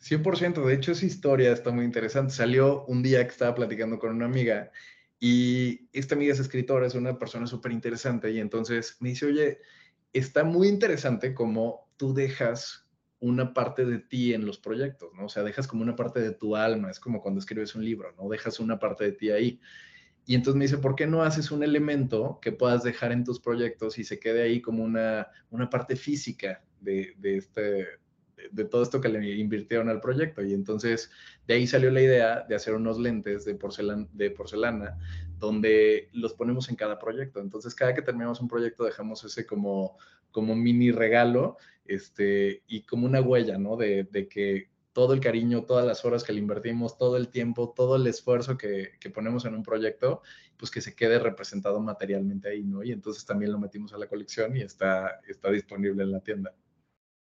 100%, 0.00 0.64
de 0.64 0.74
hecho 0.74 0.92
esa 0.92 1.06
historia 1.06 1.52
está 1.52 1.70
muy 1.70 1.84
interesante. 1.84 2.32
Salió 2.32 2.84
un 2.86 3.02
día 3.02 3.24
que 3.24 3.32
estaba 3.32 3.54
platicando 3.54 3.98
con 3.98 4.14
una 4.14 4.26
amiga 4.26 4.70
y 5.18 5.88
esta 5.92 6.14
amiga 6.14 6.32
es 6.32 6.40
escritora, 6.40 6.86
es 6.86 6.94
una 6.94 7.18
persona 7.18 7.46
súper 7.46 7.72
interesante 7.72 8.30
y 8.30 8.38
entonces 8.38 8.96
me 9.00 9.10
dice, 9.10 9.26
oye, 9.26 9.58
está 10.12 10.44
muy 10.44 10.68
interesante 10.68 11.34
cómo 11.34 11.88
tú 11.96 12.14
dejas 12.14 12.86
una 13.18 13.54
parte 13.54 13.84
de 13.84 13.98
ti 13.98 14.34
en 14.34 14.44
los 14.46 14.58
proyectos, 14.58 15.12
¿no? 15.14 15.26
O 15.26 15.28
sea, 15.28 15.42
dejas 15.42 15.66
como 15.66 15.82
una 15.82 15.96
parte 15.96 16.20
de 16.20 16.32
tu 16.32 16.54
alma, 16.54 16.90
es 16.90 17.00
como 17.00 17.22
cuando 17.22 17.40
escribes 17.40 17.74
un 17.74 17.84
libro, 17.84 18.14
¿no? 18.16 18.28
Dejas 18.28 18.60
una 18.60 18.78
parte 18.78 19.04
de 19.04 19.12
ti 19.12 19.30
ahí. 19.30 19.60
Y 20.26 20.34
entonces 20.34 20.58
me 20.58 20.64
dice, 20.64 20.78
¿por 20.78 20.96
qué 20.96 21.06
no 21.06 21.22
haces 21.22 21.50
un 21.50 21.62
elemento 21.62 22.38
que 22.42 22.52
puedas 22.52 22.82
dejar 22.82 23.12
en 23.12 23.24
tus 23.24 23.40
proyectos 23.40 23.98
y 23.98 24.04
se 24.04 24.18
quede 24.18 24.42
ahí 24.42 24.60
como 24.60 24.82
una, 24.84 25.28
una 25.50 25.70
parte 25.70 25.96
física 25.96 26.64
de, 26.80 27.14
de 27.18 27.36
este, 27.36 27.86
de 28.52 28.64
todo 28.64 28.82
esto 28.82 29.00
que 29.00 29.08
le 29.08 29.36
invirtieron 29.36 29.88
al 29.88 30.00
proyecto. 30.00 30.42
Y 30.42 30.52
entonces 30.54 31.10
de 31.46 31.54
ahí 31.54 31.66
salió 31.66 31.90
la 31.90 32.02
idea 32.02 32.44
de 32.48 32.54
hacer 32.54 32.74
unos 32.74 32.98
lentes 32.98 33.44
de 33.44 33.54
porcelana, 33.54 34.06
de 34.12 34.30
porcelana 34.30 34.98
donde 35.38 36.08
los 36.12 36.34
ponemos 36.34 36.68
en 36.68 36.76
cada 36.76 36.98
proyecto. 36.98 37.40
Entonces 37.40 37.74
cada 37.74 37.94
que 37.94 38.02
terminamos 38.02 38.40
un 38.40 38.48
proyecto 38.48 38.84
dejamos 38.84 39.24
ese 39.24 39.46
como, 39.46 39.98
como 40.30 40.54
mini 40.54 40.90
regalo 40.90 41.56
este, 41.84 42.62
y 42.66 42.82
como 42.82 43.06
una 43.06 43.20
huella, 43.20 43.58
¿no? 43.58 43.76
De, 43.76 44.04
de 44.04 44.28
que 44.28 44.70
todo 44.92 45.12
el 45.12 45.20
cariño, 45.20 45.64
todas 45.64 45.86
las 45.86 46.06
horas 46.06 46.24
que 46.24 46.32
le 46.32 46.38
invertimos, 46.38 46.96
todo 46.96 47.18
el 47.18 47.28
tiempo, 47.28 47.74
todo 47.76 47.96
el 47.96 48.06
esfuerzo 48.06 48.56
que, 48.56 48.92
que, 48.98 49.10
ponemos 49.10 49.44
en 49.44 49.54
un 49.54 49.62
proyecto, 49.62 50.22
pues 50.56 50.70
que 50.70 50.80
se 50.80 50.94
quede 50.94 51.18
representado 51.18 51.80
materialmente 51.80 52.48
ahí, 52.48 52.64
¿no? 52.64 52.82
Y 52.82 52.92
entonces 52.92 53.26
también 53.26 53.52
lo 53.52 53.58
metimos 53.58 53.92
a 53.92 53.98
la 53.98 54.08
colección 54.08 54.56
y 54.56 54.62
está, 54.62 55.20
está 55.28 55.50
disponible 55.50 56.02
en 56.02 56.12
la 56.12 56.20
tienda. 56.20 56.54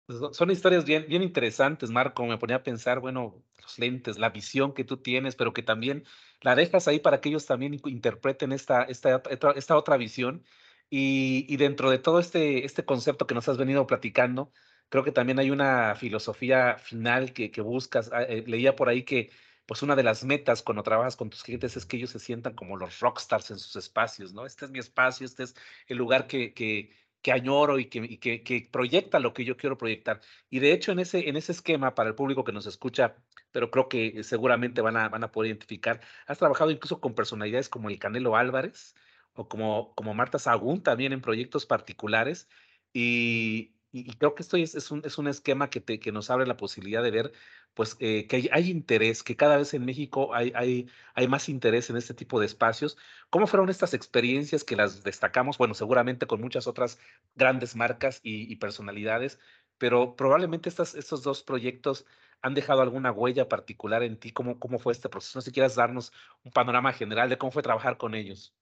Pues, 0.09 0.35
son 0.35 0.49
historias 0.49 0.85
bien, 0.85 1.05
bien 1.07 1.21
interesantes, 1.21 1.91
Marco. 1.91 2.25
Me 2.25 2.39
ponía 2.39 2.55
a 2.57 2.63
pensar, 2.63 2.99
bueno, 2.99 3.43
los 3.61 3.77
lentes, 3.77 4.17
la 4.17 4.31
visión 4.31 4.73
que 4.73 4.83
tú 4.83 4.97
tienes, 4.97 5.35
pero 5.35 5.53
que 5.53 5.61
también 5.61 6.03
la 6.41 6.55
dejas 6.55 6.87
ahí 6.87 6.99
para 6.99 7.21
que 7.21 7.29
ellos 7.29 7.45
también 7.45 7.75
interpreten 7.85 8.51
esta, 8.51 8.83
esta, 8.85 9.21
esta 9.55 9.77
otra 9.77 9.97
visión. 9.97 10.43
Y, 10.89 11.45
y, 11.47 11.57
dentro 11.57 11.91
de 11.91 11.99
todo 11.99 12.19
este, 12.19 12.65
este 12.65 12.83
concepto 12.85 13.27
que 13.27 13.35
nos 13.35 13.47
has 13.49 13.57
venido 13.57 13.85
platicando, 13.85 14.51
creo 14.89 15.03
que 15.03 15.11
también 15.11 15.37
hay 15.37 15.51
una 15.51 15.93
filosofía 15.95 16.77
final 16.79 17.31
que, 17.31 17.51
que 17.51 17.61
buscas. 17.61 18.09
Ah, 18.11 18.23
eh, 18.23 18.43
leía 18.47 18.75
por 18.75 18.89
ahí 18.89 19.03
que 19.03 19.29
pues 19.67 19.83
una 19.83 19.95
de 19.95 20.01
las 20.01 20.23
metas 20.23 20.63
cuando 20.63 20.81
trabajas 20.81 21.15
con 21.15 21.29
tus 21.29 21.43
clientes 21.43 21.77
es 21.77 21.85
que 21.85 21.97
ellos 21.97 22.09
se 22.09 22.17
sientan 22.19 22.55
como 22.55 22.75
los 22.77 22.99
rockstars 22.99 23.51
en 23.51 23.59
sus 23.59 23.75
espacios, 23.75 24.33
¿no? 24.33 24.47
Este 24.47 24.65
es 24.65 24.71
mi 24.71 24.79
espacio, 24.79 25.27
este 25.27 25.43
es 25.43 25.55
el 25.87 25.97
lugar 25.99 26.25
que, 26.25 26.55
que, 26.55 26.91
que 27.21 27.31
añoro 27.31 27.79
y, 27.79 27.85
que, 27.85 28.19
que, 28.43 28.69
proyecta 28.71 29.19
lo 29.19 29.33
que 29.33 29.45
yo 29.45 29.57
quiero 29.57 29.77
proyectar. 29.77 30.21
Y 30.49 30.59
de 30.59 30.71
hecho, 30.71 30.91
en 30.91 30.99
ese, 30.99 31.29
en 31.29 31.35
ese 31.35 31.51
esquema, 31.51 31.95
para 31.95 32.09
el 32.09 32.15
público 32.15 32.43
que 32.43 32.51
nos 32.51 32.65
escucha, 32.65 33.15
pero 33.51 33.71
creo 33.71 33.89
que 33.89 34.23
seguramente 34.23 34.81
van 34.81 34.97
a, 34.97 35.09
van 35.09 35.23
a 35.23 35.31
poder 35.31 35.49
identificar, 35.49 36.01
has 36.27 36.37
trabajado 36.37 36.71
incluso 36.71 37.01
con 37.01 37.15
personalidades 37.15 37.69
como 37.69 37.89
el 37.89 37.99
Canelo 37.99 38.35
Álvarez 38.35 38.95
o 39.33 39.47
como, 39.49 39.93
como 39.95 40.13
Marta 40.13 40.39
Sagún 40.39 40.83
también 40.83 41.13
en 41.13 41.21
proyectos 41.21 41.65
particulares. 41.65 42.49
Y, 42.93 43.78
y, 43.91 44.13
creo 44.17 44.35
que 44.35 44.43
esto 44.43 44.57
es, 44.57 44.75
es, 44.75 44.91
un, 44.91 45.01
es 45.05 45.17
un 45.17 45.27
esquema 45.27 45.69
que, 45.69 45.81
te, 45.81 45.99
que 45.99 46.11
nos 46.11 46.29
abre 46.29 46.45
la 46.45 46.57
posibilidad 46.57 47.03
de 47.03 47.11
ver 47.11 47.31
pues 47.73 47.95
eh, 47.99 48.27
que 48.27 48.49
hay, 48.51 48.69
interés, 48.69 49.23
que 49.23 49.35
cada 49.35 49.57
vez 49.57 49.73
en 49.73 49.85
México 49.85 50.33
hay, 50.35 50.51
hay, 50.55 50.89
hay 51.13 51.27
más 51.27 51.49
interés 51.49 51.89
en 51.89 51.97
este 51.97 52.13
tipo 52.13 52.39
de 52.39 52.45
espacios. 52.45 52.97
¿Cómo 53.29 53.47
fueron 53.47 53.69
estas 53.69 53.93
experiencias 53.93 54.63
que 54.63 54.75
las 54.75 55.03
destacamos? 55.03 55.57
Bueno, 55.57 55.73
seguramente 55.73 56.27
con 56.27 56.41
muchas 56.41 56.67
otras 56.67 56.99
grandes 57.35 57.75
marcas 57.75 58.19
y, 58.23 58.55
personalidades, 58.57 59.39
pero 59.77 60.15
probablemente 60.15 60.69
estas, 60.69 60.95
estos 60.95 61.23
dos 61.23 61.43
proyectos 61.43 62.05
han 62.41 62.53
dejado 62.53 62.81
alguna 62.81 63.11
huella 63.11 63.47
particular 63.49 64.03
en 64.03 64.17
ti. 64.19 64.31
¿Cómo, 64.31 64.59
¿Cómo 64.59 64.79
fue 64.79 64.93
este 64.93 65.09
proceso? 65.09 65.37
No 65.37 65.41
sé 65.41 65.49
si 65.49 65.53
quieras 65.53 65.75
darnos 65.75 66.11
un 66.43 66.51
panorama 66.51 66.93
general 66.93 67.29
de 67.29 67.37
cómo 67.37 67.51
fue 67.51 67.63
trabajar 67.63 67.97
con 67.97 68.15
ellos. 68.15 68.53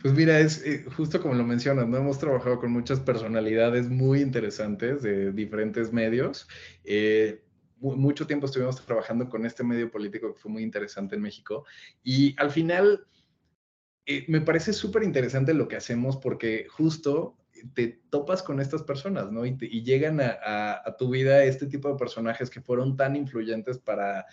Pues 0.00 0.14
mira, 0.14 0.38
es 0.38 0.64
eh, 0.64 0.84
justo 0.96 1.20
como 1.20 1.34
lo 1.34 1.44
mencionas, 1.44 1.88
¿no? 1.88 1.96
Hemos 1.96 2.18
trabajado 2.18 2.60
con 2.60 2.70
muchas 2.70 3.00
personalidades 3.00 3.88
muy 3.88 4.20
interesantes 4.20 5.02
de 5.02 5.32
diferentes 5.32 5.92
medios. 5.92 6.46
Eh, 6.84 7.42
mucho 7.80 8.26
tiempo 8.26 8.46
estuvimos 8.46 8.84
trabajando 8.84 9.28
con 9.28 9.44
este 9.44 9.62
medio 9.64 9.90
político 9.90 10.32
que 10.32 10.40
fue 10.40 10.50
muy 10.50 10.62
interesante 10.62 11.16
en 11.16 11.22
México 11.22 11.64
y 12.02 12.34
al 12.38 12.50
final 12.50 13.06
eh, 14.06 14.24
me 14.28 14.40
parece 14.40 14.72
súper 14.72 15.02
interesante 15.02 15.52
lo 15.52 15.68
que 15.68 15.76
hacemos 15.76 16.16
porque 16.16 16.66
justo 16.70 17.36
te 17.74 18.00
topas 18.10 18.42
con 18.42 18.60
estas 18.60 18.82
personas, 18.82 19.32
¿no? 19.32 19.44
Y, 19.44 19.82
llegan 19.82 20.20
a, 20.20 20.94
tu 20.98 21.10
vida 21.10 21.42
este 21.44 21.66
tipo 21.66 21.88
de 21.88 21.96
personajes 21.96 22.50
que 22.50 22.60
fueron 22.60 22.96
tan 22.96 23.16
influyentes 23.16 23.78
para 23.78 24.26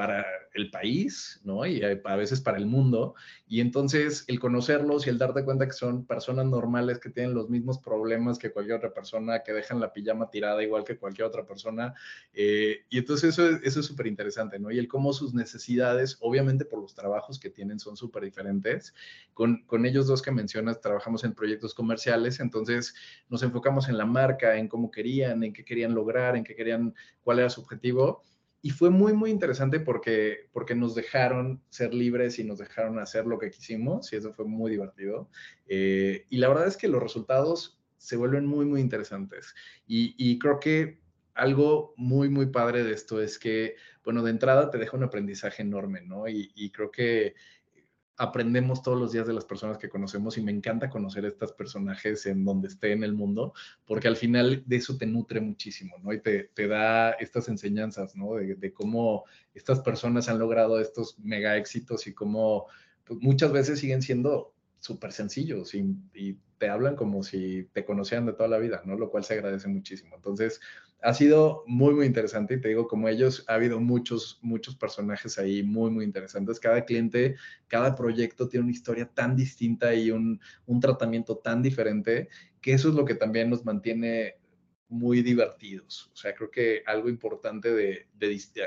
para 0.00 0.24
el 0.54 0.70
país, 0.70 1.42
¿no? 1.44 1.66
Y 1.66 1.82
a 1.82 2.16
veces 2.16 2.40
para 2.40 2.56
el 2.56 2.64
mundo. 2.64 3.14
Y 3.46 3.60
entonces 3.60 4.24
el 4.28 4.40
conocerlos 4.40 5.06
y 5.06 5.10
el 5.10 5.18
darte 5.18 5.44
cuenta 5.44 5.66
que 5.66 5.74
son 5.74 6.06
personas 6.06 6.46
normales 6.46 6.98
que 6.98 7.10
tienen 7.10 7.34
los 7.34 7.50
mismos 7.50 7.80
problemas 7.80 8.38
que 8.38 8.50
cualquier 8.50 8.78
otra 8.78 8.94
persona, 8.94 9.42
que 9.42 9.52
dejan 9.52 9.78
la 9.78 9.92
pijama 9.92 10.30
tirada 10.30 10.62
igual 10.62 10.84
que 10.84 10.96
cualquier 10.96 11.26
otra 11.26 11.44
persona. 11.44 11.92
Eh, 12.32 12.86
y 12.88 12.96
entonces 12.96 13.38
eso, 13.38 13.46
eso 13.62 13.80
es 13.80 13.84
súper 13.84 14.06
interesante, 14.06 14.58
¿no? 14.58 14.70
Y 14.70 14.78
el 14.78 14.88
cómo 14.88 15.12
sus 15.12 15.34
necesidades, 15.34 16.16
obviamente 16.22 16.64
por 16.64 16.80
los 16.80 16.94
trabajos 16.94 17.38
que 17.38 17.50
tienen, 17.50 17.78
son 17.78 17.94
súper 17.94 18.24
diferentes. 18.24 18.94
Con, 19.34 19.66
con 19.66 19.84
ellos 19.84 20.06
dos 20.06 20.22
que 20.22 20.30
mencionas, 20.30 20.80
trabajamos 20.80 21.24
en 21.24 21.34
proyectos 21.34 21.74
comerciales, 21.74 22.40
entonces 22.40 22.94
nos 23.28 23.42
enfocamos 23.42 23.90
en 23.90 23.98
la 23.98 24.06
marca, 24.06 24.56
en 24.56 24.66
cómo 24.66 24.90
querían, 24.90 25.44
en 25.44 25.52
qué 25.52 25.62
querían 25.62 25.94
lograr, 25.94 26.36
en 26.36 26.44
qué 26.44 26.56
querían, 26.56 26.94
cuál 27.22 27.40
era 27.40 27.50
su 27.50 27.60
objetivo 27.60 28.22
y 28.62 28.70
fue 28.70 28.90
muy, 28.90 29.12
muy 29.14 29.30
interesante 29.30 29.80
porque, 29.80 30.48
porque 30.52 30.74
nos 30.74 30.94
dejaron 30.94 31.62
ser 31.70 31.94
libres 31.94 32.38
y 32.38 32.44
nos 32.44 32.58
dejaron 32.58 32.98
hacer 32.98 33.26
lo 33.26 33.38
que 33.38 33.50
quisimos 33.50 34.12
y 34.12 34.16
eso 34.16 34.32
fue 34.34 34.44
muy 34.44 34.70
divertido. 34.70 35.30
Eh, 35.66 36.26
y 36.28 36.36
la 36.38 36.48
verdad 36.48 36.66
es 36.66 36.76
que 36.76 36.88
los 36.88 37.02
resultados 37.02 37.80
se 37.96 38.16
vuelven 38.16 38.46
muy, 38.46 38.66
muy 38.66 38.80
interesantes. 38.80 39.54
Y, 39.86 40.14
y 40.18 40.38
creo 40.38 40.60
que 40.60 41.00
algo 41.34 41.94
muy, 41.96 42.28
muy 42.28 42.46
padre 42.46 42.84
de 42.84 42.92
esto 42.92 43.22
es 43.22 43.38
que, 43.38 43.76
bueno, 44.04 44.22
de 44.22 44.30
entrada 44.30 44.70
te 44.70 44.78
deja 44.78 44.96
un 44.96 45.04
aprendizaje 45.04 45.62
enorme, 45.62 46.02
¿no? 46.02 46.28
Y, 46.28 46.52
y 46.54 46.70
creo 46.70 46.90
que 46.90 47.34
aprendemos 48.20 48.82
todos 48.82 49.00
los 49.00 49.12
días 49.12 49.26
de 49.26 49.32
las 49.32 49.46
personas 49.46 49.78
que 49.78 49.88
conocemos 49.88 50.36
y 50.36 50.42
me 50.42 50.52
encanta 50.52 50.90
conocer 50.90 51.24
estos 51.24 51.52
personajes 51.52 52.26
en 52.26 52.44
donde 52.44 52.68
esté 52.68 52.92
en 52.92 53.02
el 53.02 53.14
mundo, 53.14 53.54
porque 53.86 54.08
al 54.08 54.16
final 54.16 54.62
de 54.66 54.76
eso 54.76 54.98
te 54.98 55.06
nutre 55.06 55.40
muchísimo, 55.40 55.96
¿no? 56.02 56.12
Y 56.12 56.20
te, 56.20 56.50
te 56.52 56.68
da 56.68 57.12
estas 57.12 57.48
enseñanzas, 57.48 58.14
¿no? 58.16 58.34
De, 58.34 58.72
cómo 58.74 59.24
estas 59.54 59.80
personas 59.80 60.28
han 60.28 60.38
logrado 60.38 60.78
estos 60.78 61.18
mega 61.18 61.56
éxitos 61.56 62.06
y 62.06 62.12
cómo 62.12 62.66
pues, 63.04 63.18
muchas 63.22 63.52
veces 63.52 63.80
siguen 63.80 64.02
siendo 64.02 64.52
súper 64.80 65.12
sencillos 65.12 65.74
y, 65.74 66.38
te 66.58 66.68
hablan 66.68 66.94
como 66.94 67.22
si 67.22 67.70
te 67.72 67.86
conocieran 67.86 68.26
de 68.26 68.34
toda 68.34 68.46
la 68.46 68.58
vida, 68.58 68.82
¿no? 68.84 68.94
Lo 68.94 69.08
cual 69.08 69.24
se 69.24 69.32
agradece 69.32 69.66
muchísimo. 69.66 70.14
Entonces, 70.16 70.60
ha 71.00 71.14
sido 71.14 71.64
muy, 71.66 71.94
muy 71.94 72.04
interesante 72.04 72.52
y 72.52 72.60
te 72.60 72.68
digo, 72.68 72.86
como 72.86 73.08
ellos, 73.08 73.46
ha 73.48 73.54
habido 73.54 73.80
muchos, 73.80 74.38
muchos 74.42 74.76
personajes 74.76 75.38
ahí 75.38 75.62
muy, 75.62 75.90
muy 75.90 76.04
interesantes. 76.04 76.60
Cada 76.60 76.84
cliente, 76.84 77.36
cada 77.66 77.94
proyecto 77.94 78.46
tiene 78.46 78.64
una 78.64 78.74
historia 78.74 79.06
tan 79.06 79.36
distinta 79.36 79.94
y 79.94 80.10
un, 80.10 80.38
un 80.66 80.80
tratamiento 80.80 81.38
tan 81.38 81.62
diferente 81.62 82.28
que 82.60 82.74
eso 82.74 82.90
es 82.90 82.94
lo 82.94 83.06
que 83.06 83.14
también 83.14 83.48
nos 83.48 83.64
mantiene 83.64 84.34
muy 84.90 85.22
divertidos. 85.22 86.10
O 86.12 86.16
sea, 86.16 86.34
creo 86.34 86.50
que 86.50 86.82
algo 86.84 87.08
importante 87.08 87.72
de, 87.72 88.06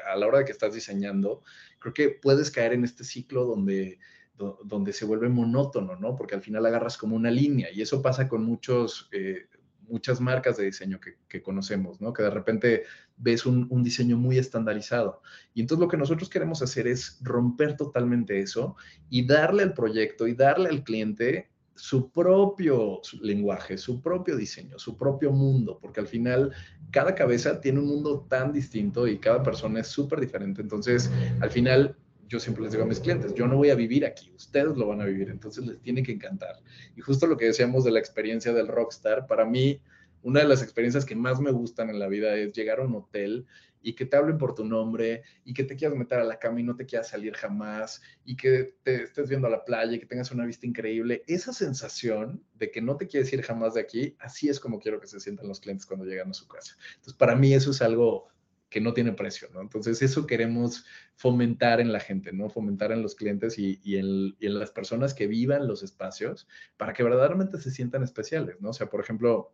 a 0.10 0.16
la 0.16 0.26
hora 0.26 0.40
de 0.40 0.46
que 0.46 0.52
estás 0.54 0.74
diseñando, 0.74 1.44
creo 1.80 1.94
que 1.94 2.10
puedes 2.10 2.50
caer 2.50 2.74
en 2.74 2.86
este 2.86 3.04
ciclo 3.04 3.46
donde, 3.46 4.00
donde 4.38 4.94
se 4.94 5.06
vuelve 5.06 5.30
monótono, 5.30 5.96
¿no? 5.96 6.16
Porque 6.16 6.36
al 6.36 6.42
final 6.42 6.66
agarras 6.66 6.98
como 6.98 7.16
una 7.16 7.32
línea 7.32 7.70
y 7.72 7.82
eso 7.82 8.02
pasa 8.02 8.28
con 8.28 8.44
muchos, 8.44 9.10
eh, 9.12 9.46
muchas 9.88 10.20
marcas 10.20 10.58
de 10.58 10.66
diseño 10.66 11.00
que, 11.00 11.42
conocemos, 11.42 12.02
¿no? 12.02 12.14
Que 12.14 12.24
de 12.24 12.30
repente 12.30 12.84
ves 13.18 13.46
un, 13.46 13.68
un, 13.70 13.84
diseño 13.84 14.18
muy 14.18 14.38
estandarizado. 14.38 15.22
Y 15.54 15.62
entonces 15.62 15.82
lo 15.82 15.88
que 15.88 15.98
nosotros 15.98 16.30
queremos 16.30 16.62
hacer 16.62 16.88
es 16.88 17.20
romper 17.22 17.78
totalmente 17.78 18.40
eso 18.40 18.76
y 19.10 19.26
darle 19.26 19.64
al 19.64 19.74
proyecto 19.74 20.28
y 20.28 20.34
darle 20.34 20.70
al 20.70 20.84
cliente 20.84 21.54
su 21.76 22.12
propio 22.12 23.02
lenguaje, 23.22 23.78
su 23.78 24.02
propio 24.02 24.36
diseño, 24.36 24.78
su 24.78 24.98
propio 24.98 25.32
mundo, 25.32 25.80
porque 25.82 26.00
al 26.00 26.08
final 26.08 26.54
cada 26.92 27.16
cabeza 27.16 27.60
tiene 27.60 27.80
un 27.80 27.88
mundo 27.88 28.26
tan 28.30 28.54
distinto 28.54 29.08
y 29.08 29.18
cada 29.18 29.42
persona 29.42 29.80
es 29.80 29.88
súper 29.88 30.20
diferente. 30.20 30.62
Entonces, 30.62 31.10
al 31.42 31.50
final, 31.50 31.98
yo 32.28 32.40
siempre 32.40 32.64
les 32.64 32.72
digo 32.72 32.84
a 32.84 32.88
mis 32.88 33.00
clientes, 33.00 33.34
yo 33.34 33.48
no 33.48 33.58
voy 33.58 33.70
a 33.70 33.76
vivir 33.76 34.06
aquí, 34.06 34.32
ustedes 34.36 34.76
lo 34.78 34.88
van 34.88 35.02
a 35.02 35.06
vivir, 35.06 35.30
entonces 35.30 35.66
les 35.66 35.80
tiene 35.82 36.04
que 36.04 36.12
encantar. 36.12 36.56
Y 36.96 37.02
justo 37.02 37.28
lo 37.28 37.38
que 37.38 37.46
decíamos 37.46 37.84
de 37.84 37.92
la 37.92 38.00
experiencia 38.00 38.54
del 38.54 38.68
rockstar, 38.68 39.28
para 39.28 39.46
mí, 39.46 39.82
una 40.22 40.40
de 40.40 40.48
las 40.48 40.64
experiencias 40.64 41.06
que 41.06 41.16
más 41.16 41.40
me 41.40 41.52
gustan 41.52 41.90
en 41.90 42.00
la 42.00 42.08
vida 42.08 42.36
es 42.36 42.54
llegar 42.54 42.80
a 42.80 42.86
un 42.86 42.96
hotel 42.96 43.46
y 43.84 43.94
que 43.94 44.06
te 44.06 44.16
hablen 44.16 44.38
por 44.38 44.56
tu 44.56 44.64
nombre 44.64 45.24
y 45.44 45.54
que 45.54 45.66
te 45.66 45.76
quieras 45.76 45.98
meter 45.98 46.20
a 46.20 46.24
la 46.24 46.40
cama 46.40 46.62
y 46.62 46.64
no 46.64 46.76
te 46.76 46.86
quieras 46.86 47.10
salir 47.10 47.34
jamás 47.34 48.02
y 48.24 48.38
que 48.38 48.76
te 48.84 49.04
estés 49.04 49.28
viendo 49.28 49.48
a 49.48 49.52
la 49.52 49.66
playa 49.66 49.94
y 49.94 50.00
que 50.00 50.06
tengas 50.06 50.32
una 50.32 50.46
vista 50.46 50.66
increíble. 50.66 51.24
Esa 51.28 51.52
sensación 51.52 52.42
de 52.56 52.72
que 52.72 52.82
no 52.82 52.96
te 52.96 53.08
quieres 53.08 53.32
ir 53.34 53.42
jamás 53.42 53.74
de 53.74 53.82
aquí, 53.82 54.16
así 54.20 54.48
es 54.48 54.60
como 54.60 54.80
quiero 54.80 55.02
que 55.02 55.08
se 55.08 55.20
sientan 55.20 55.50
los 55.50 55.60
clientes 55.60 55.86
cuando 55.86 56.06
llegan 56.06 56.30
a 56.30 56.34
su 56.34 56.48
casa. 56.48 56.76
Entonces, 56.96 57.14
para 57.16 57.36
mí 57.36 57.54
eso 57.54 57.72
es 57.72 57.82
algo 57.82 58.30
que 58.74 58.82
no 58.82 58.96
tiene 58.96 59.14
precio, 59.14 59.50
¿no? 59.54 59.62
Entonces, 59.62 60.02
eso 60.02 60.26
queremos 60.26 60.84
fomentar 61.16 61.80
en 61.80 61.94
la 61.94 62.00
gente, 62.00 62.34
¿no? 62.34 62.50
Fomentar 62.50 62.92
en 62.92 63.04
los 63.04 63.14
clientes 63.14 63.60
y, 63.60 63.80
en, 63.86 64.34
las 64.40 64.72
personas 64.72 65.14
que 65.14 65.28
vivan 65.28 65.68
los 65.68 65.84
espacios 65.84 66.48
para 66.76 66.92
que 66.92 67.04
verdaderamente 67.04 67.60
se 67.60 67.70
sientan 67.70 68.02
especiales, 68.02 68.60
¿no? 68.62 68.72
O 68.72 68.74
sea, 68.74 68.90
por 68.90 69.00
ejemplo, 69.00 69.54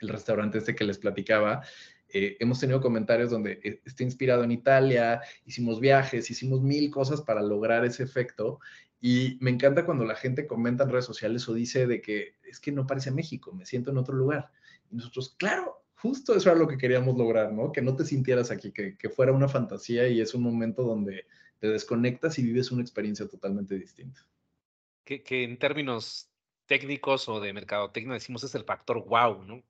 el 0.00 0.08
restaurante 0.08 0.58
este 0.58 0.74
que 0.74 0.82
les 0.82 0.98
platicaba, 0.98 1.62
eh, 2.08 2.36
hemos 2.40 2.58
tenido 2.58 2.80
comentarios 2.80 3.30
donde 3.30 3.60
eh, 3.62 3.80
está 3.84 4.02
inspirado 4.02 4.42
en 4.42 4.50
Italia, 4.50 5.20
hicimos 5.46 5.78
viajes, 5.78 6.28
hicimos 6.28 6.60
mil 6.60 6.90
cosas 6.90 7.22
para 7.22 7.42
lograr 7.42 7.84
ese 7.84 8.02
efecto. 8.02 8.58
Y 9.00 9.38
me 9.40 9.52
encanta 9.52 9.86
cuando 9.86 10.04
la 10.04 10.16
gente 10.16 10.48
comenta 10.48 10.82
en 10.82 10.90
redes 10.90 11.04
sociales 11.04 11.48
o 11.48 11.54
dice 11.54 11.86
de 11.86 12.02
que 12.02 12.34
es 12.42 12.58
que 12.58 12.72
no 12.72 12.88
parece 12.88 13.12
México, 13.12 13.52
me 13.52 13.66
siento 13.66 13.92
en 13.92 13.98
otro 13.98 14.16
lugar. 14.16 14.50
Y 14.90 14.96
nosotros, 14.96 15.36
claro, 15.38 15.84
justo 16.00 16.34
eso 16.34 16.50
era 16.50 16.58
lo 16.58 16.68
que 16.68 16.78
queríamos 16.78 17.16
lograr, 17.16 17.52
¿no? 17.52 17.72
Que 17.72 17.82
no 17.82 17.94
te 17.96 18.04
sintieras 18.04 18.50
aquí, 18.50 18.72
que, 18.72 18.96
que 18.96 19.08
fuera 19.08 19.32
una 19.32 19.48
fantasía 19.48 20.08
y 20.08 20.20
es 20.20 20.34
un 20.34 20.42
momento 20.42 20.82
donde 20.82 21.26
te 21.58 21.68
desconectas 21.68 22.38
y 22.38 22.44
vives 22.44 22.70
una 22.70 22.82
experiencia 22.82 23.28
totalmente 23.28 23.76
distinta. 23.76 24.24
Que, 25.04 25.22
que 25.22 25.42
en 25.42 25.58
términos 25.58 26.30
técnicos 26.66 27.28
o 27.28 27.40
de 27.40 27.52
mercadotecnia 27.52 28.14
decimos 28.14 28.44
es 28.44 28.54
el 28.54 28.64
factor 28.64 29.04
wow, 29.04 29.42
¿no? 29.42 29.62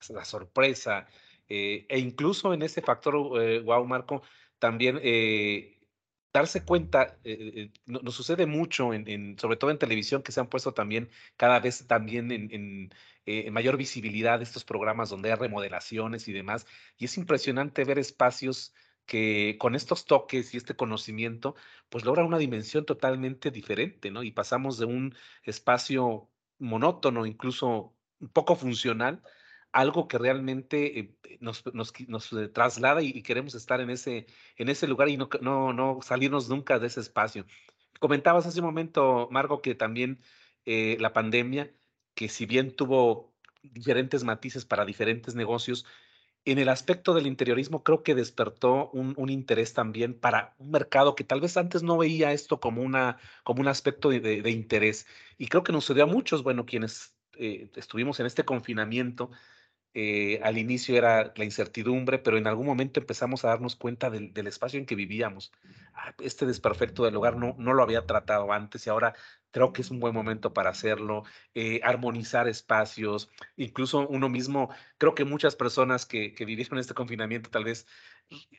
Es 0.00 0.10
la 0.10 0.24
sorpresa, 0.24 1.06
eh, 1.48 1.86
e 1.88 1.98
incluso 1.98 2.52
en 2.52 2.62
ese 2.62 2.82
factor, 2.82 3.42
eh, 3.42 3.60
wow, 3.60 3.84
Marco, 3.86 4.22
también 4.58 4.98
eh, 5.02 5.77
darse 6.32 6.64
cuenta, 6.64 7.18
nos 7.86 8.14
sucede 8.14 8.46
mucho, 8.46 8.92
en, 8.92 9.38
sobre 9.38 9.56
todo 9.56 9.70
en 9.70 9.78
televisión, 9.78 10.22
que 10.22 10.32
se 10.32 10.40
han 10.40 10.48
puesto 10.48 10.72
también 10.72 11.10
cada 11.36 11.60
vez 11.60 11.86
también 11.86 12.30
en, 12.30 12.90
mayor 13.52 13.76
visibilidad 13.76 14.40
estos 14.40 14.64
programas 14.64 15.10
donde 15.10 15.30
hay 15.30 15.36
remodelaciones 15.38 16.28
y 16.28 16.32
demás, 16.32 16.66
y 16.96 17.06
es 17.06 17.18
impresionante 17.18 17.84
ver 17.84 17.98
espacios 17.98 18.74
que 19.06 19.56
con 19.58 19.74
estos 19.74 20.04
toques 20.04 20.52
y 20.54 20.58
este 20.58 20.76
conocimiento, 20.76 21.54
pues 21.88 22.04
logran 22.04 22.26
una 22.26 22.38
dimensión 22.38 22.84
totalmente 22.84 23.50
diferente, 23.50 24.10
¿no? 24.10 24.22
Y 24.22 24.32
pasamos 24.32 24.78
de 24.78 24.84
un 24.84 25.14
espacio 25.44 26.30
monótono, 26.58 27.26
incluso 27.26 27.94
poco 28.32 28.56
funcional, 28.56 29.22
algo 29.72 30.08
que 30.08 30.18
realmente 30.18 30.98
eh, 30.98 31.16
nos, 31.40 31.64
nos, 31.74 31.92
nos 32.08 32.32
eh, 32.32 32.48
traslada 32.48 33.02
y, 33.02 33.22
queremos 33.22 33.54
estar 33.54 33.80
en 33.80 33.90
ese, 33.90 34.26
en 34.56 34.68
ese 34.68 34.86
lugar 34.86 35.08
y 35.08 35.16
no, 35.16 35.28
no, 35.40 35.72
no 35.72 36.00
salirnos 36.02 36.48
nunca 36.48 36.78
de 36.78 36.86
ese 36.86 37.00
espacio. 37.00 37.46
Comentabas 38.00 38.46
hace 38.46 38.60
un 38.60 38.66
momento, 38.66 39.28
Margo, 39.30 39.60
que 39.60 39.74
también 39.74 40.20
eh, 40.64 40.96
la 41.00 41.12
pandemia, 41.12 41.72
que 42.14 42.28
si 42.28 42.46
bien 42.46 42.74
tuvo 42.74 43.34
diferentes 43.62 44.24
matices 44.24 44.64
para 44.64 44.84
diferentes 44.84 45.34
negocios, 45.34 45.84
en 46.44 46.58
el 46.58 46.68
aspecto 46.70 47.12
del 47.12 47.26
interiorismo 47.26 47.82
creo 47.82 48.02
que 48.02 48.14
despertó 48.14 48.90
un, 48.90 49.12
un, 49.18 49.28
interés 49.28 49.74
también 49.74 50.18
para 50.18 50.54
un 50.58 50.70
mercado 50.70 51.14
que 51.14 51.24
tal 51.24 51.40
vez 51.40 51.56
antes 51.56 51.82
no 51.82 51.98
veía 51.98 52.32
esto 52.32 52.58
como, 52.60 52.80
una, 52.82 53.18
como 53.44 53.60
un 53.60 53.68
aspecto 53.68 54.08
de, 54.08 54.20
de, 54.20 54.50
interés. 54.50 55.06
Y 55.36 55.48
creo 55.48 55.62
que 55.62 55.72
nos 55.72 55.84
sucedió 55.84 56.04
a 56.04 56.06
muchos, 56.06 56.42
bueno, 56.42 56.64
quienes 56.64 57.14
estuvimos 57.76 58.18
en 58.18 58.26
este 58.26 58.44
confinamiento, 58.44 59.30
eh, 59.94 60.40
al 60.42 60.58
inicio 60.58 60.96
era 60.96 61.32
la 61.36 61.44
incertidumbre, 61.44 62.18
pero 62.18 62.36
en 62.38 62.46
algún 62.46 62.66
momento 62.66 63.00
empezamos 63.00 63.44
a 63.44 63.48
darnos 63.48 63.76
cuenta 63.76 64.10
del, 64.10 64.46
espacio 64.46 64.78
en 64.78 64.86
que 64.86 64.94
vivíamos. 64.94 65.52
Ah, 65.94 66.14
este 66.20 66.46
desperfecto 66.46 67.04
del 67.04 67.16
hogar 67.16 67.36
no, 67.36 67.54
no 67.58 67.72
lo 67.72 67.82
había 67.82 68.06
tratado 68.06 68.52
antes 68.52 68.86
y 68.86 68.90
ahora 68.90 69.14
creo 69.50 69.72
que 69.72 69.82
es 69.82 69.90
un 69.90 70.00
buen 70.00 70.14
momento 70.14 70.52
para 70.52 70.70
hacerlo, 70.70 71.24
eh, 71.54 71.80
armonizar 71.82 72.48
espacios, 72.48 73.30
incluso 73.56 74.06
uno 74.08 74.28
mismo, 74.28 74.70
creo 74.98 75.14
que 75.14 75.24
muchas 75.24 75.56
personas 75.56 76.06
que, 76.06 76.34
que 76.34 76.44
vivieron 76.44 76.78
este 76.78 76.94
confinamiento 76.94 77.50
tal 77.50 77.64
vez 77.64 77.86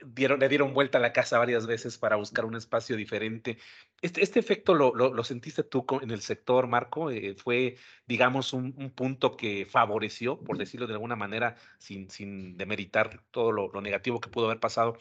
dieron, 0.04 0.40
le 0.40 0.50
dieron 0.50 0.74
vuelta 0.74 0.98
a 0.98 1.02
la 1.02 1.14
casa 1.14 1.38
varias 1.38 1.68
veces 1.68 1.98
para 1.98 2.16
buscar 2.16 2.46
un 2.46 2.56
espacio 2.56 2.96
diferente. 2.96 3.58
Este, 4.02 4.24
este 4.24 4.40
efecto 4.40 4.74
lo, 4.74 4.94
lo, 4.94 5.24
sentiste 5.24 5.64
tú 5.64 5.86
en 6.02 6.12
el 6.12 6.22
sector, 6.22 6.68
Marco, 6.68 7.12
eh, 7.12 7.36
fue, 7.36 7.78
digamos, 8.08 8.54
un, 8.54 8.74
un, 8.78 8.92
punto 8.92 9.36
que 9.36 9.66
favoreció, 9.66 10.40
por 10.40 10.58
decirlo 10.58 10.88
de 10.88 10.94
alguna 10.94 11.16
manera, 11.16 11.56
sin, 11.78 12.10
sin 12.10 12.58
demeritar 12.58 13.22
todo 13.32 13.52
lo, 13.52 13.70
lo 13.72 13.82
negativo 13.82 14.20
que 14.20 14.30
pudo 14.30 14.46
haber 14.46 14.60
pasado, 14.60 14.98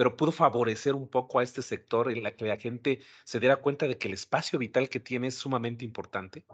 pero 0.00 0.16
pudo 0.16 0.32
favorecer 0.32 0.94
un 0.94 1.06
poco 1.06 1.40
a 1.40 1.42
este 1.42 1.60
sector 1.60 2.10
en 2.10 2.22
la 2.22 2.30
que 2.30 2.46
la 2.46 2.56
gente 2.56 3.00
se 3.22 3.38
diera 3.38 3.56
cuenta 3.56 3.86
de 3.86 3.98
que 3.98 4.08
el 4.08 4.14
espacio 4.14 4.58
vital 4.58 4.88
que 4.88 4.98
tiene 4.98 5.26
es 5.26 5.34
sumamente 5.34 5.84
importante? 5.84 6.46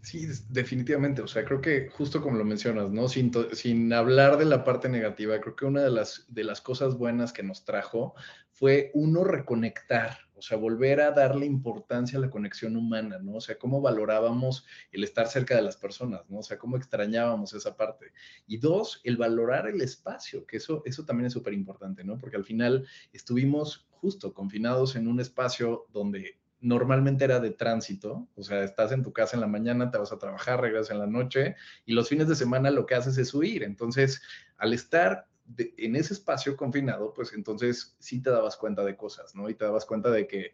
Sí, 0.00 0.28
definitivamente. 0.50 1.22
O 1.22 1.26
sea, 1.26 1.44
creo 1.44 1.60
que 1.60 1.88
justo 1.88 2.22
como 2.22 2.38
lo 2.38 2.44
mencionas, 2.44 2.92
¿no? 2.92 3.08
Sin, 3.08 3.32
sin 3.52 3.92
hablar 3.92 4.38
de 4.38 4.44
la 4.44 4.62
parte 4.62 4.88
negativa, 4.88 5.40
creo 5.40 5.56
que 5.56 5.64
una 5.64 5.82
de 5.82 5.90
las, 5.90 6.24
de 6.28 6.44
las 6.44 6.60
cosas 6.60 6.96
buenas 6.96 7.32
que 7.32 7.42
nos 7.42 7.64
trajo 7.64 8.14
fue 8.52 8.92
uno 8.94 9.24
reconectar, 9.24 10.16
o 10.36 10.42
sea, 10.42 10.58
volver 10.58 11.00
a 11.00 11.12
darle 11.12 11.46
importancia 11.46 12.18
a 12.18 12.20
la 12.20 12.30
conexión 12.30 12.76
humana, 12.76 13.18
¿no? 13.18 13.36
O 13.36 13.40
sea, 13.40 13.58
cómo 13.58 13.80
valorábamos 13.80 14.66
el 14.92 15.02
estar 15.02 15.28
cerca 15.28 15.56
de 15.56 15.62
las 15.62 15.76
personas, 15.76 16.28
¿no? 16.28 16.38
O 16.40 16.42
sea, 16.42 16.58
cómo 16.58 16.76
extrañábamos 16.76 17.54
esa 17.54 17.76
parte. 17.76 18.12
Y 18.46 18.58
dos, 18.58 19.00
el 19.04 19.16
valorar 19.16 19.66
el 19.66 19.80
espacio, 19.80 20.46
que 20.46 20.58
eso, 20.58 20.82
eso 20.84 21.04
también 21.04 21.26
es 21.26 21.32
súper 21.32 21.54
importante, 21.54 22.04
¿no? 22.04 22.18
Porque 22.18 22.36
al 22.36 22.44
final 22.44 22.86
estuvimos 23.12 23.86
justo 23.90 24.34
confinados 24.34 24.94
en 24.96 25.08
un 25.08 25.20
espacio 25.20 25.86
donde 25.92 26.38
normalmente 26.60 27.24
era 27.24 27.40
de 27.40 27.50
tránsito, 27.50 28.28
o 28.34 28.42
sea, 28.42 28.62
estás 28.62 28.92
en 28.92 29.02
tu 29.02 29.12
casa 29.12 29.36
en 29.36 29.40
la 29.40 29.46
mañana, 29.46 29.90
te 29.90 29.98
vas 29.98 30.12
a 30.12 30.18
trabajar, 30.18 30.60
regresas 30.60 30.90
en 30.90 30.98
la 30.98 31.06
noche 31.06 31.54
y 31.84 31.92
los 31.92 32.08
fines 32.08 32.28
de 32.28 32.34
semana 32.34 32.70
lo 32.70 32.86
que 32.86 32.94
haces 32.94 33.18
es 33.18 33.32
huir. 33.34 33.62
Entonces, 33.62 34.22
al 34.56 34.72
estar 34.72 35.28
en 35.56 35.96
ese 35.96 36.14
espacio 36.14 36.56
confinado, 36.56 37.12
pues 37.14 37.32
entonces 37.32 37.96
sí 37.98 38.22
te 38.22 38.30
dabas 38.30 38.56
cuenta 38.56 38.84
de 38.84 38.96
cosas, 38.96 39.34
¿no? 39.34 39.48
Y 39.48 39.54
te 39.54 39.64
dabas 39.64 39.84
cuenta 39.84 40.10
de 40.10 40.26
que 40.26 40.52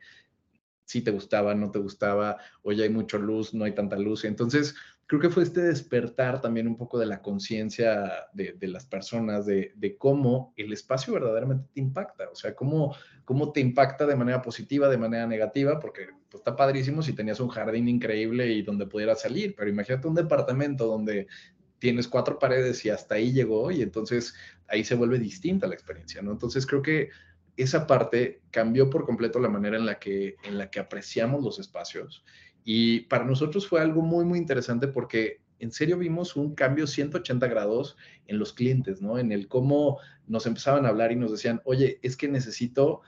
sí 0.85 1.01
te 1.03 1.11
gustaba, 1.11 1.55
no 1.55 1.71
te 1.71 1.79
gustaba, 1.79 2.39
hoy 2.63 2.83
hay 2.83 2.91
mucha 2.91 3.19
luz, 3.19 3.55
no 3.55 3.65
hay 3.65 3.73
tanta 3.73 3.97
luz. 3.97 4.25
Entonces, 4.25 4.75
creo 5.07 5.21
que 5.21 5.31
fue 5.31 5.43
este 5.43 5.63
despertar 5.63 6.41
también 6.41 6.67
un 6.67 6.77
poco 6.77 6.99
de 6.99 7.07
la 7.07 7.21
conciencia 7.21 8.29
de, 8.33 8.57
las 8.69 8.87
personas, 8.87 9.47
de, 9.47 9.97
cómo 9.99 10.55
el 10.57 10.73
espacio 10.73 11.13
verdaderamente 11.13 11.69
te 11.75 11.81
impacta, 11.81 12.31
o 12.31 12.35
sea, 12.35 12.55
cómo, 12.55 12.95
cómo 13.25 13.53
te 13.53 13.61
impacta 13.61 14.07
de 14.07 14.17
manera 14.17 14.41
positiva, 14.41 14.89
de 14.89 14.99
manera 14.99 15.27
negativa, 15.27 15.79
porque 15.81 16.09
pues, 16.31 16.41
está 16.41 16.57
padrísimo 16.57 17.03
si 17.03 17.13
tenías 17.13 17.41
un 17.41 17.49
jardín 17.49 17.89
increíble 17.89 18.53
y 18.53 18.63
donde 18.63 18.87
pudieras 18.87 19.21
salir, 19.21 19.55
pero 19.55 19.69
imagínate 19.69 20.09
un 20.09 20.15
departamento 20.15 20.87
donde 20.87 21.27
tienes 21.83 22.07
cuatro 22.07 22.39
paredes 22.39 22.85
y 22.85 22.91
hasta 22.91 23.17
ahí 23.17 23.33
llegó 23.33 23.73
y 23.73 23.83
entonces 23.83 24.35
ahí 24.69 24.85
se 24.85 24.95
vuelve 24.95 25.19
distinta 25.19 25.67
la 25.67 25.75
experiencia, 25.75 26.23
¿no? 26.23 26.31
Entonces 26.31 26.65
creo 26.65 26.81
que 26.81 27.11
esa 27.57 27.89
parte 27.89 28.41
cambió 28.53 28.89
por 28.89 29.05
completo 29.05 29.41
la 29.41 29.49
manera 29.49 29.79
en 29.79 29.85
la 29.85 29.99
que, 29.99 30.37
en 30.45 30.59
la 30.59 30.71
que 30.71 30.79
apreciamos 30.79 31.43
los 31.43 31.59
espacios 31.59 32.25
y 32.63 33.01
para 33.01 33.25
nosotros 33.25 33.67
fue 33.67 33.81
algo 33.81 34.01
muy, 34.01 34.25
muy 34.25 34.39
interesante 34.39 34.87
porque 34.87 35.41
en 35.59 35.73
serio 35.73 35.99
vimos 35.99 36.37
un 36.37 36.55
cambio 36.55 36.87
180 36.87 37.49
grados 37.49 37.97
en 38.29 38.39
los 38.39 38.53
clientes, 38.53 39.03
¿no? 39.03 39.19
En 39.19 39.33
el 39.33 39.49
cómo 39.49 39.99
nos 40.29 40.47
empezaban 40.47 40.87
a 40.87 40.91
hablar 40.91 41.11
y 41.11 41.17
nos 41.17 41.33
decían, 41.33 41.61
oye, 41.65 41.99
es 42.03 42.17
que 42.17 42.29
necesito, 42.29 43.01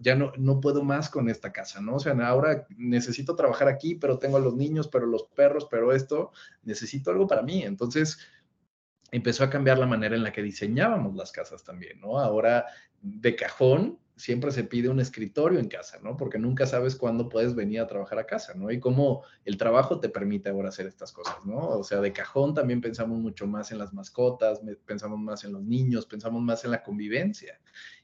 ya 0.00 0.14
no, 0.14 0.32
no 0.36 0.60
puedo 0.60 0.82
más 0.82 1.08
con 1.08 1.28
esta 1.28 1.52
casa, 1.52 1.80
¿no? 1.80 1.96
O 1.96 2.00
sea, 2.00 2.12
ahora 2.26 2.66
necesito 2.76 3.36
trabajar 3.36 3.68
aquí, 3.68 3.94
pero 3.94 4.18
tengo 4.18 4.36
a 4.36 4.40
los 4.40 4.54
niños, 4.54 4.88
pero 4.88 5.06
los 5.06 5.24
perros, 5.24 5.66
pero 5.70 5.92
esto, 5.92 6.32
necesito 6.62 7.10
algo 7.10 7.26
para 7.26 7.42
mí. 7.42 7.62
Entonces, 7.62 8.18
empezó 9.10 9.44
a 9.44 9.50
cambiar 9.50 9.78
la 9.78 9.86
manera 9.86 10.16
en 10.16 10.22
la 10.22 10.32
que 10.32 10.42
diseñábamos 10.42 11.14
las 11.14 11.32
casas 11.32 11.64
también, 11.64 12.00
¿no? 12.00 12.18
Ahora 12.18 12.66
de 13.02 13.34
cajón 13.34 13.98
siempre 14.20 14.50
se 14.50 14.64
pide 14.64 14.90
un 14.90 15.00
escritorio 15.00 15.58
en 15.58 15.68
casa, 15.68 15.98
¿no? 16.02 16.16
Porque 16.16 16.38
nunca 16.38 16.66
sabes 16.66 16.94
cuándo 16.94 17.30
puedes 17.30 17.54
venir 17.54 17.80
a 17.80 17.86
trabajar 17.86 18.18
a 18.18 18.26
casa, 18.26 18.52
¿no? 18.54 18.70
Y 18.70 18.78
cómo 18.78 19.24
el 19.46 19.56
trabajo 19.56 19.98
te 19.98 20.10
permite 20.10 20.50
ahora 20.50 20.68
hacer 20.68 20.86
estas 20.86 21.10
cosas, 21.10 21.36
¿no? 21.44 21.56
O 21.56 21.82
sea, 21.82 22.00
de 22.00 22.12
cajón 22.12 22.52
también 22.52 22.82
pensamos 22.82 23.18
mucho 23.18 23.46
más 23.46 23.72
en 23.72 23.78
las 23.78 23.94
mascotas, 23.94 24.60
pensamos 24.84 25.18
más 25.18 25.44
en 25.44 25.52
los 25.52 25.62
niños, 25.62 26.04
pensamos 26.04 26.42
más 26.42 26.64
en 26.64 26.70
la 26.72 26.82
convivencia. 26.82 27.58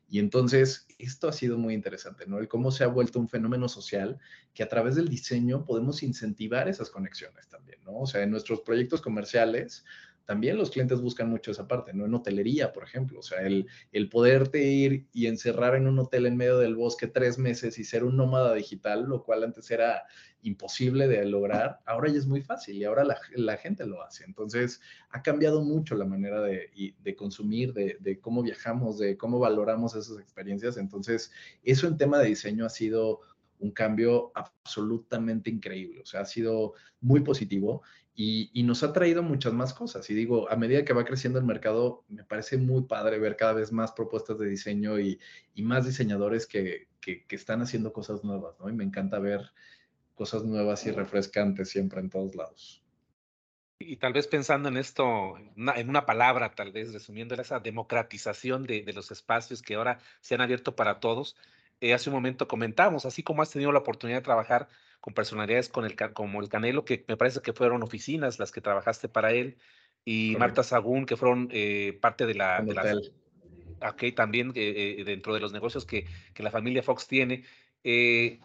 Y 0.09 0.21
entonces, 0.21 0.87
esto 0.99 1.29
ha 1.29 1.33
sido 1.33 1.59
muy 1.59 1.75
interesante, 1.75 2.27
¿no? 2.27 2.39
El 2.39 2.49
cómo 2.49 2.71
se 2.71 2.85
ha 2.85 2.89
vuelto 2.89 3.19
un 3.19 3.29
fenómeno 3.29 3.69
social 3.69 4.19
que 4.55 4.63
a 4.63 4.69
través 4.69 4.95
del 4.95 5.09
diseño 5.09 5.65
podemos 5.65 6.03
incentivar 6.03 6.69
esas 6.69 6.91
conexiones 6.91 7.49
también, 7.49 7.81
¿no? 7.85 7.99
O 7.99 8.07
sea, 8.07 8.23
en 8.23 8.31
nuestros 8.31 8.61
proyectos 8.61 9.03
comerciales, 9.03 9.85
también 10.27 10.59
los 10.59 10.71
clientes 10.71 11.01
buscan 11.01 11.31
mucho 11.31 11.53
esa 11.53 11.67
parte, 11.67 11.95
¿no? 11.95 12.05
En 12.05 12.15
hotelería, 12.15 12.73
por 12.73 12.83
ejemplo, 12.83 13.21
o 13.21 13.23
sea, 13.23 13.41
el, 13.43 13.67
el 13.93 14.09
poderte 14.09 14.63
ir 14.63 15.07
y 15.13 15.27
encerrar 15.27 15.77
en 15.77 15.87
un 15.87 15.99
hotel 16.01 16.27
en 16.27 16.37
medio 16.37 16.59
del 16.59 16.75
bosque 16.75 17.07
tres 17.07 17.39
meses 17.39 17.79
y 17.79 17.85
ser 17.85 18.05
un 18.05 18.17
nómada 18.17 18.53
digital, 18.53 19.05
lo 19.05 19.23
cual 19.23 19.45
antes 19.45 19.71
era 19.71 20.03
imposible 20.43 21.09
de 21.09 21.25
lograr, 21.25 21.79
ahora 21.87 22.11
ya 22.11 22.19
es 22.19 22.27
muy 22.27 22.43
fácil 22.43 22.77
y 22.77 22.85
ahora 22.85 23.05
la, 23.05 23.19
la 23.37 23.57
gente 23.57 23.87
lo 23.87 24.03
hace. 24.03 24.25
Entonces, 24.25 24.81
ha 25.11 25.23
cambiado 25.23 25.63
mucho 25.63 25.95
la 25.95 26.05
manera 26.05 26.41
de, 26.43 26.95
de 26.99 27.17
consumir, 27.17 27.73
de, 27.73 27.97
de, 28.01 28.21
cómo 28.21 28.43
viajamos, 28.43 28.99
de 28.99 29.17
cómo 29.17 29.39
valoramos 29.39 29.95
esas 29.95 30.19
experiencias. 30.19 30.77
Entonces, 30.77 31.31
eso 31.63 31.87
en 31.87 31.97
tema 31.97 32.19
de 32.19 32.29
diseño 32.29 32.67
ha 32.67 32.71
sido 32.71 33.21
un 33.59 33.71
cambio 33.71 34.33
absolutamente 34.35 35.51
increíble, 35.51 36.03
o 36.03 36.07
sea, 36.07 36.21
ha 36.21 36.27
sido 36.27 36.75
muy 37.01 37.21
positivo 37.21 37.83
y, 38.19 38.63
nos 38.63 38.83
ha 38.83 38.95
traído 38.95 39.23
muchas 39.23 39.53
más 39.53 39.75
cosas. 39.75 40.09
Y 40.09 40.15
digo, 40.15 40.51
a 40.51 40.57
medida 40.57 40.85
que 40.85 40.95
va 40.95 41.05
creciendo 41.05 41.39
el 41.39 41.45
mercado, 41.45 42.03
me 42.09 42.25
parece 42.25 42.57
muy 42.57 42.85
padre 42.85 43.19
ver 43.19 43.37
cada 43.37 43.53
vez 43.53 43.73
más 43.73 43.93
propuestas 43.93 44.39
de 44.39 44.49
diseño 44.49 44.99
y, 44.99 45.21
más 45.57 45.85
diseñadores 45.85 46.47
que, 46.47 46.89
están 47.29 47.63
haciendo 47.63 47.93
cosas 47.93 48.25
nuevas, 48.25 48.59
¿no? 48.59 48.69
Y 48.69 48.73
me 48.73 48.85
encanta 48.85 49.19
ver 49.19 49.53
cosas 50.15 50.43
nuevas 50.45 50.85
y 50.87 50.91
refrescantes 50.91 51.69
siempre 51.69 52.01
en 52.01 52.11
todos 52.11 52.35
lados. 52.35 52.83
Y 53.79 53.97
tal 53.97 54.15
vez 54.15 54.27
pensando 54.27 54.71
en 54.71 54.79
esto, 54.79 55.37
en 55.37 55.89
una 55.89 56.07
palabra, 56.07 56.55
tal 56.55 56.73
vez 56.73 56.95
resumiendo 56.95 57.35
esa 57.35 57.61
democratización 57.61 58.65
de, 58.65 58.83
de 58.83 58.93
los 58.95 59.11
espacios 59.11 59.61
que 59.61 59.75
ahora 59.75 60.01
se 60.21 60.35
han 60.35 60.41
abierto 60.41 60.75
para 60.75 60.99
todos, 60.99 61.37
eh, 61.81 61.93
hace 61.93 62.09
un 62.09 62.15
momento 62.15 62.49
comentamos, 62.49 63.05
así 63.05 63.23
como 63.23 63.43
has 63.43 63.51
tenido 63.51 63.71
la 63.71 63.81
oportunidad 63.81 64.19
de 64.19 64.25
trabajar 64.25 64.69
con 65.07 65.15
personalidades 65.15 65.69
con 65.69 65.85
el, 65.85 65.95
como 65.95 66.43
el 66.43 66.49
Canelo, 66.49 66.85
que 66.85 67.05
me 67.07 67.17
parece 67.17 67.41
que 67.41 67.53
fueron 67.53 67.85
oficinas 67.85 68.41
las 68.41 68.51
que 68.51 68.61
trabajaste 68.61 69.09
para 69.09 69.31
él, 69.31 69.57
y 70.05 70.35
Marta 70.37 70.65
Sagún, 70.65 71.07
que 71.07 71.17
fueron 71.17 71.49
eh, 71.53 71.97
parte 72.03 72.27
de 72.27 72.35
la... 72.35 72.61
De 72.61 73.13
ok, 73.89 74.17
también 74.17 74.51
eh, 74.57 75.05
dentro 75.07 75.33
de 75.33 75.39
los 75.39 75.53
negocios 75.53 75.87
que, 75.87 76.09
que, 76.35 76.43
la 76.43 76.51
familia 76.51 76.83
Fox 76.83 77.07
tiene. 77.07 77.45
el, 77.85 78.41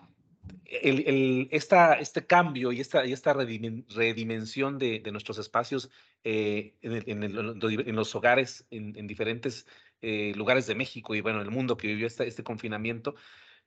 el, 0.69 1.47
esta, 1.49 1.95
este 1.95 2.27
cambio 2.27 2.71
y 2.71 2.79
esta, 2.79 3.07
y 3.07 3.11
esta 3.11 3.33
redimensión 3.33 4.77
de, 4.77 4.99
de 4.99 5.11
nuestros 5.11 5.39
espacios 5.39 5.89
en, 6.23 6.73
en, 6.83 7.23
en, 7.23 7.95
los 7.95 8.13
hogares, 8.13 8.67
en, 8.69 9.07
diferentes 9.07 9.65
eh, 10.03 10.33
lugares 10.35 10.67
de 10.67 10.75
México 10.75 11.15
y 11.15 11.21
bueno, 11.21 11.41
el 11.41 11.49
mundo 11.49 11.75
que 11.75 11.87
vivió 11.87 12.05
este, 12.05 12.27
este 12.27 12.43
confinamiento, 12.43 13.15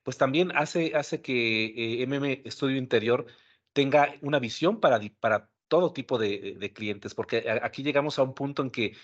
pues 0.05 0.17
también 0.19 0.51
hace, 0.55 0.95
hace 0.95 1.21
que 1.21 1.65
eh, 2.03 2.07
MM 2.07 2.43
Estudio 2.45 2.77
Interior 2.77 3.25
tenga 3.73 4.13
una 4.21 4.37
visión 4.37 4.79
para, 4.79 5.01
para 5.19 5.49
todo 5.67 5.93
tipo 5.93 6.19
de, 6.19 6.71
clientes, 6.75 7.15
porque 7.15 7.43
aquí 7.63 7.81
llegamos 7.81 8.19
a 8.19 8.23
un 8.23 8.35
punto 8.35 8.61
en 8.61 8.69
que 8.69 8.95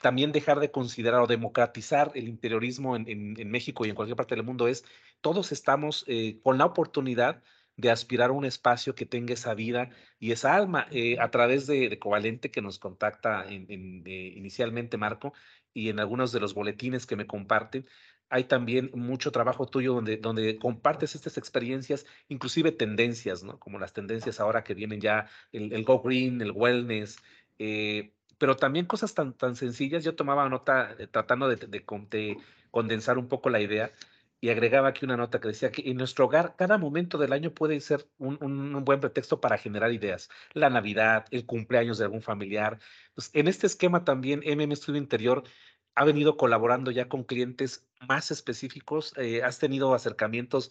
también 0.00 0.30
dejar 0.30 0.60
de 0.60 0.70
considerar 0.70 1.20
o 1.22 1.26
democratizar 1.26 2.12
el 2.14 2.28
interiorismo 2.28 2.94
en, 2.94 3.08
en, 3.08 3.50
México 3.50 3.84
y 3.84 3.90
en 3.90 3.96
cualquier 3.96 4.16
parte 4.16 4.36
del 4.36 4.44
mundo 4.44 4.68
es, 4.68 4.84
todos 5.20 5.50
estamos 5.50 6.04
eh, 6.06 6.38
con 6.42 6.56
la 6.56 6.66
oportunidad 6.66 7.42
de 7.76 7.90
aspirar 7.90 8.30
a 8.30 8.32
un 8.32 8.44
espacio 8.44 8.94
que 8.94 9.06
tenga 9.06 9.34
esa 9.34 9.54
vida 9.54 9.90
y 10.20 10.30
esa 10.30 10.54
alma. 10.54 10.86
a 11.20 11.30
través 11.30 11.66
de, 11.66 11.88
de, 11.88 11.98
Covalente 11.98 12.50
que 12.50 12.62
nos 12.62 12.78
contacta 12.78 13.44
en, 13.48 14.04
inicialmente 14.06 14.96
Marco, 14.96 15.32
y 15.74 15.90
en 15.90 16.00
algunos 16.00 16.32
de 16.32 16.40
los 16.40 16.54
boletines 16.54 17.06
que 17.06 17.16
me 17.16 17.26
comparten, 17.26 17.86
hay 18.30 18.44
también 18.44 18.90
mucho 18.94 19.32
trabajo 19.32 19.66
tuyo 19.66 19.94
donde, 19.94 20.16
donde 20.18 20.58
compartes 20.58 21.14
estas 21.14 21.38
experiencias, 21.38 22.06
inclusive 22.28 22.72
tendencias, 22.72 23.42
¿no? 23.42 23.58
Como 23.58 23.78
las 23.78 23.92
tendencias 23.92 24.40
ahora 24.40 24.64
que 24.64 24.74
vienen 24.74 25.00
ya, 25.00 25.28
el, 25.52 25.84
Go 25.84 26.02
Green, 26.02 26.40
el 26.40 26.52
Wellness, 26.52 27.18
eh, 27.58 28.12
pero 28.38 28.56
también 28.56 28.86
cosas 28.86 29.14
tan, 29.14 29.32
tan 29.32 29.56
sencillas. 29.56 30.04
Yo 30.04 30.14
tomaba 30.14 30.48
nota 30.48 30.94
eh, 30.98 31.06
tratando 31.06 31.48
de, 31.48 31.56
de, 31.56 31.84
condensar 32.70 33.18
un 33.18 33.28
poco 33.28 33.50
la 33.50 33.60
idea 33.60 33.92
y 34.40 34.50
agregaba 34.50 34.88
aquí 34.88 35.04
una 35.04 35.16
nota 35.16 35.40
que 35.40 35.48
decía 35.48 35.72
que 35.72 35.90
en 35.90 35.96
nuestro 35.96 36.26
hogar 36.26 36.54
cada 36.56 36.78
momento 36.78 37.18
del 37.18 37.32
año 37.32 37.52
puede 37.52 37.80
ser 37.80 38.06
un, 38.18 38.38
un, 38.40 38.84
buen 38.84 39.00
pretexto 39.00 39.40
para 39.40 39.58
generar 39.58 39.92
ideas. 39.92 40.30
La 40.52 40.70
Navidad, 40.70 41.26
el 41.30 41.44
cumpleaños 41.44 41.98
de 41.98 42.04
algún 42.04 42.22
familiar. 42.22 42.78
Pues 43.14 43.30
en 43.34 43.48
este 43.48 43.66
esquema 43.66 44.04
también 44.04 44.42
MM 44.46 44.74
Studio 44.76 45.00
Interior 45.00 45.44
ha 45.98 46.04
venido 46.04 46.36
colaborando 46.36 46.92
ya 46.92 47.08
con 47.08 47.24
clientes 47.24 47.88
más 48.08 48.30
específicos? 48.30 49.12
Eh, 49.16 49.42
¿Has 49.42 49.58
tenido 49.58 49.94
acercamientos 49.94 50.70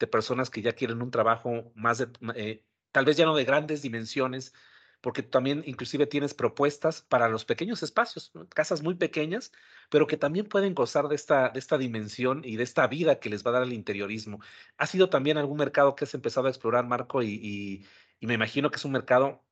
de 0.00 0.08
personas 0.08 0.50
que 0.50 0.62
ya 0.62 0.72
quieren 0.72 1.00
un 1.00 1.12
trabajo 1.12 1.72
más 1.76 1.98
de, 1.98 2.08
eh, 2.34 2.64
tal 2.90 3.04
vez 3.04 3.16
ya 3.16 3.24
no 3.24 3.36
de 3.36 3.44
grandes 3.44 3.82
dimensiones, 3.82 4.52
porque 5.00 5.22
también 5.22 5.62
inclusive 5.66 6.06
tienes 6.06 6.34
propuestas 6.34 7.02
para 7.02 7.28
los 7.28 7.44
pequeños 7.44 7.82
espacios, 7.84 8.32
casas 8.54 8.82
muy 8.82 8.94
pequeñas, 8.96 9.52
pero 9.90 10.08
que 10.08 10.16
también 10.16 10.46
pueden 10.46 10.74
gozar 10.74 11.06
de 11.08 11.14
esta, 11.14 11.50
de 11.50 11.58
esta 11.60 11.78
dimensión 11.78 12.42
y 12.44 12.56
de 12.56 12.64
esta 12.64 12.86
vida 12.88 13.20
que 13.20 13.30
les 13.30 13.44
va 13.46 13.50
a 13.50 13.54
dar 13.54 13.62
el 13.62 13.74
interiorismo. 13.74 14.40
¿Ha 14.76 14.86
sido 14.86 15.08
también 15.08 15.38
algún 15.38 15.58
mercado 15.58 15.94
que 15.94 16.04
has 16.04 16.14
empezado 16.14 16.48
a 16.48 16.50
explorar, 16.50 16.86
Marco? 16.86 17.22
Y, 17.22 17.86
me 18.20 18.34
imagino 18.34 18.70
que 18.70 18.76
es 18.76 18.84
un 18.86 18.92
mercado 18.92 19.43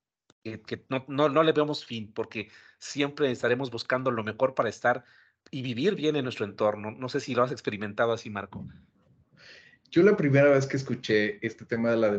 que, 0.42 0.84
no, 0.88 1.04
no, 1.08 1.28
no 1.28 1.42
le 1.42 1.52
vemos 1.52 1.84
fin, 1.84 2.12
porque 2.12 2.50
siempre 2.78 3.30
estaremos 3.30 3.70
buscando 3.70 4.10
lo 4.10 4.24
mejor 4.24 4.54
para 4.54 4.68
estar 4.68 5.04
y 5.50 5.62
vivir 5.62 5.94
bien 5.94 6.16
en 6.16 6.24
nuestro 6.24 6.44
entorno. 6.44 6.90
No 6.90 7.08
sé 7.08 7.20
si 7.20 7.34
lo 7.34 7.42
has 7.42 7.52
experimentado 7.52 8.12
así, 8.12 8.30
Marco. 8.30 8.66
Yo 9.90 10.02
la 10.02 10.16
primera 10.16 10.48
vez 10.48 10.66
que 10.66 10.78
escuché 10.78 11.44
este 11.46 11.66
tema 11.66 11.90
de 11.90 11.98
la 11.98 12.10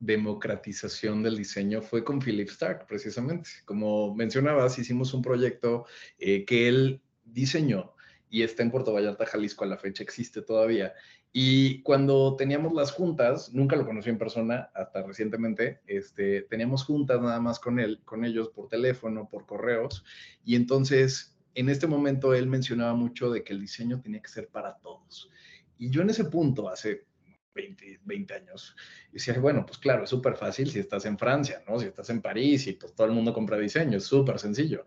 democratización 0.00 1.22
del 1.22 1.38
diseño 1.38 1.80
fue 1.80 2.04
con 2.04 2.20
Philip 2.20 2.50
Stark, 2.50 2.86
precisamente. 2.86 3.48
Como 3.64 4.14
mencionabas, 4.14 4.78
hicimos 4.78 5.14
un 5.14 5.22
proyecto 5.22 5.86
eh, 6.18 6.44
que 6.44 6.68
él 6.68 7.00
diseñó 7.24 7.94
y 8.28 8.42
está 8.42 8.62
en 8.62 8.70
Puerto 8.70 8.92
Vallarta, 8.92 9.24
Jalisco, 9.24 9.64
a 9.64 9.68
la 9.68 9.78
fecha 9.78 10.02
existe 10.02 10.42
todavía. 10.42 10.92
Y 11.36 11.82
cuando 11.82 12.36
teníamos 12.36 12.74
las 12.74 12.92
juntas, 12.92 13.52
nunca 13.52 13.74
lo 13.74 13.84
conocí 13.84 14.08
en 14.08 14.18
persona, 14.18 14.70
hasta 14.72 15.02
recientemente, 15.02 15.80
este, 15.88 16.42
teníamos 16.42 16.84
juntas 16.84 17.20
nada 17.20 17.40
más 17.40 17.58
con 17.58 17.80
él, 17.80 18.00
con 18.04 18.24
ellos 18.24 18.50
por 18.50 18.68
teléfono, 18.68 19.28
por 19.28 19.44
correos, 19.44 20.04
y 20.44 20.54
entonces 20.54 21.36
en 21.56 21.70
este 21.70 21.88
momento 21.88 22.34
él 22.34 22.46
mencionaba 22.46 22.94
mucho 22.94 23.32
de 23.32 23.42
que 23.42 23.52
el 23.52 23.60
diseño 23.60 24.00
tenía 24.00 24.22
que 24.22 24.28
ser 24.28 24.46
para 24.46 24.76
todos. 24.76 25.28
Y 25.76 25.90
yo 25.90 26.02
en 26.02 26.10
ese 26.10 26.26
punto, 26.26 26.68
hace 26.68 27.04
20, 27.52 28.02
20 28.04 28.34
años, 28.34 28.76
decía, 29.10 29.36
bueno, 29.40 29.66
pues 29.66 29.78
claro, 29.78 30.04
es 30.04 30.10
súper 30.10 30.36
fácil 30.36 30.70
si 30.70 30.78
estás 30.78 31.04
en 31.04 31.18
Francia, 31.18 31.64
¿no? 31.66 31.80
Si 31.80 31.86
estás 31.86 32.10
en 32.10 32.22
París 32.22 32.68
y 32.68 32.74
pues 32.74 32.94
todo 32.94 33.08
el 33.08 33.12
mundo 33.12 33.32
compra 33.32 33.58
diseño, 33.58 33.98
es 33.98 34.04
súper 34.04 34.38
sencillo. 34.38 34.84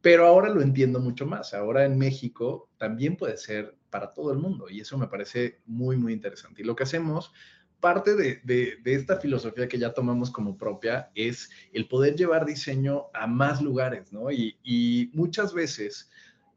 Pero 0.00 0.26
ahora 0.26 0.48
lo 0.48 0.62
entiendo 0.62 1.00
mucho 1.00 1.26
más. 1.26 1.54
Ahora 1.54 1.84
en 1.84 1.98
México 1.98 2.68
también 2.78 3.16
puede 3.16 3.36
ser 3.36 3.76
para 3.90 4.12
todo 4.12 4.32
el 4.32 4.38
mundo 4.38 4.68
y 4.68 4.80
eso 4.80 4.98
me 4.98 5.08
parece 5.08 5.60
muy, 5.66 5.96
muy 5.96 6.12
interesante. 6.12 6.62
Y 6.62 6.64
lo 6.64 6.76
que 6.76 6.84
hacemos 6.84 7.32
parte 7.80 8.14
de, 8.14 8.40
de, 8.44 8.94
esta 8.94 9.18
filosofía 9.20 9.68
que 9.68 9.78
ya 9.78 9.94
tomamos 9.94 10.30
como 10.30 10.56
propia 10.56 11.10
es 11.14 11.48
el 11.72 11.86
poder 11.86 12.16
llevar 12.16 12.44
diseño 12.44 13.06
a 13.14 13.26
más 13.26 13.62
lugares, 13.62 14.12
¿no? 14.12 14.30
Y, 14.32 14.58
y 14.64 15.10
muchas 15.14 15.54
veces 15.54 16.10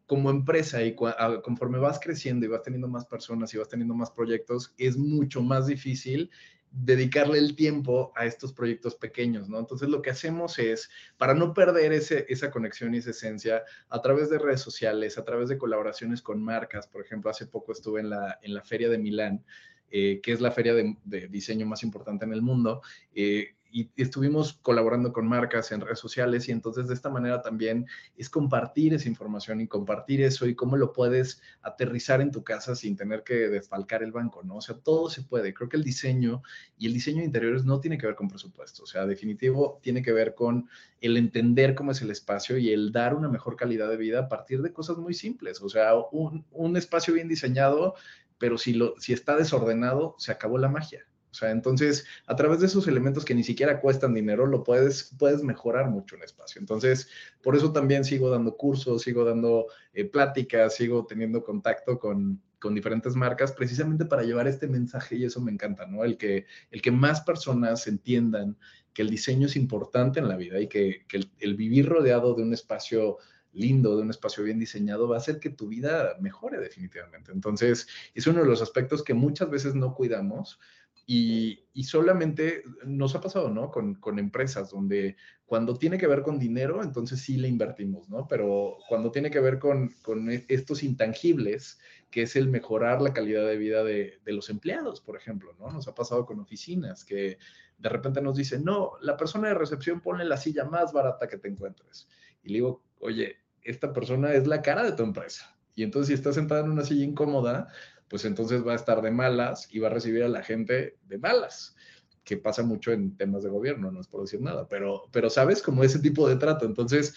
como 0.08 0.30
empresa 0.30 0.84
y 0.84 0.96
conforme 1.42 1.78
vas 1.78 2.00
creciendo 2.00 2.46
y 2.46 2.50
vas 2.50 2.64
teniendo 2.64 2.88
más 2.88 3.06
personas 3.06 3.54
y 3.54 3.58
vas 3.58 3.70
teniendo 3.70 3.94
más 3.94 4.12
proyectos, 4.12 4.74
es 4.78 4.98
mucho 4.98 5.42
más 5.42 5.68
difícil 5.68 6.30
dedicarle 6.72 7.38
el 7.38 7.56
tiempo 7.56 8.14
a 8.16 8.26
estos 8.26 8.54
proyectos 8.54 8.96
pequeños, 8.96 9.50
¿no? 9.50 9.60
Entonces 9.60 9.90
lo 9.90 10.02
que 10.02 10.10
hacemos 10.10 10.58
es, 10.58 10.90
para 11.18 11.34
no 11.34 11.54
perder 11.54 11.92
ese, 11.92 12.26
esa 12.30 12.50
conexión 12.50 12.96
y 12.96 13.00
esa 13.00 13.12
esencia, 13.12 13.64
a 13.90 14.02
través 14.02 14.30
de 14.30 14.40
redes 14.40 14.62
sociales, 14.62 15.18
a 15.18 15.26
través 15.26 15.50
de 15.50 15.58
colaboraciones 15.58 16.22
con 16.22 16.42
marcas, 16.42 16.88
por 16.88 17.04
ejemplo, 17.04 17.30
hace 17.30 17.46
poco 17.46 17.74
estuve 17.74 18.00
en 18.00 18.10
la, 18.10 18.40
en 18.42 18.54
la 18.54 18.64
Feria 18.64 18.90
de 18.90 18.98
Milán, 18.98 19.44
eh, 19.90 20.22
que 20.24 20.32
es 20.32 20.40
la 20.40 20.52
feria 20.52 20.74
de, 20.74 21.28
diseño 21.28 21.66
más 21.66 21.84
importante 21.84 22.24
en 22.24 22.32
el 22.32 22.42
mundo, 22.42 22.82
eh, 23.14 23.56
y, 23.72 23.90
estuvimos 23.96 24.54
colaborando 24.62 25.14
con 25.14 25.28
marcas 25.28 25.72
en 25.72 25.82
redes 25.82 26.00
sociales 26.00 26.48
y 26.48 26.52
entonces 26.52 26.88
de 26.88 26.94
esta 26.94 27.10
manera 27.10 27.42
también 27.42 27.88
es 28.18 28.30
compartir 28.30 28.94
esa 28.94 29.08
información 29.08 29.62
y 29.62 29.68
compartir 29.68 30.22
eso 30.22 30.48
y 30.48 30.56
cómo 30.56 30.78
lo 30.78 30.94
puedes 30.94 31.42
aterrizar 31.62 32.22
en 32.22 32.32
tu 32.32 32.44
casa 32.44 32.76
sin 32.76 32.96
tener 32.96 33.24
que 33.24 33.34
desfalcar 33.50 34.04
el 34.04 34.12
banco, 34.12 34.44
¿no? 34.44 34.58
O 34.58 34.62
sea, 34.62 34.76
todo 34.78 35.10
se 35.10 35.24
puede. 35.24 35.54
Creo 35.54 35.70
que 35.70 35.78
el 35.78 35.84
diseño 35.84 36.44
y 36.78 36.88
el 36.88 36.94
diseño 36.94 37.20
de 37.20 37.26
interiores 37.26 37.66
no 37.66 37.80
tiene 37.80 37.98
que 37.98 38.06
ver 38.06 38.16
con 38.16 38.28
presupuesto, 38.28 38.84
o 38.84 38.88
sea, 38.88 39.06
definitivo 39.06 39.80
tiene 39.82 40.02
que 40.02 40.12
ver 40.12 40.36
con 40.36 40.70
el 41.00 41.18
entender 41.18 41.76
cómo 41.76 41.92
es 41.92 42.02
el 42.02 42.12
espacio 42.12 42.58
y 42.58 42.72
el 42.72 42.92
dar 42.92 43.16
una 43.16 43.30
mejor 43.30 43.56
calidad 43.56 43.90
de 43.90 43.98
vida 43.98 44.20
a 44.20 44.30
partir 44.30 44.62
de 44.62 44.74
cosas 44.74 44.98
muy 44.98 45.14
simples, 45.14 45.62
o 45.62 45.70
sea, 45.70 45.96
un, 46.12 46.46
un 46.52 46.78
espacio 46.78 47.14
bien 47.14 47.28
diseñado, 47.28 47.96
pero 48.38 48.58
si, 48.58 48.74
lo, 48.74 48.96
si 49.00 49.14
está 49.14 49.36
desordenado, 49.36 50.16
se 50.18 50.32
acabó 50.32 50.58
la 50.58 50.70
magia. 50.70 51.06
O 51.32 51.34
sea, 51.34 51.52
entonces, 51.52 52.06
a 52.26 52.36
través 52.36 52.60
de 52.60 52.66
esos 52.66 52.88
elementos 52.88 53.24
que 53.24 53.34
ni 53.34 53.44
siquiera 53.44 53.80
cuestan 53.80 54.14
dinero, 54.14 54.46
lo 54.46 54.64
puedes, 54.64 55.16
puedes 55.18 55.44
mejorar 55.44 55.90
mucho 55.90 56.18
el 56.18 56.24
espacio. 56.24 56.60
Entonces, 56.60 57.08
por 57.42 57.56
eso 57.56 57.72
también 57.72 58.04
sigo 58.04 58.30
dando 58.30 58.58
cursos, 58.58 59.04
sigo 59.04 59.24
dando 59.24 59.68
eh, 59.94 60.06
pláticas, 60.06 60.76
sigo 60.76 61.06
teniendo 61.06 61.42
contacto 61.44 61.98
con, 62.00 62.42
con, 62.60 62.76
diferentes 62.76 63.16
marcas, 63.16 63.54
precisamente 63.54 64.06
para 64.06 64.24
llevar 64.24 64.48
este 64.48 64.68
mensaje 64.68 65.16
y 65.16 65.24
eso 65.24 65.40
me 65.40 65.52
encanta, 65.52 65.86
¿no? 65.86 66.04
El 66.04 66.18
que, 66.18 66.46
el 66.70 66.82
que 66.82 66.92
más 66.92 67.22
personas 67.22 67.88
entiendan 67.88 68.58
que 68.94 69.02
el 69.02 69.10
diseño 69.10 69.48
es 69.48 69.56
importante 69.56 70.20
en 70.20 70.28
la 70.28 70.36
vida 70.36 70.60
y 70.60 70.68
que, 70.68 71.06
que 71.08 71.18
el, 71.18 71.32
el 71.40 71.56
vivir 71.56 71.88
rodeado 71.88 72.36
de 72.36 72.44
un 72.44 72.54
espacio 72.54 73.20
lindo, 73.54 73.96
de 73.96 74.04
un 74.04 74.10
espacio 74.10 74.44
bien 74.44 74.60
diseñado, 74.60 75.08
va 75.08 75.16
a 75.16 75.20
hacer 75.20 75.40
que 75.40 75.50
tu 75.50 75.68
vida 75.68 76.16
mejore 76.20 76.60
definitivamente. 76.60 77.32
Entonces, 77.32 77.88
es 78.14 78.28
uno 78.28 78.42
de 78.42 78.48
los 78.48 78.62
aspectos 78.62 79.04
que 79.04 79.14
muchas 79.14 79.50
veces 79.50 79.76
no 79.76 79.94
cuidamos 79.94 80.60
y, 81.06 81.58
solamente 81.84 82.64
nos 82.86 83.16
ha 83.16 83.22
pasado, 83.22 83.50
¿no? 83.50 83.72
Con, 83.72 84.20
empresas 84.20 84.70
donde 84.70 85.18
cuando 85.46 85.76
tiene 85.76 85.98
que 85.98 86.08
ver 86.08 86.22
con 86.22 86.40
dinero, 86.40 86.84
entonces 86.84 87.20
sí 87.22 87.38
le 87.38 87.48
invertimos, 87.48 88.10
¿no? 88.10 88.28
Pero 88.28 88.78
cuando 88.88 89.12
tiene 89.12 89.30
que 89.32 89.40
ver 89.40 89.60
con, 89.60 89.92
e, 90.30 90.46
estos 90.48 90.84
intangibles, 90.84 91.80
que 92.10 92.24
es 92.24 92.36
el 92.36 92.48
mejorar 92.48 93.02
la 93.02 93.14
calidad 93.14 93.46
de 93.46 93.58
vida 93.58 93.84
de, 93.84 94.20
de, 94.24 94.34
los 94.34 94.50
empleados, 94.50 95.02
por 95.02 95.18
ejemplo, 95.18 95.54
¿no? 95.60 95.72
Nos 95.72 95.88
ha 95.88 95.96
pasado 95.96 96.26
con 96.26 96.40
oficinas 96.40 97.04
que 97.04 97.38
de 97.78 97.90
repente 97.90 98.22
nos 98.22 98.38
dicen, 98.38 98.64
no, 98.64 98.94
la 99.02 99.18
persona 99.18 99.50
de 99.50 99.56
recepción 99.56 100.02
pone 100.02 100.24
la 100.24 100.38
silla 100.38 100.66
más 100.66 100.94
barata 100.94 101.28
que 101.28 101.38
te 101.38 101.48
encuentres. 101.48 102.08
Y 102.44 102.50
le 102.50 102.54
digo, 102.56 102.84
oye, 103.00 103.38
esta 103.64 103.92
persona 103.92 104.34
es 104.34 104.48
la 104.48 104.62
cara 104.62 104.84
de 104.84 104.94
tu 104.94 105.04
empresa. 105.04 105.56
Y 105.76 105.84
entonces 105.84 106.08
si 106.10 106.14
estás 106.14 106.36
sentada 106.36 106.62
en 106.62 106.72
una 106.72 106.84
silla 106.84 107.04
incómoda, 107.04 107.68
pues 108.12 108.26
entonces 108.26 108.68
va 108.68 108.74
a 108.74 108.76
estar 108.76 109.02
de 109.02 109.10
malas 109.10 109.70
y 109.72 109.80
va 109.80 109.88
a 109.88 109.92
recibir 109.92 110.22
a 110.24 110.28
la 110.28 110.44
gente 110.44 110.98
de 111.08 111.18
malas, 111.18 111.78
que 112.26 112.36
pasa 112.36 112.62
mucho 112.62 112.92
en 112.92 113.16
temas 113.16 113.42
de 113.42 113.50
gobierno, 113.50 113.90
no 113.90 114.02
es 114.02 114.08
por 114.08 114.20
decir 114.20 114.42
nada, 114.42 114.68
pero, 114.68 115.04
pero 115.14 115.30
sabes, 115.30 115.62
como 115.62 115.82
ese 115.82 115.98
tipo 116.00 116.28
de 116.28 116.36
trato. 116.36 116.66
Entonces, 116.66 117.16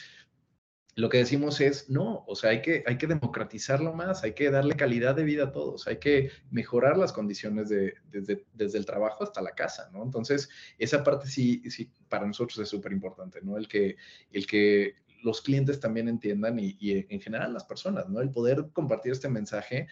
lo 0.95 1.09
que 1.09 1.18
decimos 1.18 1.61
es, 1.61 1.90
no, 1.90 2.24
o 2.28 2.36
sea, 2.36 2.51
hay 2.51 2.62
que, 2.62 2.84
hay 2.86 2.97
que 2.97 3.09
democratizarlo 3.09 3.92
más, 3.92 4.22
hay 4.22 4.34
que 4.34 4.53
darle 4.53 4.76
calidad 4.76 5.16
de 5.16 5.24
vida 5.24 5.47
a 5.47 5.53
todos, 5.53 5.88
hay 5.88 5.99
que 5.99 6.30
mejorar 6.53 6.97
las 6.97 7.12
condiciones 7.12 7.68
de, 7.68 7.95
desde, 8.05 8.47
desde 8.53 8.78
el 8.78 8.86
trabajo 8.86 9.24
hasta 9.24 9.42
la 9.42 9.51
casa, 9.51 9.90
¿no? 9.92 10.05
Entonces, 10.05 10.49
esa 10.78 11.03
parte 11.03 11.26
sí, 11.26 11.68
sí 11.70 11.90
para 12.09 12.24
nosotros 12.24 12.61
es 12.61 12.68
súper 12.68 12.92
importante, 12.92 13.40
¿no? 13.42 13.59
El 13.59 13.66
que, 13.66 13.97
el 14.30 14.47
que 14.47 14.95
los 15.24 15.40
clientes 15.40 15.80
también 15.80 16.09
entiendan 16.09 16.59
y, 16.59 16.76
en 16.82 17.20
general 17.20 17.55
las 17.55 17.64
personas, 17.64 18.09
¿no? 18.09 18.20
El 18.20 18.30
poder 18.30 18.68
compartir 18.72 19.12
este 19.12 19.28
mensaje 19.28 19.88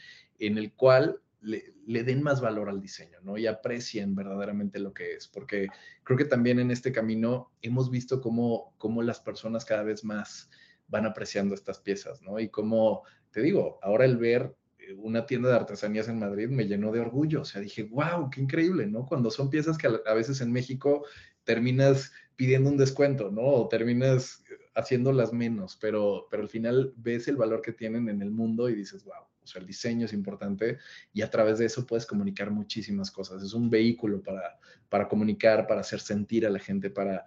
en 0.47 0.59
el 0.59 0.73
cual 0.73 1.21
le, 1.41 2.05
den 2.05 2.23
más 2.23 2.41
valor 2.41 2.69
al 2.69 2.81
diseño, 2.81 3.19
¿no? 3.23 3.39
Y 3.39 3.47
aprecien 3.47 4.15
verdaderamente 4.15 4.79
lo 4.79 4.93
que 4.93 5.15
es, 5.15 5.29
porque 5.29 5.69
creo 6.03 6.19
que 6.19 6.25
también 6.25 6.59
en 6.59 6.71
este 6.71 6.93
camino 6.93 7.53
hemos 7.63 7.91
visto 7.91 8.21
cómo, 8.21 8.75
cómo 8.79 9.03
las 9.03 9.21
personas 9.21 9.65
cada 9.65 9.85
vez 9.85 10.05
más 10.05 10.51
van 10.89 11.07
apreciando 11.07 11.55
estas 11.55 11.79
piezas, 11.79 12.23
¿no? 12.23 12.41
Y 12.41 12.49
como, 12.49 13.03
te 13.31 13.41
digo, 13.41 13.79
ahora 13.83 14.05
el 14.05 14.17
ver 14.17 14.55
eh, 14.79 14.95
una 14.95 15.27
tienda 15.27 15.49
de 15.49 15.57
artesanías 15.57 16.09
en 16.09 16.19
Madrid 16.19 16.49
me 16.49 16.67
llenó 16.67 16.91
de 16.91 17.01
orgullo, 17.01 17.43
o 17.43 17.45
sea, 17.45 17.61
dije, 17.61 17.85
wow, 17.85 18.29
qué 18.31 18.41
increíble, 18.41 18.87
¿no? 18.87 19.07
Cuando 19.07 19.31
son 19.31 19.49
piezas 19.49 19.79
que 19.79 19.87
a, 19.87 20.15
veces 20.15 20.41
en 20.41 20.53
México 20.53 21.05
terminas 21.45 22.13
pidiendo 22.35 22.69
un 22.69 22.77
descuento, 22.77 23.31
¿no? 23.31 23.43
O 23.43 23.69
terminas 23.69 24.43
haciéndolas 24.75 25.33
menos, 25.33 25.77
pero, 25.81 26.27
pero 26.31 26.43
al 26.43 26.49
final 26.49 26.95
ves 26.97 27.29
el 27.29 27.37
valor 27.37 27.63
que 27.63 27.73
tienen 27.73 28.09
en 28.09 28.23
el 28.23 28.31
mundo 28.31 28.69
y 28.69 28.75
dices, 28.75 29.05
wow, 29.05 29.32
o 29.43 29.47
sea, 29.47 29.61
el 29.61 29.67
diseño 29.67 30.07
es 30.07 30.13
importante 30.13 30.79
y 31.13 31.23
a 31.23 31.31
través 31.31 31.59
de 31.59 31.67
eso 31.67 31.87
puedes 31.87 32.07
comunicar 32.07 32.51
muchísimas 32.51 33.11
cosas. 33.11 33.43
Es 33.43 33.55
un 33.55 33.69
vehículo 33.69 34.23
para, 34.23 34.59
para 34.89 35.09
comunicar, 35.09 35.67
para 35.67 35.81
hacer 35.81 36.01
sentir 36.01 36.47
a 36.47 36.51
la 36.51 36.59
gente, 36.59 36.91
para 36.91 37.25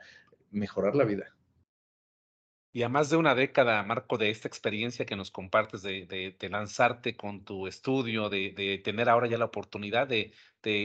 mejorar 0.51 0.95
la 0.95 1.03
vida. 1.03 1.35
Y 2.75 2.83
a 2.83 2.89
más 2.89 3.09
de 3.09 3.15
una 3.15 3.35
década, 3.35 3.81
Marco, 3.83 4.17
de 4.17 4.29
esta 4.29 4.49
experiencia 4.49 5.05
que 5.05 5.15
nos 5.15 5.31
compartes 5.31 5.81
de, 5.81 6.05
de, 6.37 6.49
lanzarte 6.49 7.15
con 7.15 7.45
tu 7.45 7.67
estudio, 7.67 8.27
de, 8.27 8.51
de, 8.51 8.79
tener 8.79 9.07
ahora 9.07 9.27
ya 9.27 9.37
la 9.37 9.45
oportunidad 9.45 10.09
de, 10.09 10.33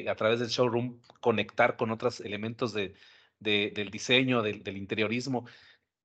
a 0.09 0.15
través 0.15 0.39
del 0.39 0.51
showroom, 0.51 1.01
conectar 1.21 1.77
con 1.77 1.91
otros 1.91 2.21
elementos 2.21 2.73
del 2.73 3.91
diseño, 3.91 4.41
del, 4.41 4.77
interiorismo, 4.77 5.47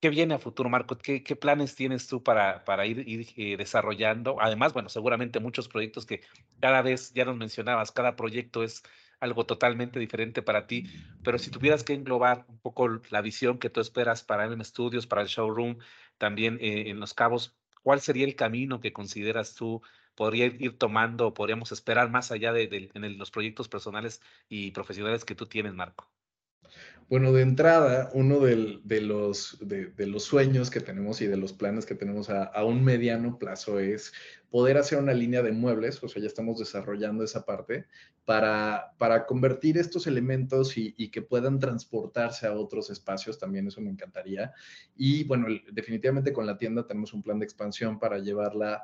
¿Qué 0.06 0.12
viene 0.12 0.36
a 0.36 0.38
futuro, 0.38 0.70
Marco? 0.70 1.00
¿Qué, 1.00 1.36
planes 1.36 1.74
tienes 1.74 2.08
tú 2.08 2.22
para, 2.22 2.64
para 2.64 2.86
ir, 2.86 3.34
eh, 3.38 3.58
desarrollando? 3.58 4.40
Además, 4.40 4.72
bueno, 4.72 4.88
seguramente 4.88 5.40
muchos 5.40 5.68
proyectos 5.68 6.06
que 6.06 6.22
cada 6.60 6.84
vez, 6.84 7.12
ya 7.16 7.26
nos 7.26 7.36
mencionabas, 7.38 7.92
cada 7.92 8.16
proyecto 8.16 8.64
es 8.64 8.84
algo 9.20 9.48
totalmente 9.48 9.98
diferente 9.98 10.44
para 10.44 10.68
ti, 10.68 10.88
pero 11.24 11.40
si 11.40 11.50
tuvieras 11.50 11.84
que 11.84 11.94
englobar 11.94 12.46
un 12.50 12.60
poco 12.60 12.88
la 13.10 13.22
visión 13.22 13.58
que 13.58 13.72
tú 13.72 13.82
esperas 13.82 14.24
para 14.24 14.46
M 14.46 14.64
Studios, 14.64 15.08
para 15.08 15.24
el 15.24 15.28
showroom, 15.28 15.80
también 16.20 16.60
eh, 16.62 16.92
en 16.92 17.00
Los 17.00 17.16
Cabos, 17.16 17.56
¿cuál 17.82 18.00
sería 18.00 18.26
el 18.26 18.36
camino 18.36 18.82
que 18.82 18.94
consideras 18.94 19.56
tú 19.56 19.82
podría 20.14 20.46
ir 20.46 20.78
tomando, 20.78 21.34
podríamos 21.34 21.72
esperar 21.72 22.12
más 22.12 22.32
allá 22.32 22.54
de, 22.54 22.92
los 22.94 23.32
proyectos 23.32 23.70
personales 23.70 24.22
y 24.50 24.70
profesionales 24.70 25.26
que 25.26 25.34
tú 25.34 25.48
tienes, 25.48 25.74
Marco? 25.74 26.15
Bueno, 27.08 27.32
de 27.34 27.44
entrada, 27.44 28.10
uno 28.14 28.40
de, 28.40 28.56
los, 29.02 29.60
sueños 30.18 30.72
que 30.72 30.80
tenemos 30.80 31.22
y 31.22 31.28
de 31.28 31.38
los 31.38 31.54
planes 31.54 31.86
que 31.86 31.94
tenemos 31.94 32.32
a, 32.32 32.66
un 32.66 32.84
mediano 32.84 33.38
plazo 33.38 33.78
es 33.80 34.12
poder 34.50 34.78
hacer 34.78 34.98
una 34.98 35.14
línea 35.14 35.44
de 35.44 35.52
muebles, 35.52 36.04
o 36.04 36.08
sea, 36.08 36.20
ya 36.20 36.28
estamos 36.28 36.58
desarrollando 36.58 37.24
esa 37.24 37.46
parte, 37.46 37.86
para, 38.26 38.96
para 38.98 39.28
convertir 39.28 39.78
estos 39.78 40.08
elementos 40.08 40.78
y, 40.80 40.96
y, 40.98 41.12
que 41.12 41.22
puedan 41.22 41.60
transportarse 41.60 42.48
a 42.48 42.54
otros 42.54 42.90
espacios, 42.90 43.38
también 43.38 43.68
eso 43.68 43.82
me 43.82 43.92
encantaría. 43.92 44.52
Y 44.96 45.26
bueno, 45.26 45.46
definitivamente 45.72 46.34
con 46.34 46.48
la 46.48 46.58
tienda 46.58 46.88
tenemos 46.88 47.14
un 47.14 47.22
plan 47.22 47.38
de 47.38 47.46
expansión 47.46 48.00
para 48.00 48.18
llevarla 48.18 48.82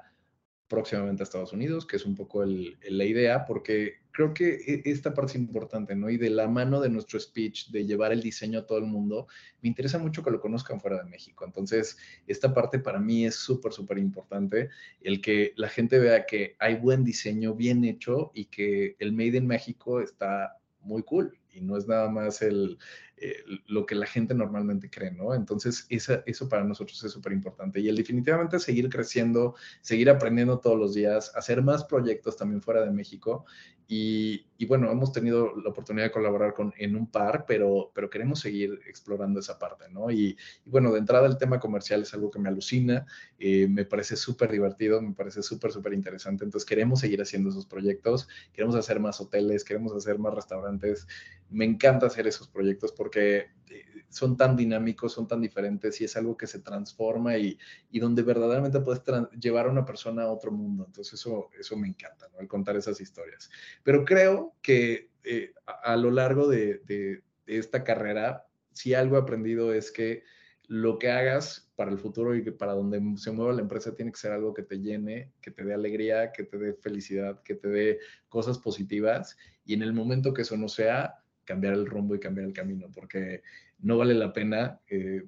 próximamente 0.72 1.22
a 1.22 1.26
Estados 1.26 1.51
Unidos, 1.51 1.86
que 1.86 1.97
es 1.97 2.05
un 2.05 2.15
poco 2.15 2.45
la 2.45 3.03
idea, 3.03 3.45
porque 3.45 3.95
creo 4.11 4.34
que 4.34 4.55
e, 4.55 4.82
esta 4.86 5.13
parte 5.13 5.34
es 5.34 5.36
importante, 5.36 5.97
¿no? 5.97 6.09
Y 6.09 6.15
de 6.15 6.30
la 6.30 6.47
mano 6.47 6.80
de 6.80 6.89
nuestro 6.89 7.19
speech, 7.19 7.72
de 7.72 7.86
llevar 7.86 8.13
el 8.13 8.22
diseño 8.22 8.59
a 8.59 8.65
todo 8.65 8.78
el 8.78 8.86
mundo, 8.86 9.28
me 9.61 9.67
interesa 9.67 9.97
mucho 9.97 10.24
que 10.24 10.32
lo 10.32 10.39
conozcan 10.39 10.80
fuera 10.80 11.03
de 11.03 11.09
México. 11.09 11.43
Entonces, 11.43 11.97
esta 12.26 12.53
parte 12.53 12.80
para 12.80 12.99
mí 12.99 13.26
es 13.26 13.36
súper, 13.36 13.74
súper 13.74 13.97
importante, 13.97 14.69
el 15.01 15.19
que 15.22 15.51
la 15.57 15.67
gente 15.67 15.99
vea 15.99 16.26
que 16.26 16.55
hay 16.57 16.76
buen 16.76 17.03
diseño, 17.03 17.53
bien 17.53 17.84
hecho, 17.84 18.32
y 18.34 18.45
que 18.45 18.95
el 18.99 19.11
Made 19.11 19.38
in 19.38 19.47
México 19.47 19.99
está 19.99 20.57
muy 20.80 21.03
cool 21.03 21.38
y 21.53 21.61
no 21.61 21.78
es 21.78 21.86
nada 21.86 22.09
más 22.09 22.41
el, 22.41 22.78
eh, 23.24 23.43
lo 23.67 23.86
que 23.86 23.93
la 23.93 24.07
gente 24.07 24.34
normalmente 24.34 24.89
cree, 24.89 25.11
¿no? 25.11 25.36
Entonces, 25.36 25.86
eso 25.89 26.49
para 26.49 26.63
nosotros 26.63 27.03
es 27.03 27.11
súper 27.11 27.34
importante. 27.34 27.80
Y 27.80 27.88
el 27.88 27.95
definitivamente 27.95 28.59
seguir 28.59 28.89
creciendo, 28.89 29.53
seguir 29.82 30.09
aprendiendo 30.09 30.59
todos 30.59 30.80
los 30.80 30.95
días, 30.95 31.32
hacer 31.36 31.61
más 31.61 31.84
proyectos 31.84 32.36
también 32.36 32.63
fuera 32.63 32.84
de 32.84 32.89
México. 32.89 33.45
Y, 33.88 34.47
bueno, 34.66 34.89
hemos 34.91 35.12
tenido 35.12 35.55
la 35.55 35.70
oportunidad 35.70 36.07
de 36.07 36.12
colaborar 36.12 36.53
con, 36.53 36.74
en 36.78 36.95
un 36.95 37.07
par, 37.07 37.45
pero, 37.45 37.91
pero 37.93 38.09
queremos 38.09 38.39
seguir 38.39 38.80
explorando 38.88 39.39
esa 39.39 39.59
parte, 39.59 39.86
¿no? 39.89 40.09
Y, 40.09 40.36
bueno, 40.66 40.91
de 40.91 40.99
entrada 40.99 41.28
el 41.28 41.38
tema 41.38 41.59
comercial 41.59 42.01
es 42.01 42.14
algo 42.14 42.32
que 42.32 42.39
me 42.39 42.49
alucina, 42.49 43.05
eh, 43.38 43.68
me 43.68 43.86
parece 43.86 44.16
súper 44.16 44.51
divertido, 44.51 45.01
me 45.01 45.14
parece 45.14 45.43
súper, 45.43 45.72
súper 45.72 45.93
interesante. 45.93 46.43
Entonces, 46.43 46.68
queremos 46.68 47.01
seguir 47.01 47.22
haciendo 47.22 47.49
esos 47.49 47.66
proyectos, 47.66 48.28
queremos 48.51 48.76
hacer 48.76 48.99
más 48.99 49.22
hoteles, 49.22 49.64
queremos 49.64 49.93
hacer 49.93 50.18
más 50.18 50.34
restaurantes. 50.34 51.07
Me 51.49 51.66
encanta 51.66 52.07
hacer 52.07 52.28
esos 52.28 52.47
proyectos 52.47 52.91
porque 52.93 53.12
porque 53.12 53.49
eh, 53.70 54.05
son 54.09 54.38
tan 54.38 54.55
dinámicos, 54.55 55.12
son 55.12 55.28
tan 55.28 55.41
diferentes 55.41 55.99
y 55.99 56.05
es 56.05 56.16
algo 56.16 56.38
que 56.38 56.47
se 56.47 56.59
transforma 56.59 57.38
y, 57.38 57.57
y 57.91 57.99
donde 57.99 58.24
verdaderamente 58.24 58.80
puedes 58.80 59.01
llevar 59.38 59.66
a 59.66 59.70
una 59.70 59.84
persona 59.84 60.24
a 60.24 60.32
otro 60.32 60.51
mundo. 60.51 60.86
Entonces 60.86 61.16
eso, 61.16 61.49
eso 61.59 61.76
me 61.76 61.88
encanta, 61.88 62.28
¿no? 62.32 62.39
El 62.39 62.47
contar 62.47 62.78
esas 62.78 63.01
historias. 63.01 63.49
Pero 63.84 64.05
creo 64.05 64.51
que 64.62 65.10
eh, 65.24 65.54
a, 65.66 65.95
lo 65.97 66.12
largo 66.12 66.47
de, 66.47 66.80
de, 66.86 67.24
esta 67.45 67.84
carrera, 67.84 68.47
si 68.72 68.93
algo 68.93 69.18
he 69.18 69.20
aprendido 69.20 69.74
es 69.74 69.91
que 69.91 70.24
lo 70.68 70.97
que 70.99 71.12
hagas 71.12 71.70
para 71.76 71.91
el 71.91 71.97
futuro 71.97 72.36
y 72.36 72.43
que 72.43 72.52
para 72.52 72.74
donde 72.74 73.02
se 73.18 73.32
mueva 73.32 73.52
la 73.52 73.62
empresa 73.62 73.93
tiene 73.93 74.12
que 74.12 74.20
ser 74.20 74.32
algo 74.32 74.54
que 74.54 74.64
te 74.64 74.80
llene, 74.80 75.34
que 75.41 75.52
te 75.52 75.66
dé 75.66 75.74
alegría, 75.74 76.32
que 76.32 76.43
te 76.43 76.58
dé 76.58 76.74
felicidad, 76.74 77.41
que 77.43 77.56
te 77.56 77.68
dé 77.68 77.99
cosas 78.30 78.58
positivas. 78.58 79.36
Y 79.66 79.74
en 79.74 79.82
el 79.82 79.91
momento 79.91 80.34
que 80.34 80.43
eso 80.43 80.56
no 80.56 80.70
sea, 80.70 81.22
cambiar 81.43 81.74
el 81.74 81.86
rumbo 81.86 82.16
y 82.16 82.20
cambiar 82.20 82.47
el 82.47 82.54
camino, 82.54 82.88
porque 82.93 83.43
no 83.80 83.97
vale 83.97 84.14
la 84.14 84.32
pena, 84.32 84.80
eh, 84.88 85.26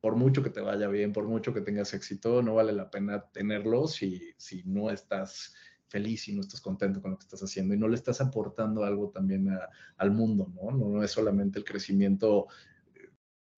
por 0.00 0.16
mucho 0.16 0.42
que 0.42 0.50
te 0.50 0.60
vaya 0.60 0.88
bien, 0.88 1.14
por 1.14 1.26
mucho 1.26 1.54
que 1.54 1.62
tengas 1.62 1.94
éxito, 1.94 2.42
no 2.42 2.54
vale 2.54 2.72
la 2.72 2.90
pena 2.90 3.24
tenerlo 3.32 3.86
si, 3.86 4.34
si 4.36 4.62
no 4.64 4.90
estás 4.90 5.54
feliz 5.94 6.26
y 6.26 6.34
no 6.34 6.40
estás 6.40 6.60
contento 6.60 7.00
con 7.00 7.12
lo 7.12 7.16
que 7.16 7.22
estás 7.22 7.40
haciendo 7.44 7.72
y 7.72 7.78
no 7.78 7.86
le 7.86 7.94
estás 7.94 8.20
aportando 8.20 8.82
algo 8.82 9.10
también 9.10 9.48
al 9.96 10.10
mundo, 10.10 10.52
¿no? 10.52 10.72
¿no? 10.72 11.04
es 11.04 11.12
solamente 11.12 11.60
el 11.60 11.64
crecimiento 11.64 12.48
eh, 12.96 13.10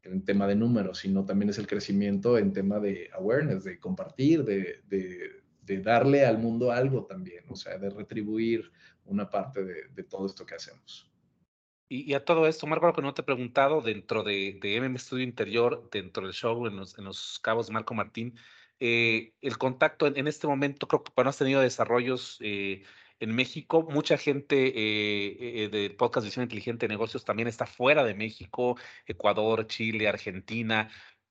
en 0.03 0.23
tema 0.23 0.47
de 0.47 0.55
números, 0.55 0.99
sino 0.99 1.25
también 1.25 1.49
es 1.49 1.57
el 1.57 1.67
crecimiento 1.67 2.37
en 2.37 2.53
tema 2.53 2.79
de 2.79 3.09
awareness, 3.15 3.65
de 3.65 3.81
compartir, 3.81 4.45
de, 4.45 5.43
darle 5.83 6.27
al 6.27 6.39
mundo 6.39 6.71
algo 6.71 7.07
también, 7.07 7.45
o 7.49 7.57
sea, 7.57 7.79
de 7.79 7.89
retribuir 7.89 8.71
una 9.07 9.31
parte 9.31 9.65
de, 9.65 10.03
todo 10.05 10.27
esto 10.27 10.45
que 10.45 10.57
hacemos. 10.57 11.11
Y, 11.89 12.13
a 12.13 12.25
todo 12.25 12.47
esto, 12.47 12.67
Marco, 12.67 12.93
que 12.93 13.01
no 13.01 13.15
te 13.15 13.23
he 13.23 13.25
preguntado, 13.25 13.81
dentro 13.81 14.23
de, 14.23 14.59
de 14.61 14.81
MM 14.81 14.99
Studio 14.99 15.25
Interior, 15.25 15.89
dentro 15.91 16.25
del 16.25 16.35
show 16.35 16.67
en 16.67 16.77
los, 16.77 16.99
en 16.99 17.05
los 17.05 17.39
cabos 17.39 17.71
Marco 17.71 17.95
Martín, 17.95 18.35
eh, 18.81 19.33
el 19.41 19.59
contacto 19.59 20.07
en, 20.07 20.27
este 20.29 20.47
momento, 20.47 20.87
creo 20.87 21.03
que 21.03 21.13
no 21.23 21.31
has 21.31 21.39
tenido 21.39 21.61
desarrollos 21.61 22.39
eh, 22.41 22.85
en 23.21 23.35
México. 23.35 23.83
Mucha 23.91 24.19
gente 24.19 24.73
eh, 25.65 25.69
del 25.71 25.97
podcast 25.97 26.27
Visión 26.27 26.43
Inteligente 26.43 26.87
de 26.87 26.93
Negocios 26.93 27.25
también 27.25 27.49
está 27.49 27.67
fuera 27.67 28.05
de 28.05 28.15
México, 28.15 28.77
Ecuador, 29.07 29.67
Chile, 29.67 30.09
Argentina. 30.09 30.91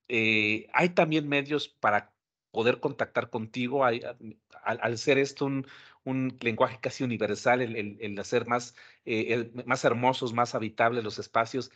hay 0.09 0.89
también 0.95 1.27
medios 1.29 1.67
para 1.67 2.13
poder 2.51 2.79
contactar 2.79 3.29
contigo, 3.29 3.83
al, 3.83 4.97
ser 4.97 5.17
esto 5.17 5.45
un, 5.45 5.67
un, 6.05 6.37
lenguaje 6.41 6.79
casi 6.81 7.03
universal, 7.03 7.61
el, 7.61 8.19
hacer 8.19 8.47
más, 8.47 8.75
más 9.65 9.83
hermosos, 9.83 10.33
más 10.33 10.55
habitables 10.55 11.03
los 11.03 11.19
espacios, 11.19 11.71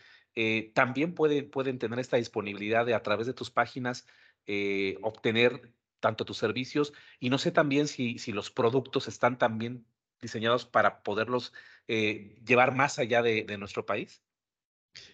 también 0.74 1.14
pueden, 1.14 1.50
pueden 1.50 1.80
tener 1.80 2.00
esta 2.00 2.18
disponibilidad 2.18 2.86
de 2.86 2.94
a 2.94 3.04
través 3.04 3.28
de 3.28 3.34
tus 3.34 3.52
páginas 3.52 4.08
eh, 4.52 4.98
obtener 5.04 5.72
tanto 6.00 6.26
tus 6.26 6.40
servicios 6.40 6.92
y 7.20 7.30
no 7.30 7.38
sé 7.38 7.52
también 7.52 7.88
si, 7.88 8.18
si 8.18 8.32
los 8.32 8.50
productos 8.50 9.08
están 9.08 9.38
también 9.38 9.86
diseñados 10.20 10.66
para 10.66 11.04
poderlos 11.04 11.54
eh, 11.88 12.36
llevar 12.44 12.74
más 12.74 12.98
allá 12.98 13.22
de, 13.22 13.46
nuestro 13.60 13.86
país. 13.86 14.24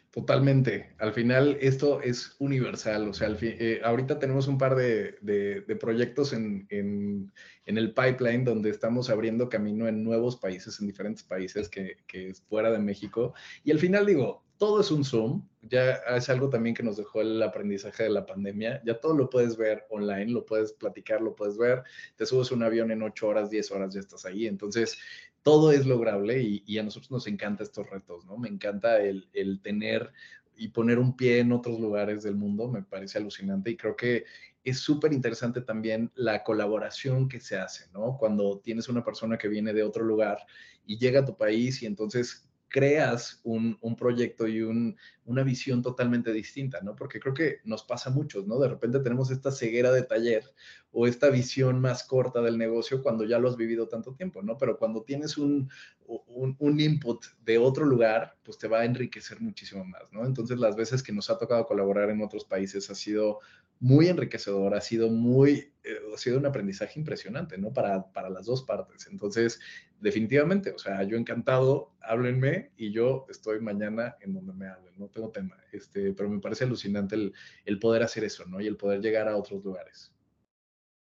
Totalmente. 0.10 0.96
Al 1.00 1.12
final 1.12 1.58
esto 1.60 2.02
es 2.02 2.38
universal. 2.40 3.10
O 3.10 3.14
sea, 3.14 3.28
eh, 3.42 3.82
ahorita 3.84 4.20
tenemos 4.20 4.48
un 4.48 4.58
par 4.58 4.74
de, 4.74 5.66
proyectos 5.82 6.32
en, 6.32 6.66
en, 6.70 7.34
el 7.66 7.94
pipeline 7.94 8.46
donde 8.46 8.70
estamos 8.70 9.10
abriendo 9.10 9.50
camino 9.50 9.90
en 9.90 10.02
nuevos 10.02 10.38
países, 10.38 10.80
en 10.80 10.88
diferentes 10.88 11.24
países 11.24 11.68
que, 11.68 11.98
que 12.08 12.30
es 12.30 12.42
fuera 12.44 12.72
de 12.72 12.80
México. 12.80 13.34
Y 13.66 13.72
al 13.72 13.80
final 13.80 14.06
digo, 14.06 14.45
todo 14.58 14.80
es 14.82 14.92
un 14.92 15.04
Zoom, 15.04 15.48
ya 15.62 15.94
es 16.16 16.30
algo 16.30 16.50
también 16.50 16.76
que 16.76 16.84
nos 16.84 16.98
dejó 16.98 17.22
el 17.22 17.42
aprendizaje 17.42 18.04
de 18.04 18.10
la 18.10 18.26
pandemia, 18.26 18.82
ya 18.86 19.00
todo 19.00 19.16
lo 19.16 19.30
puedes 19.30 19.58
ver 19.58 19.86
online, 19.90 20.32
lo 20.32 20.46
puedes 20.46 20.74
platicar, 20.74 21.22
lo 21.22 21.36
puedes 21.36 21.58
ver, 21.58 21.84
te 22.16 22.26
subes 22.26 22.52
un 22.52 22.64
avión 22.64 22.92
en 22.92 23.04
8 23.04 23.28
horas, 23.28 23.50
10 23.50 23.72
horas, 23.72 23.94
ya 23.94 24.00
estás 24.00 24.26
ahí, 24.26 24.48
entonces 24.48 24.98
todo 25.42 25.72
es 25.72 25.86
lograble 25.86 26.42
y, 26.42 26.78
a 26.78 26.84
nosotros 26.84 27.12
nos 27.12 27.28
encanta 27.28 27.64
estos 27.64 27.90
retos, 27.90 28.26
¿no? 28.26 28.38
Me 28.38 28.50
encanta 28.50 29.02
el, 29.02 29.28
el 29.34 29.62
tener 29.62 30.12
y 30.58 30.70
poner 30.70 31.00
un 31.00 31.16
pie 31.16 31.40
en 31.40 31.52
otros 31.52 31.80
lugares 31.80 32.24
del 32.24 32.36
mundo, 32.36 32.68
me 32.68 32.82
parece 32.82 33.18
alucinante 33.18 33.72
y 33.72 33.78
creo 33.78 33.96
que 33.96 34.26
es 34.64 34.80
súper 34.80 35.14
interesante 35.14 35.62
también 35.62 36.12
la 36.16 36.44
colaboración 36.44 37.30
que 37.30 37.40
se 37.40 37.58
hace, 37.58 37.86
¿no? 37.94 38.18
Cuando 38.18 38.60
tienes 38.60 38.90
una 38.90 39.04
persona 39.04 39.38
que 39.38 39.48
viene 39.48 39.74
de 39.74 39.84
otro 39.84 40.04
lugar 40.04 40.40
y 40.88 40.98
llega 40.98 41.20
a 41.20 41.26
tu 41.26 41.38
país 41.38 41.84
y 41.84 41.86
entonces 41.86 42.45
creas 42.68 43.40
un, 43.44 43.78
proyecto 43.98 44.48
y 44.48 44.62
una 44.62 45.44
visión 45.44 45.82
totalmente 45.82 46.34
distinta, 46.34 46.82
¿no? 46.82 46.96
Porque 46.96 47.20
creo 47.20 47.34
que 47.34 47.60
nos 47.64 47.84
pasa 47.84 48.10
a 48.10 48.14
muchos, 48.14 48.48
¿no? 48.48 48.60
De 48.60 48.68
repente 48.68 49.00
tenemos 49.00 49.32
esta 49.32 49.52
ceguera 49.52 49.92
de 49.92 50.04
taller 50.04 50.44
o 50.92 51.08
esta 51.08 51.30
visión 51.30 51.80
más 51.80 52.04
corta 52.04 52.42
del 52.42 52.58
negocio 52.58 53.02
cuando 53.02 53.24
ya 53.24 53.40
lo 53.40 53.50
has 53.50 53.56
vivido 53.56 53.88
tanto 53.88 54.14
tiempo, 54.14 54.42
¿no? 54.42 54.58
Pero 54.58 54.78
cuando 54.78 55.04
tienes 55.04 55.38
un, 55.38 55.70
un, 56.08 56.80
input 56.80 57.24
de 57.44 57.58
otro 57.58 57.86
lugar, 57.86 58.36
pues 58.44 58.58
te 58.58 58.68
va 58.68 58.80
a 58.80 58.86
enriquecer 58.86 59.40
muchísimo 59.42 59.86
más, 59.86 60.04
¿no? 60.12 60.26
Entonces 60.26 60.60
las 60.60 60.76
veces 60.76 61.02
que 61.02 61.14
nos 61.14 61.30
ha 61.30 61.38
tocado 61.38 61.66
colaborar 61.66 62.10
en 62.10 62.22
otros 62.22 62.46
países 62.46 62.90
ha 62.90 62.96
sido 62.96 63.40
muy 63.80 64.08
enriquecedor, 64.08 64.74
ha 64.76 64.82
sido 64.82 65.10
muy, 65.10 65.72
ha 66.14 66.18
sido 66.18 66.38
un 66.38 66.46
aprendizaje 66.46 67.00
impresionante, 67.00 67.58
¿no? 67.58 67.74
Para, 67.74 68.12
para 68.12 68.30
las 68.30 68.46
dos 68.46 68.64
partes. 68.64 69.08
Entonces, 69.08 69.60
definitivamente, 70.00 70.72
o 70.72 70.80
sea, 70.80 71.04
yo 71.04 71.18
encantado, 71.18 71.94
háblenme 72.02 72.72
y 72.78 72.92
yo 72.92 73.26
estoy 73.30 73.60
mañana 73.60 74.18
en 74.22 74.34
donde 74.34 74.54
me 74.54 74.68
hablen, 74.68 74.94
no 74.98 75.08
tengo 75.08 75.30
tema, 75.30 75.58
este, 75.72 76.14
pero 76.14 76.30
me 76.30 76.40
parece 76.40 76.64
alucinante 76.64 77.16
el, 77.16 77.34
el 77.66 77.80
poder 77.80 78.04
hacer 78.04 78.24
eso, 78.24 78.46
¿no? 78.46 78.62
Y 78.62 78.68
el 78.68 78.78
poder 78.78 79.02
llegar 79.02 79.28
a 79.28 79.38
otros 79.38 79.64
lugares. 79.64 80.12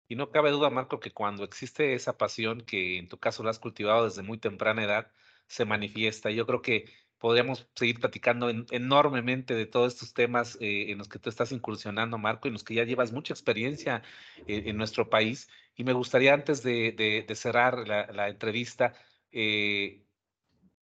Y 0.08 0.16
no 0.16 0.30
cabe 0.30 0.52
duda, 0.52 0.70
Marco, 0.70 1.00
que 1.00 1.12
cuando 1.12 1.44
existe 1.44 1.96
esa 1.96 2.18
pasión, 2.18 2.62
que 2.62 3.00
en 3.00 3.08
tu 3.08 3.18
caso 3.18 3.44
la 3.44 3.50
has 3.50 3.60
cultivado 3.60 4.06
desde 4.06 4.22
muy 4.22 4.38
temprana 4.38 4.84
edad, 4.84 5.12
se 5.48 5.66
manifiesta. 5.66 6.30
Yo 6.30 6.46
creo 6.46 6.62
que 6.62 6.86
podríamos 7.20 7.68
seguir 7.76 7.99
platicando 7.99 8.49
enormemente 8.72 9.55
de 9.55 9.66
todos 9.66 9.93
estos 9.93 10.13
temas 10.13 10.57
eh, 10.59 10.91
en 10.91 10.97
los 10.97 11.07
que 11.07 11.20
tú 11.20 11.30
estás 11.30 11.51
incursionando, 11.51 12.18
Marco, 12.18 12.47
y 12.47 12.49
en 12.49 12.53
los 12.53 12.63
que 12.63 12.76
ya 12.76 12.84
llevas 12.84 13.11
mucha 13.11 13.34
experiencia 13.34 14.03
eh, 14.47 14.63
en 14.66 14.78
nuestro 14.78 15.09
país. 15.09 15.49
Y 15.76 15.84
me 15.84 15.93
gustaría, 15.93 16.34
antes 16.34 16.63
de, 16.63 17.26
cerrar 17.36 17.88
la, 17.88 18.30
entrevista, 18.30 18.93
eh, 19.32 20.03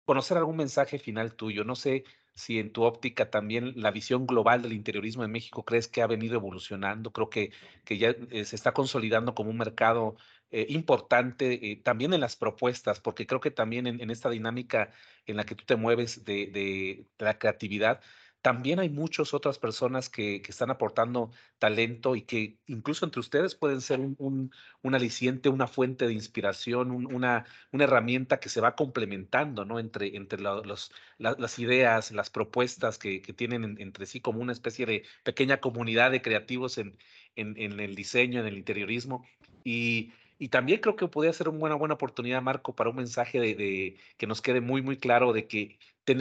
conocer 0.04 0.36
algún 0.36 0.56
mensaje 0.56 0.98
final 0.98 1.34
tuyo. 1.34 1.64
No 1.64 1.76
sé 1.76 2.04
si 2.34 2.58
en 2.58 2.72
tu 2.72 2.84
óptica 2.84 3.30
también 3.30 3.72
la 3.76 3.90
visión 3.90 4.26
global 4.26 4.62
del 4.62 4.72
interiorismo 4.72 5.24
en 5.24 5.32
México 5.32 5.64
crees 5.64 5.88
que 5.88 6.02
ha 6.02 6.06
venido 6.06 6.34
evolucionando. 6.34 7.12
Creo 7.12 7.30
que, 7.30 7.52
que 7.84 7.98
ya 7.98 8.14
se 8.14 8.56
está 8.56 8.72
consolidando 8.72 9.34
como 9.34 9.50
un 9.50 9.56
mercado 9.58 10.16
eh, 10.52 10.66
importante 10.68 11.72
eh, 11.72 11.76
también 11.76 12.14
en 12.14 12.20
las 12.20 12.36
propuestas, 12.36 13.00
porque 13.00 13.26
creo 13.26 13.40
que 13.40 13.50
también 13.50 13.86
en, 13.88 14.10
esta 14.10 14.30
dinámica 14.30 14.92
en 15.26 15.36
la 15.36 15.44
que 15.44 15.56
tú 15.56 15.64
te 15.64 15.74
mueves 15.74 16.24
de, 16.24 17.06
la 17.18 17.38
creatividad, 17.38 18.00
también 18.42 18.78
hay 18.78 18.88
muchas 18.88 19.34
otras 19.34 19.58
personas 19.58 20.08
que, 20.08 20.36
están 20.48 20.70
aportando 20.70 21.32
talento 21.58 22.14
y 22.14 22.22
que 22.22 22.60
incluso 22.66 23.04
entre 23.04 23.18
ustedes 23.18 23.56
pueden 23.56 23.80
ser 23.80 23.98
un, 23.98 24.52
aliciente, 24.84 25.48
una 25.48 25.66
fuente 25.66 26.06
de 26.06 26.12
inspiración, 26.12 26.92
una, 26.92 27.44
una 27.72 27.84
herramienta 27.84 28.38
que 28.38 28.48
se 28.48 28.60
va 28.60 28.76
complementando 28.76 29.64
¿no? 29.64 29.80
entre, 29.80 30.16
entre 30.16 30.40
los, 30.40 30.92
las 31.18 31.58
ideas, 31.58 32.12
las 32.12 32.30
propuestas 32.30 32.98
que, 32.98 33.20
tienen 33.36 33.76
entre 33.80 34.06
sí 34.06 34.20
como 34.20 34.40
una 34.40 34.52
especie 34.52 34.86
de 34.86 35.04
pequeña 35.24 35.60
comunidad 35.60 36.12
de 36.12 36.22
creativos 36.22 36.78
en, 36.78 36.96
en, 37.34 37.56
en 37.58 37.80
el 37.80 37.96
diseño, 37.96 38.40
en 38.40 38.46
el 38.46 38.58
interiorismo. 38.58 39.26
Y 39.64 40.12
y 40.38 40.48
también 40.48 40.80
creo 40.80 40.96
que 40.96 41.08
podría 41.08 41.32
ser 41.32 41.48
una 41.48 41.74
buena, 41.74 41.94
oportunidad, 41.94 42.42
Marco, 42.42 42.74
para 42.74 42.90
un 42.90 42.96
mensaje 42.96 43.40
de, 43.40 43.96
que 44.16 44.26
nos 44.26 44.42
quede 44.42 44.60
muy, 44.60 44.82
muy 44.82 44.98
claro 44.98 45.32
de 45.32 45.46
que 45.46 45.78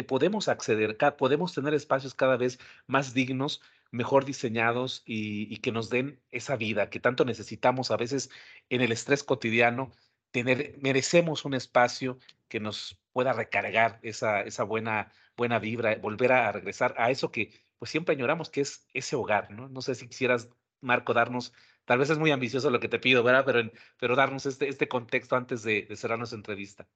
podemos 0.08 0.48
acceder, 0.48 0.98
podemos 1.18 1.54
tener 1.54 1.74
espacios 1.74 2.14
cada 2.16 2.38
vez 2.38 2.60
más 2.88 3.14
dignos, 3.14 3.62
mejor 3.92 4.26
diseñados 4.26 5.04
y, 5.06 5.58
que 5.58 5.72
nos 5.72 5.90
den 5.90 6.20
esa 6.32 6.56
vida 6.56 6.90
que 6.90 7.00
tanto 7.00 7.26
necesitamos 7.26 7.92
a 7.92 7.98
veces 7.98 8.30
en 8.70 8.82
el 8.82 8.92
estrés 8.92 9.24
cotidiano. 9.24 9.92
Tener, 10.32 10.78
merecemos 10.82 11.46
un 11.46 11.54
espacio 11.54 12.18
que 12.50 12.60
nos 12.60 13.00
pueda 13.14 13.34
recargar 13.34 14.00
esa, 14.02 14.42
esa 14.42 14.64
buena, 14.64 15.12
buena 15.38 15.60
vibra, 15.60 15.96
volver 15.96 16.32
a 16.34 16.52
regresar 16.52 16.94
a 16.98 17.10
eso 17.12 17.32
que 17.32 17.52
pues 17.78 17.92
siempre 17.92 18.16
añoramos, 18.16 18.50
que 18.50 18.62
es 18.62 18.88
ese 18.94 19.16
hogar, 19.16 19.52
¿no? 19.52 19.70
No 19.70 19.82
sé 19.82 19.96
si 19.96 20.08
quisieras, 20.08 20.50
Marco, 20.82 21.14
darnos 21.14 21.54
Tal 21.86 22.00
vez 22.00 22.10
es 22.10 22.18
muy 22.18 22.32
ambicioso 22.32 22.70
lo 22.70 22.80
que 22.80 22.90
te 22.90 23.00
pido, 23.00 23.24
¿verdad? 23.24 23.44
Pero, 23.46 23.72
pero 24.00 24.16
darnos 24.16 24.46
este, 24.46 24.68
este 24.68 24.88
contexto 24.88 25.36
antes 25.36 25.64
de, 25.64 25.86
de 25.88 25.96
cerrar 25.96 26.18
nuestra 26.18 26.38
entrevista. 26.38 26.88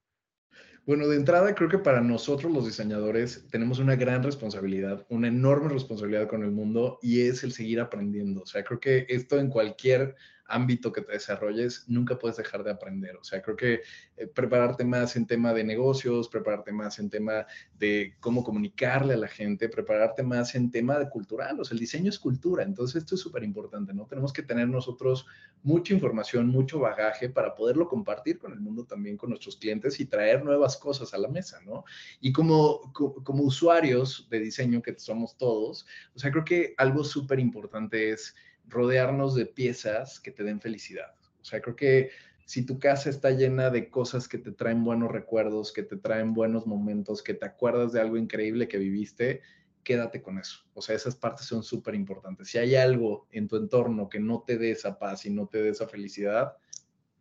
Bueno, 0.86 1.06
de 1.06 1.16
entrada 1.16 1.54
creo 1.54 1.68
que 1.68 1.78
para 1.78 2.00
nosotros 2.00 2.50
los 2.52 2.64
diseñadores 2.64 3.46
tenemos 3.50 3.78
una 3.78 3.96
gran 3.96 4.22
responsabilidad, 4.22 5.06
una 5.10 5.28
enorme 5.28 5.68
responsabilidad 5.68 6.26
con 6.26 6.42
el 6.42 6.50
mundo 6.50 6.98
y 7.02 7.20
es 7.20 7.44
el 7.44 7.52
seguir 7.52 7.80
aprendiendo. 7.80 8.42
O 8.42 8.46
sea, 8.46 8.64
creo 8.64 8.80
que 8.80 9.06
esto 9.08 9.38
en 9.38 9.50
cualquier 9.50 10.16
ámbito 10.50 10.92
que 10.92 11.02
te 11.02 11.12
desarrolles, 11.12 11.84
nunca 11.88 12.18
puedes 12.18 12.36
dejar 12.36 12.64
de 12.64 12.70
aprender. 12.70 13.16
O 13.16 13.24
sea, 13.24 13.40
creo 13.40 13.56
que 13.56 13.80
eh, 14.16 14.26
prepararte 14.26 14.84
más 14.84 15.16
en 15.16 15.26
tema 15.26 15.52
de 15.52 15.64
negocios, 15.64 16.28
prepararte 16.28 16.72
más 16.72 16.98
en 16.98 17.08
tema 17.08 17.46
de 17.78 18.16
cómo 18.20 18.44
comunicarle 18.44 19.14
a 19.14 19.18
la 19.18 19.28
gente, 19.28 19.68
prepararte 19.68 20.22
más 20.22 20.54
en 20.54 20.70
tema 20.70 20.98
de 20.98 21.08
cultural. 21.08 21.60
O 21.60 21.64
sea, 21.64 21.74
el 21.74 21.80
diseño 21.80 22.10
es 22.10 22.18
cultura. 22.18 22.62
Entonces, 22.62 23.02
esto 23.02 23.14
es 23.14 23.20
súper 23.20 23.44
importante, 23.44 23.94
¿no? 23.94 24.06
Tenemos 24.06 24.32
que 24.32 24.42
tener 24.42 24.68
nosotros 24.68 25.26
mucha 25.62 25.94
información, 25.94 26.48
mucho 26.48 26.78
bagaje 26.80 27.28
para 27.28 27.54
poderlo 27.54 27.88
compartir 27.88 28.38
con 28.38 28.52
el 28.52 28.60
mundo 28.60 28.84
también, 28.84 29.16
con 29.16 29.30
nuestros 29.30 29.56
clientes 29.56 30.00
y 30.00 30.06
traer 30.06 30.44
nuevas 30.44 30.76
cosas 30.76 31.14
a 31.14 31.18
la 31.18 31.28
mesa, 31.28 31.60
¿no? 31.64 31.84
Y 32.20 32.32
como, 32.32 32.92
como 32.92 33.44
usuarios 33.44 34.26
de 34.30 34.40
diseño 34.40 34.82
que 34.82 34.98
somos 34.98 35.36
todos, 35.36 35.86
o 36.14 36.18
sea, 36.18 36.30
creo 36.30 36.44
que 36.44 36.74
algo 36.76 37.04
súper 37.04 37.38
importante 37.38 38.10
es 38.10 38.34
rodearnos 38.70 39.34
de 39.34 39.46
piezas 39.46 40.20
que 40.20 40.30
te 40.30 40.44
den 40.44 40.60
felicidad. 40.60 41.14
O 41.40 41.44
sea, 41.44 41.60
creo 41.60 41.76
que 41.76 42.10
si 42.44 42.66
tu 42.66 42.78
casa 42.78 43.10
está 43.10 43.30
llena 43.30 43.70
de 43.70 43.90
cosas 43.90 44.26
que 44.26 44.38
te 44.38 44.50
traen 44.50 44.82
buenos 44.82 45.10
recuerdos, 45.10 45.72
que 45.72 45.82
te 45.82 45.96
traen 45.96 46.34
buenos 46.34 46.66
momentos, 46.66 47.22
que 47.22 47.34
te 47.34 47.46
acuerdas 47.46 47.92
de 47.92 48.00
algo 48.00 48.16
increíble 48.16 48.66
que 48.66 48.78
viviste, 48.78 49.42
quédate 49.84 50.20
con 50.20 50.38
eso. 50.38 50.64
O 50.74 50.82
sea, 50.82 50.96
esas 50.96 51.16
partes 51.16 51.46
son 51.46 51.62
súper 51.62 51.94
importantes. 51.94 52.48
Si 52.48 52.58
hay 52.58 52.74
algo 52.74 53.28
en 53.30 53.48
tu 53.48 53.56
entorno 53.56 54.08
que 54.08 54.20
no 54.20 54.42
te 54.46 54.58
dé 54.58 54.72
esa 54.72 54.98
paz 54.98 55.26
y 55.26 55.30
no 55.30 55.46
te 55.46 55.62
dé 55.62 55.70
esa 55.70 55.86
felicidad, 55.86 56.56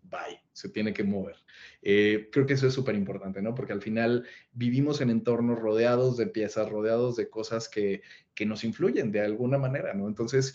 bye, 0.04 0.42
se 0.52 0.70
tiene 0.70 0.94
que 0.94 1.04
mover. 1.04 1.36
Eh, 1.82 2.30
creo 2.32 2.46
que 2.46 2.54
eso 2.54 2.68
es 2.68 2.74
súper 2.74 2.96
importante, 2.96 3.42
¿no? 3.42 3.54
Porque 3.56 3.74
al 3.74 3.82
final 3.82 4.26
vivimos 4.52 5.02
en 5.02 5.10
entornos 5.10 5.60
rodeados 5.60 6.18
de 6.18 6.28
piezas, 6.28 6.70
rodeados 6.70 7.16
de 7.16 7.30
cosas 7.30 7.70
que, 7.70 8.02
que 8.34 8.46
nos 8.46 8.64
influyen 8.64 9.12
de 9.12 9.22
alguna 9.22 9.58
manera, 9.58 9.94
¿no? 9.94 10.08
Entonces, 10.08 10.54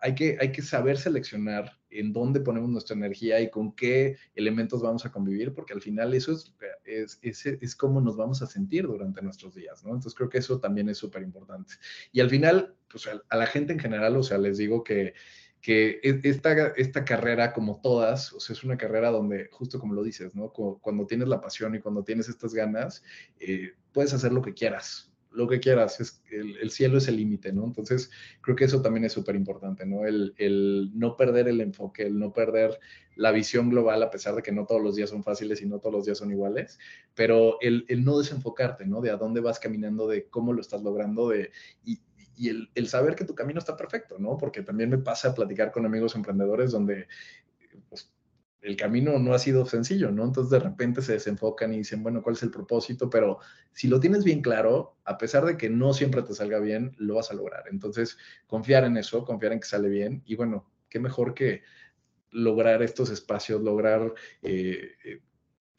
hay 0.00 0.14
que, 0.14 0.36
hay 0.40 0.52
que 0.52 0.62
saber 0.62 0.98
seleccionar 0.98 1.78
en 1.90 2.12
dónde 2.12 2.40
ponemos 2.40 2.70
nuestra 2.70 2.96
energía 2.96 3.40
y 3.40 3.50
con 3.50 3.74
qué 3.74 4.16
elementos 4.34 4.82
vamos 4.82 5.06
a 5.06 5.12
convivir, 5.12 5.54
porque 5.54 5.72
al 5.72 5.80
final 5.80 6.14
eso 6.14 6.32
es, 6.32 6.54
es, 6.84 7.18
es, 7.22 7.46
es 7.46 7.76
cómo 7.76 8.00
nos 8.00 8.16
vamos 8.16 8.42
a 8.42 8.46
sentir 8.46 8.86
durante 8.86 9.22
nuestros 9.22 9.54
días, 9.54 9.84
¿no? 9.84 9.90
Entonces 9.90 10.14
creo 10.14 10.28
que 10.28 10.38
eso 10.38 10.60
también 10.60 10.88
es 10.88 10.98
súper 10.98 11.22
importante. 11.22 11.74
Y 12.12 12.20
al 12.20 12.30
final, 12.30 12.74
pues 12.90 13.08
a, 13.08 13.36
la 13.36 13.46
gente 13.46 13.72
en 13.72 13.78
general, 13.78 14.16
o 14.16 14.22
sea, 14.22 14.38
les 14.38 14.58
digo 14.58 14.84
que, 14.84 15.14
que 15.60 16.00
e, 16.02 16.20
esta, 16.24 16.68
esta 16.76 17.04
carrera, 17.04 17.52
como 17.52 17.80
todas, 17.80 18.32
o 18.32 18.40
sea, 18.40 18.54
es 18.54 18.64
una 18.64 18.76
carrera 18.76 19.10
donde, 19.10 19.48
justo 19.50 19.78
como 19.78 19.94
lo 19.94 20.02
dices, 20.02 20.34
¿no? 20.34 20.52
Cuando, 20.52 21.06
tienes 21.06 21.28
la 21.28 21.40
pasión 21.40 21.74
y 21.74 21.80
cuando 21.80 22.04
tienes 22.04 22.28
estas 22.28 22.52
ganas, 22.54 23.02
eh, 23.40 23.72
puedes 23.92 24.12
hacer 24.12 24.32
lo 24.32 24.42
que 24.42 24.54
quieras, 24.54 25.10
lo 25.30 25.46
que 25.46 25.60
quieras, 25.60 26.00
es, 26.00 26.22
el, 26.30 26.70
cielo 26.70 26.98
es 26.98 27.08
el 27.08 27.16
límite, 27.16 27.52
¿no? 27.52 27.64
Entonces, 27.64 28.10
creo 28.40 28.56
que 28.56 28.64
eso 28.64 28.80
también 28.80 29.04
es 29.04 29.12
súper 29.12 29.36
importante, 29.36 29.84
¿no? 29.84 30.06
El, 30.06 30.34
el, 30.38 30.90
no 30.94 31.16
perder 31.16 31.48
el 31.48 31.60
enfoque, 31.60 32.04
el 32.04 32.18
no 32.18 32.32
perder 32.32 32.78
la 33.14 33.30
visión 33.30 33.68
global, 33.68 34.02
a 34.02 34.10
pesar 34.10 34.34
de 34.34 34.42
que 34.42 34.52
no 34.52 34.64
todos 34.64 34.82
los 34.82 34.96
días 34.96 35.10
son 35.10 35.22
fáciles 35.22 35.60
y 35.60 35.66
no 35.66 35.80
todos 35.80 35.94
los 35.94 36.04
días 36.06 36.18
son 36.18 36.30
iguales, 36.30 36.78
pero 37.14 37.60
el, 37.60 37.84
el 37.88 38.04
no 38.04 38.18
desenfocarte, 38.18 38.86
¿no? 38.86 39.00
De 39.00 39.10
a 39.10 39.16
dónde 39.16 39.40
vas 39.40 39.58
caminando, 39.58 40.08
de 40.08 40.28
cómo 40.28 40.52
lo 40.52 40.60
estás 40.60 40.82
logrando, 40.82 41.28
de, 41.28 41.50
y, 41.84 42.00
y 42.36 42.48
el, 42.48 42.70
el, 42.74 42.88
saber 42.88 43.14
que 43.14 43.24
tu 43.24 43.34
camino 43.34 43.58
está 43.58 43.76
perfecto, 43.76 44.18
¿no? 44.18 44.38
Porque 44.38 44.62
también 44.62 44.90
me 44.90 44.98
pasa 44.98 45.28
a 45.30 45.34
platicar 45.34 45.72
con 45.72 45.84
amigos 45.84 46.14
emprendedores 46.14 46.70
donde 46.70 47.06
el 48.60 48.76
camino 48.76 49.18
no 49.18 49.34
ha 49.34 49.38
sido 49.38 49.64
sencillo, 49.66 50.10
¿no? 50.10 50.24
Entonces 50.24 50.50
de 50.50 50.58
repente 50.58 51.02
se 51.02 51.12
desenfocan 51.12 51.72
y 51.72 51.78
dicen, 51.78 52.02
bueno, 52.02 52.22
¿cuál 52.22 52.34
es 52.34 52.42
el 52.42 52.50
propósito? 52.50 53.08
Pero 53.08 53.38
si 53.72 53.88
lo 53.88 54.00
tienes 54.00 54.24
bien 54.24 54.42
claro, 54.42 54.96
a 55.04 55.16
pesar 55.16 55.44
de 55.44 55.56
que 55.56 55.70
no 55.70 55.92
siempre 55.94 56.22
te 56.22 56.34
salga 56.34 56.58
bien, 56.58 56.92
lo 56.98 57.14
vas 57.14 57.30
a 57.30 57.34
lograr. 57.34 57.64
Entonces, 57.70 58.18
confiar 58.46 58.84
en 58.84 58.96
eso, 58.96 59.24
confiar 59.24 59.52
en 59.52 59.60
que 59.60 59.68
sale 59.68 59.88
bien 59.88 60.22
y 60.26 60.34
bueno, 60.34 60.68
qué 60.88 60.98
mejor 60.98 61.34
que 61.34 61.62
lograr 62.30 62.82
estos 62.82 63.10
espacios, 63.10 63.62
lograr 63.62 64.12
eh, 64.42 65.20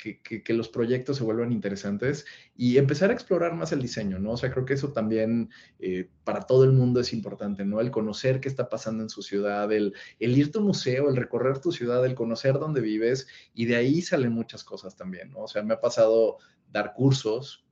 eh 0.03 0.21
que, 0.43 0.53
los 0.53 0.69
proyectos 0.69 1.17
se 1.17 1.23
vuelvan 1.23 1.51
interesantes 1.51 2.25
y 2.55 2.77
empezar 2.77 3.09
a 3.09 3.13
explorar 3.13 3.55
más 3.55 3.71
el 3.71 3.81
diseño, 3.81 4.19
¿no? 4.19 4.31
O 4.31 4.37
sea, 4.37 4.51
creo 4.51 4.65
que 4.65 4.73
eso 4.73 4.91
también 4.91 5.49
eh, 5.79 6.09
para 6.23 6.41
todo 6.41 6.63
el 6.63 6.71
mundo 6.71 6.99
es 6.99 7.13
importante, 7.13 7.65
¿no? 7.65 7.81
El 7.81 7.91
conocer 7.91 8.39
qué 8.39 8.47
está 8.47 8.69
pasando 8.69 9.03
en 9.03 9.09
su 9.09 9.21
ciudad, 9.21 9.71
el, 9.71 9.93
el 10.19 10.37
ir 10.37 10.47
a 10.47 10.51
tu 10.51 10.61
museo, 10.61 11.09
el 11.09 11.15
recorrer 11.15 11.59
tu 11.59 11.71
ciudad, 11.71 12.05
el 12.05 12.15
conocer 12.15 12.53
dónde 12.53 12.81
vives 12.81 13.27
y 13.53 13.65
de 13.65 13.75
ahí 13.75 14.01
salen 14.01 14.33
muchas 14.33 14.63
cosas 14.63 14.95
también, 14.95 15.31
¿no? 15.31 15.41
O 15.41 15.47
sea, 15.47 15.63
me 15.63 15.73
ha 15.73 15.81
pasado 15.81 16.37
dar 16.71 16.93
cursos 16.93 17.65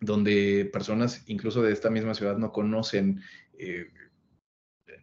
donde 0.00 0.68
personas 0.72 1.22
incluso 1.26 1.62
de 1.62 1.72
esta 1.72 1.90
misma 1.90 2.14
ciudad 2.14 2.36
no 2.36 2.52
conocen 2.52 3.22
eh, 3.58 3.86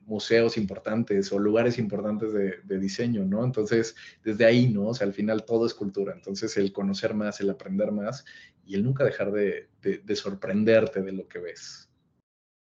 museos 0.05 0.57
importantes 0.57 1.31
o 1.31 1.39
lugares 1.39 1.77
importantes 1.77 2.33
de, 2.33 2.79
diseño, 2.79 3.23
¿no? 3.25 3.43
Entonces, 3.43 3.95
desde 4.23 4.45
ahí, 4.45 4.67
¿no? 4.67 4.87
O 4.87 4.93
sea, 4.93 5.07
al 5.07 5.13
final 5.13 5.45
todo 5.45 5.65
es 5.65 5.73
cultura. 5.73 6.13
Entonces, 6.13 6.55
el 6.57 6.73
conocer 6.73 7.13
más, 7.13 7.39
el 7.39 7.49
aprender 7.49 7.91
más 7.91 8.25
y 8.65 8.75
el 8.75 8.83
nunca 8.83 9.03
dejar 9.03 9.31
de, 9.31 9.69
de, 9.81 9.99
de 9.99 10.15
sorprenderte 10.15 11.01
de 11.01 11.11
lo 11.11 11.27
que 11.27 11.39
ves. 11.39 11.89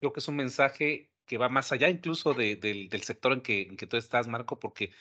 Creo 0.00 0.12
que 0.12 0.20
es 0.20 0.28
un 0.28 0.36
mensaje 0.36 1.10
que 1.26 1.38
va 1.38 1.48
más 1.48 1.72
allá 1.72 1.88
incluso 1.88 2.34
del, 2.34 2.60
del 2.60 3.02
sector 3.02 3.32
en 3.32 3.40
que, 3.40 3.62
en 3.62 3.76
que 3.76 3.86
tú 3.86 3.96
estás, 3.96 4.28
Marco, 4.28 4.58
porque 4.58 4.92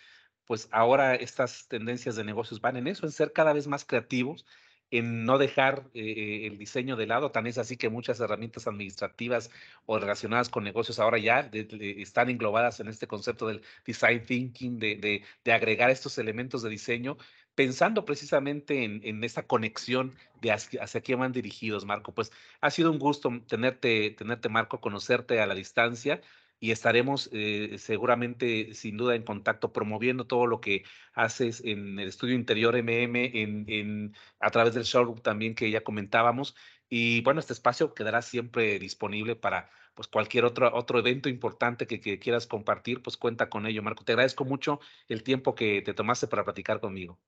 pues 0.46 0.68
ahora 0.72 1.16
estas 1.16 1.68
tendencias 1.68 2.16
de 2.16 2.24
negocios 2.24 2.62
van 2.62 2.78
en 2.78 2.88
eso, 2.88 3.06
en 3.06 3.12
ser 3.12 3.34
cada 3.34 3.54
vez 3.54 3.68
más 3.68 3.86
creativos 3.86 4.46
en 4.94 5.26
no 5.26 5.40
dejar 5.40 5.90
eh, 5.96 6.46
el 6.46 6.60
diseño 6.60 6.96
de 6.96 7.08
lado. 7.08 7.32
Tan 7.32 7.48
es 7.48 7.58
así 7.58 7.78
que 7.78 7.90
muchas 7.90 8.20
herramientas 8.20 8.68
administrativas 8.68 9.50
o 9.88 9.98
relacionadas 9.98 10.50
con 10.50 10.64
negocios 10.64 11.00
ahora 11.00 11.18
ya 11.18 11.50
están 11.52 12.30
englobadas 12.30 12.80
en 12.80 12.88
este 12.90 13.08
concepto 13.08 13.48
del 13.48 13.64
design 13.88 14.24
thinking, 14.24 14.78
de, 14.78 15.24
de, 15.44 15.52
agregar 15.52 15.90
estos 15.90 16.20
elementos 16.20 16.62
de 16.62 16.70
diseño, 16.70 17.18
pensando 17.56 18.06
precisamente 18.06 18.84
en, 18.84 19.02
en 19.04 19.24
esta 19.24 19.48
conexión 19.48 20.14
de 20.42 20.52
hacia, 20.52 20.84
hacia 20.84 21.02
quién 21.02 21.20
van 21.20 21.32
dirigidos, 21.32 21.86
Marco. 21.86 22.14
Pues 22.14 22.32
ha 22.62 22.70
sido 22.70 22.92
un 22.92 23.00
gusto 23.00 23.32
tenerte, 23.48 24.12
tenerte, 24.12 24.48
Marco, 24.50 24.80
conocerte 24.80 25.42
a 25.42 25.48
la 25.48 25.56
distancia 25.56 26.22
y 26.64 26.72
estaremos 26.72 27.30
eh, 27.34 27.76
seguramente, 27.78 28.74
sin 28.74 28.96
duda, 28.96 29.16
en 29.16 29.24
contacto 29.24 29.74
promoviendo 29.74 30.28
todo 30.28 30.48
lo 30.48 30.62
que 30.62 30.86
haces 31.14 31.62
en 31.66 32.00
el 32.00 32.08
estudio 32.08 32.36
interior 32.36 32.78
MM, 32.78 33.32
en, 33.34 34.16
a 34.40 34.50
través 34.50 34.74
del 34.74 34.86
showroom 34.86 35.20
también 35.22 35.56
que 35.56 35.70
ya 35.70 35.84
comentábamos. 35.84 36.56
Y 36.88 37.20
bueno, 37.24 37.42
este 37.42 37.52
espacio 37.52 37.94
quedará 37.94 38.22
siempre 38.22 38.80
disponible 38.80 39.36
para 39.36 39.70
pues 39.94 40.08
cualquier 40.08 40.46
otro, 40.46 40.74
otro 40.74 41.00
evento 41.00 41.28
importante 41.28 41.86
que, 41.86 42.00
que 42.00 42.18
quieras 42.18 42.48
compartir, 42.48 43.02
pues 43.04 43.18
cuenta 43.18 43.50
con 43.50 43.68
ello, 43.68 43.84
Marco. 43.84 44.06
Te 44.06 44.14
agradezco 44.14 44.46
mucho 44.46 44.80
el 45.10 45.22
tiempo 45.24 45.56
que 45.56 45.82
te 45.82 45.94
tomaste 45.94 46.28
para 46.28 46.46
platicar 46.46 46.80
conmigo. 46.80 47.20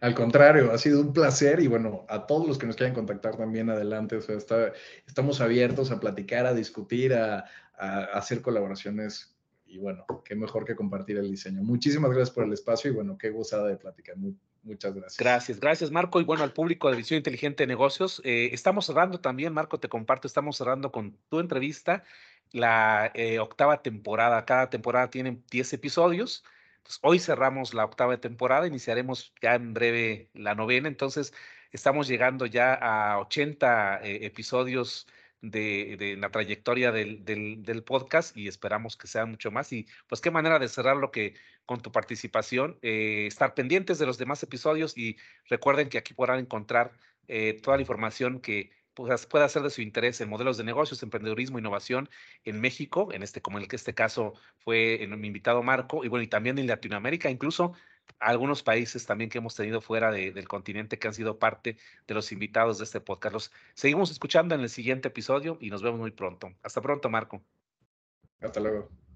Al 0.00 0.14
contrario, 0.14 0.72
ha 0.72 0.78
sido 0.78 1.00
un 1.00 1.12
placer 1.12 1.60
y 1.60 1.66
bueno, 1.66 2.06
a 2.08 2.26
todos 2.26 2.46
los 2.46 2.58
que 2.58 2.66
nos 2.66 2.76
quieran 2.76 2.94
contactar 2.94 3.36
también 3.36 3.68
adelante, 3.68 4.18
estamos 5.06 5.40
abiertos 5.40 5.90
a 5.90 6.00
platicar, 6.00 6.46
a 6.46 6.54
discutir, 6.54 7.14
a, 7.14 7.44
hacer 8.12 8.42
colaboraciones 8.42 9.34
y 9.64 9.78
bueno, 9.78 10.04
qué 10.24 10.34
mejor 10.34 10.66
que 10.66 10.74
compartir 10.74 11.16
el 11.16 11.30
diseño. 11.30 11.62
Muchísimas 11.62 12.10
gracias 12.10 12.30
por 12.30 12.44
el 12.44 12.52
espacio 12.52 12.90
y 12.90 12.94
bueno, 12.94 13.16
qué 13.16 13.30
gozada 13.30 13.68
de 13.68 13.76
platicar. 13.76 14.16
Muchas 14.62 14.94
gracias. 14.94 15.16
Gracias, 15.16 15.60
gracias 15.60 15.90
Marco 15.90 16.20
y 16.20 16.24
bueno, 16.24 16.44
al 16.44 16.52
público 16.52 16.90
de 16.90 16.96
Visión 16.96 17.16
Inteligente 17.18 17.62
de 17.62 17.68
Negocios. 17.68 18.20
Eh, 18.24 18.50
estamos 18.52 18.86
cerrando 18.86 19.20
también, 19.20 19.54
Marco, 19.54 19.80
te 19.80 19.88
comparto, 19.88 20.26
estamos 20.26 20.56
cerrando 20.56 20.92
con 20.92 21.16
tu 21.30 21.40
entrevista 21.40 22.04
la 22.52 23.10
eh, 23.14 23.38
octava 23.38 23.82
temporada. 23.82 24.44
Cada 24.44 24.70
temporada 24.70 25.10
tiene 25.10 25.42
10 25.50 25.72
episodios. 25.74 26.44
Entonces, 26.90 27.00
hoy 27.02 27.18
cerramos 27.20 27.72
la 27.72 27.84
octava 27.84 28.16
temporada, 28.16 28.66
iniciaremos 28.66 29.32
ya 29.40 29.54
en 29.54 29.74
breve 29.74 30.28
la 30.34 30.56
novena, 30.56 30.88
entonces 30.88 31.32
estamos 31.70 32.08
llegando 32.08 32.46
ya 32.46 32.74
a 32.74 33.20
80 33.20 34.00
eh, 34.02 34.26
episodios 34.26 35.06
de, 35.40 36.16
la 36.18 36.30
trayectoria 36.30 36.90
del, 36.90 37.84
podcast 37.86 38.36
y 38.36 38.48
esperamos 38.48 38.96
que 38.96 39.06
sea 39.06 39.24
mucho 39.24 39.52
más. 39.52 39.72
Y 39.72 39.86
pues 40.08 40.20
qué 40.20 40.32
manera 40.32 40.58
de 40.58 40.66
cerrarlo 40.68 41.12
que 41.12 41.34
con 41.64 41.80
tu 41.80 41.92
participación, 41.92 42.76
eh, 42.82 43.26
estar 43.28 43.54
pendientes 43.54 44.00
de 44.00 44.06
los 44.06 44.18
demás 44.18 44.42
episodios 44.42 44.98
y 44.98 45.16
recuerden 45.48 45.88
que 45.90 45.98
aquí 45.98 46.12
podrán 46.12 46.40
encontrar 46.40 46.90
eh, 47.28 47.54
toda 47.62 47.76
la 47.76 47.82
información 47.82 48.40
que 48.40 48.70
pues, 48.70 48.79
pueda 49.28 49.48
ser 49.48 49.62
de 49.62 49.70
su 49.70 49.82
interés 49.82 50.20
en 50.20 50.28
modelos 50.28 50.56
de 50.56 50.64
negocios, 50.64 51.02
emprendedurismo, 51.02 51.58
innovación 51.58 52.08
en 52.44 52.60
México, 52.60 53.08
en 53.12 53.22
este 53.22 53.40
como 53.40 53.58
en 53.58 53.66
este 53.70 53.94
caso 53.94 54.34
fue 54.58 55.02
en 55.02 55.18
mi 55.20 55.26
invitado 55.26 55.62
Marco, 55.62 56.04
y 56.04 56.08
bueno, 56.08 56.22
y 56.22 56.28
también 56.28 56.58
en 56.58 56.66
Latinoamérica, 56.66 57.30
incluso 57.30 57.74
algunos 58.18 58.62
países 58.62 59.06
también 59.06 59.30
que 59.30 59.38
hemos 59.38 59.54
tenido 59.54 59.80
fuera 59.80 60.10
de, 60.10 60.32
del 60.32 60.48
continente 60.48 60.98
que 60.98 61.08
han 61.08 61.14
sido 61.14 61.38
parte 61.38 61.76
de 62.06 62.14
los 62.14 62.32
invitados 62.32 62.78
de 62.78 62.84
este 62.84 63.00
podcast. 63.00 63.32
Los 63.32 63.52
seguimos 63.74 64.10
escuchando 64.10 64.54
en 64.54 64.60
el 64.60 64.68
siguiente 64.68 65.08
episodio 65.08 65.58
y 65.60 65.70
nos 65.70 65.82
vemos 65.82 66.00
muy 66.00 66.10
pronto. 66.10 66.52
Hasta 66.62 66.80
pronto, 66.80 67.08
Marco. 67.08 67.42
Hasta 68.40 68.60
luego. 68.60 69.09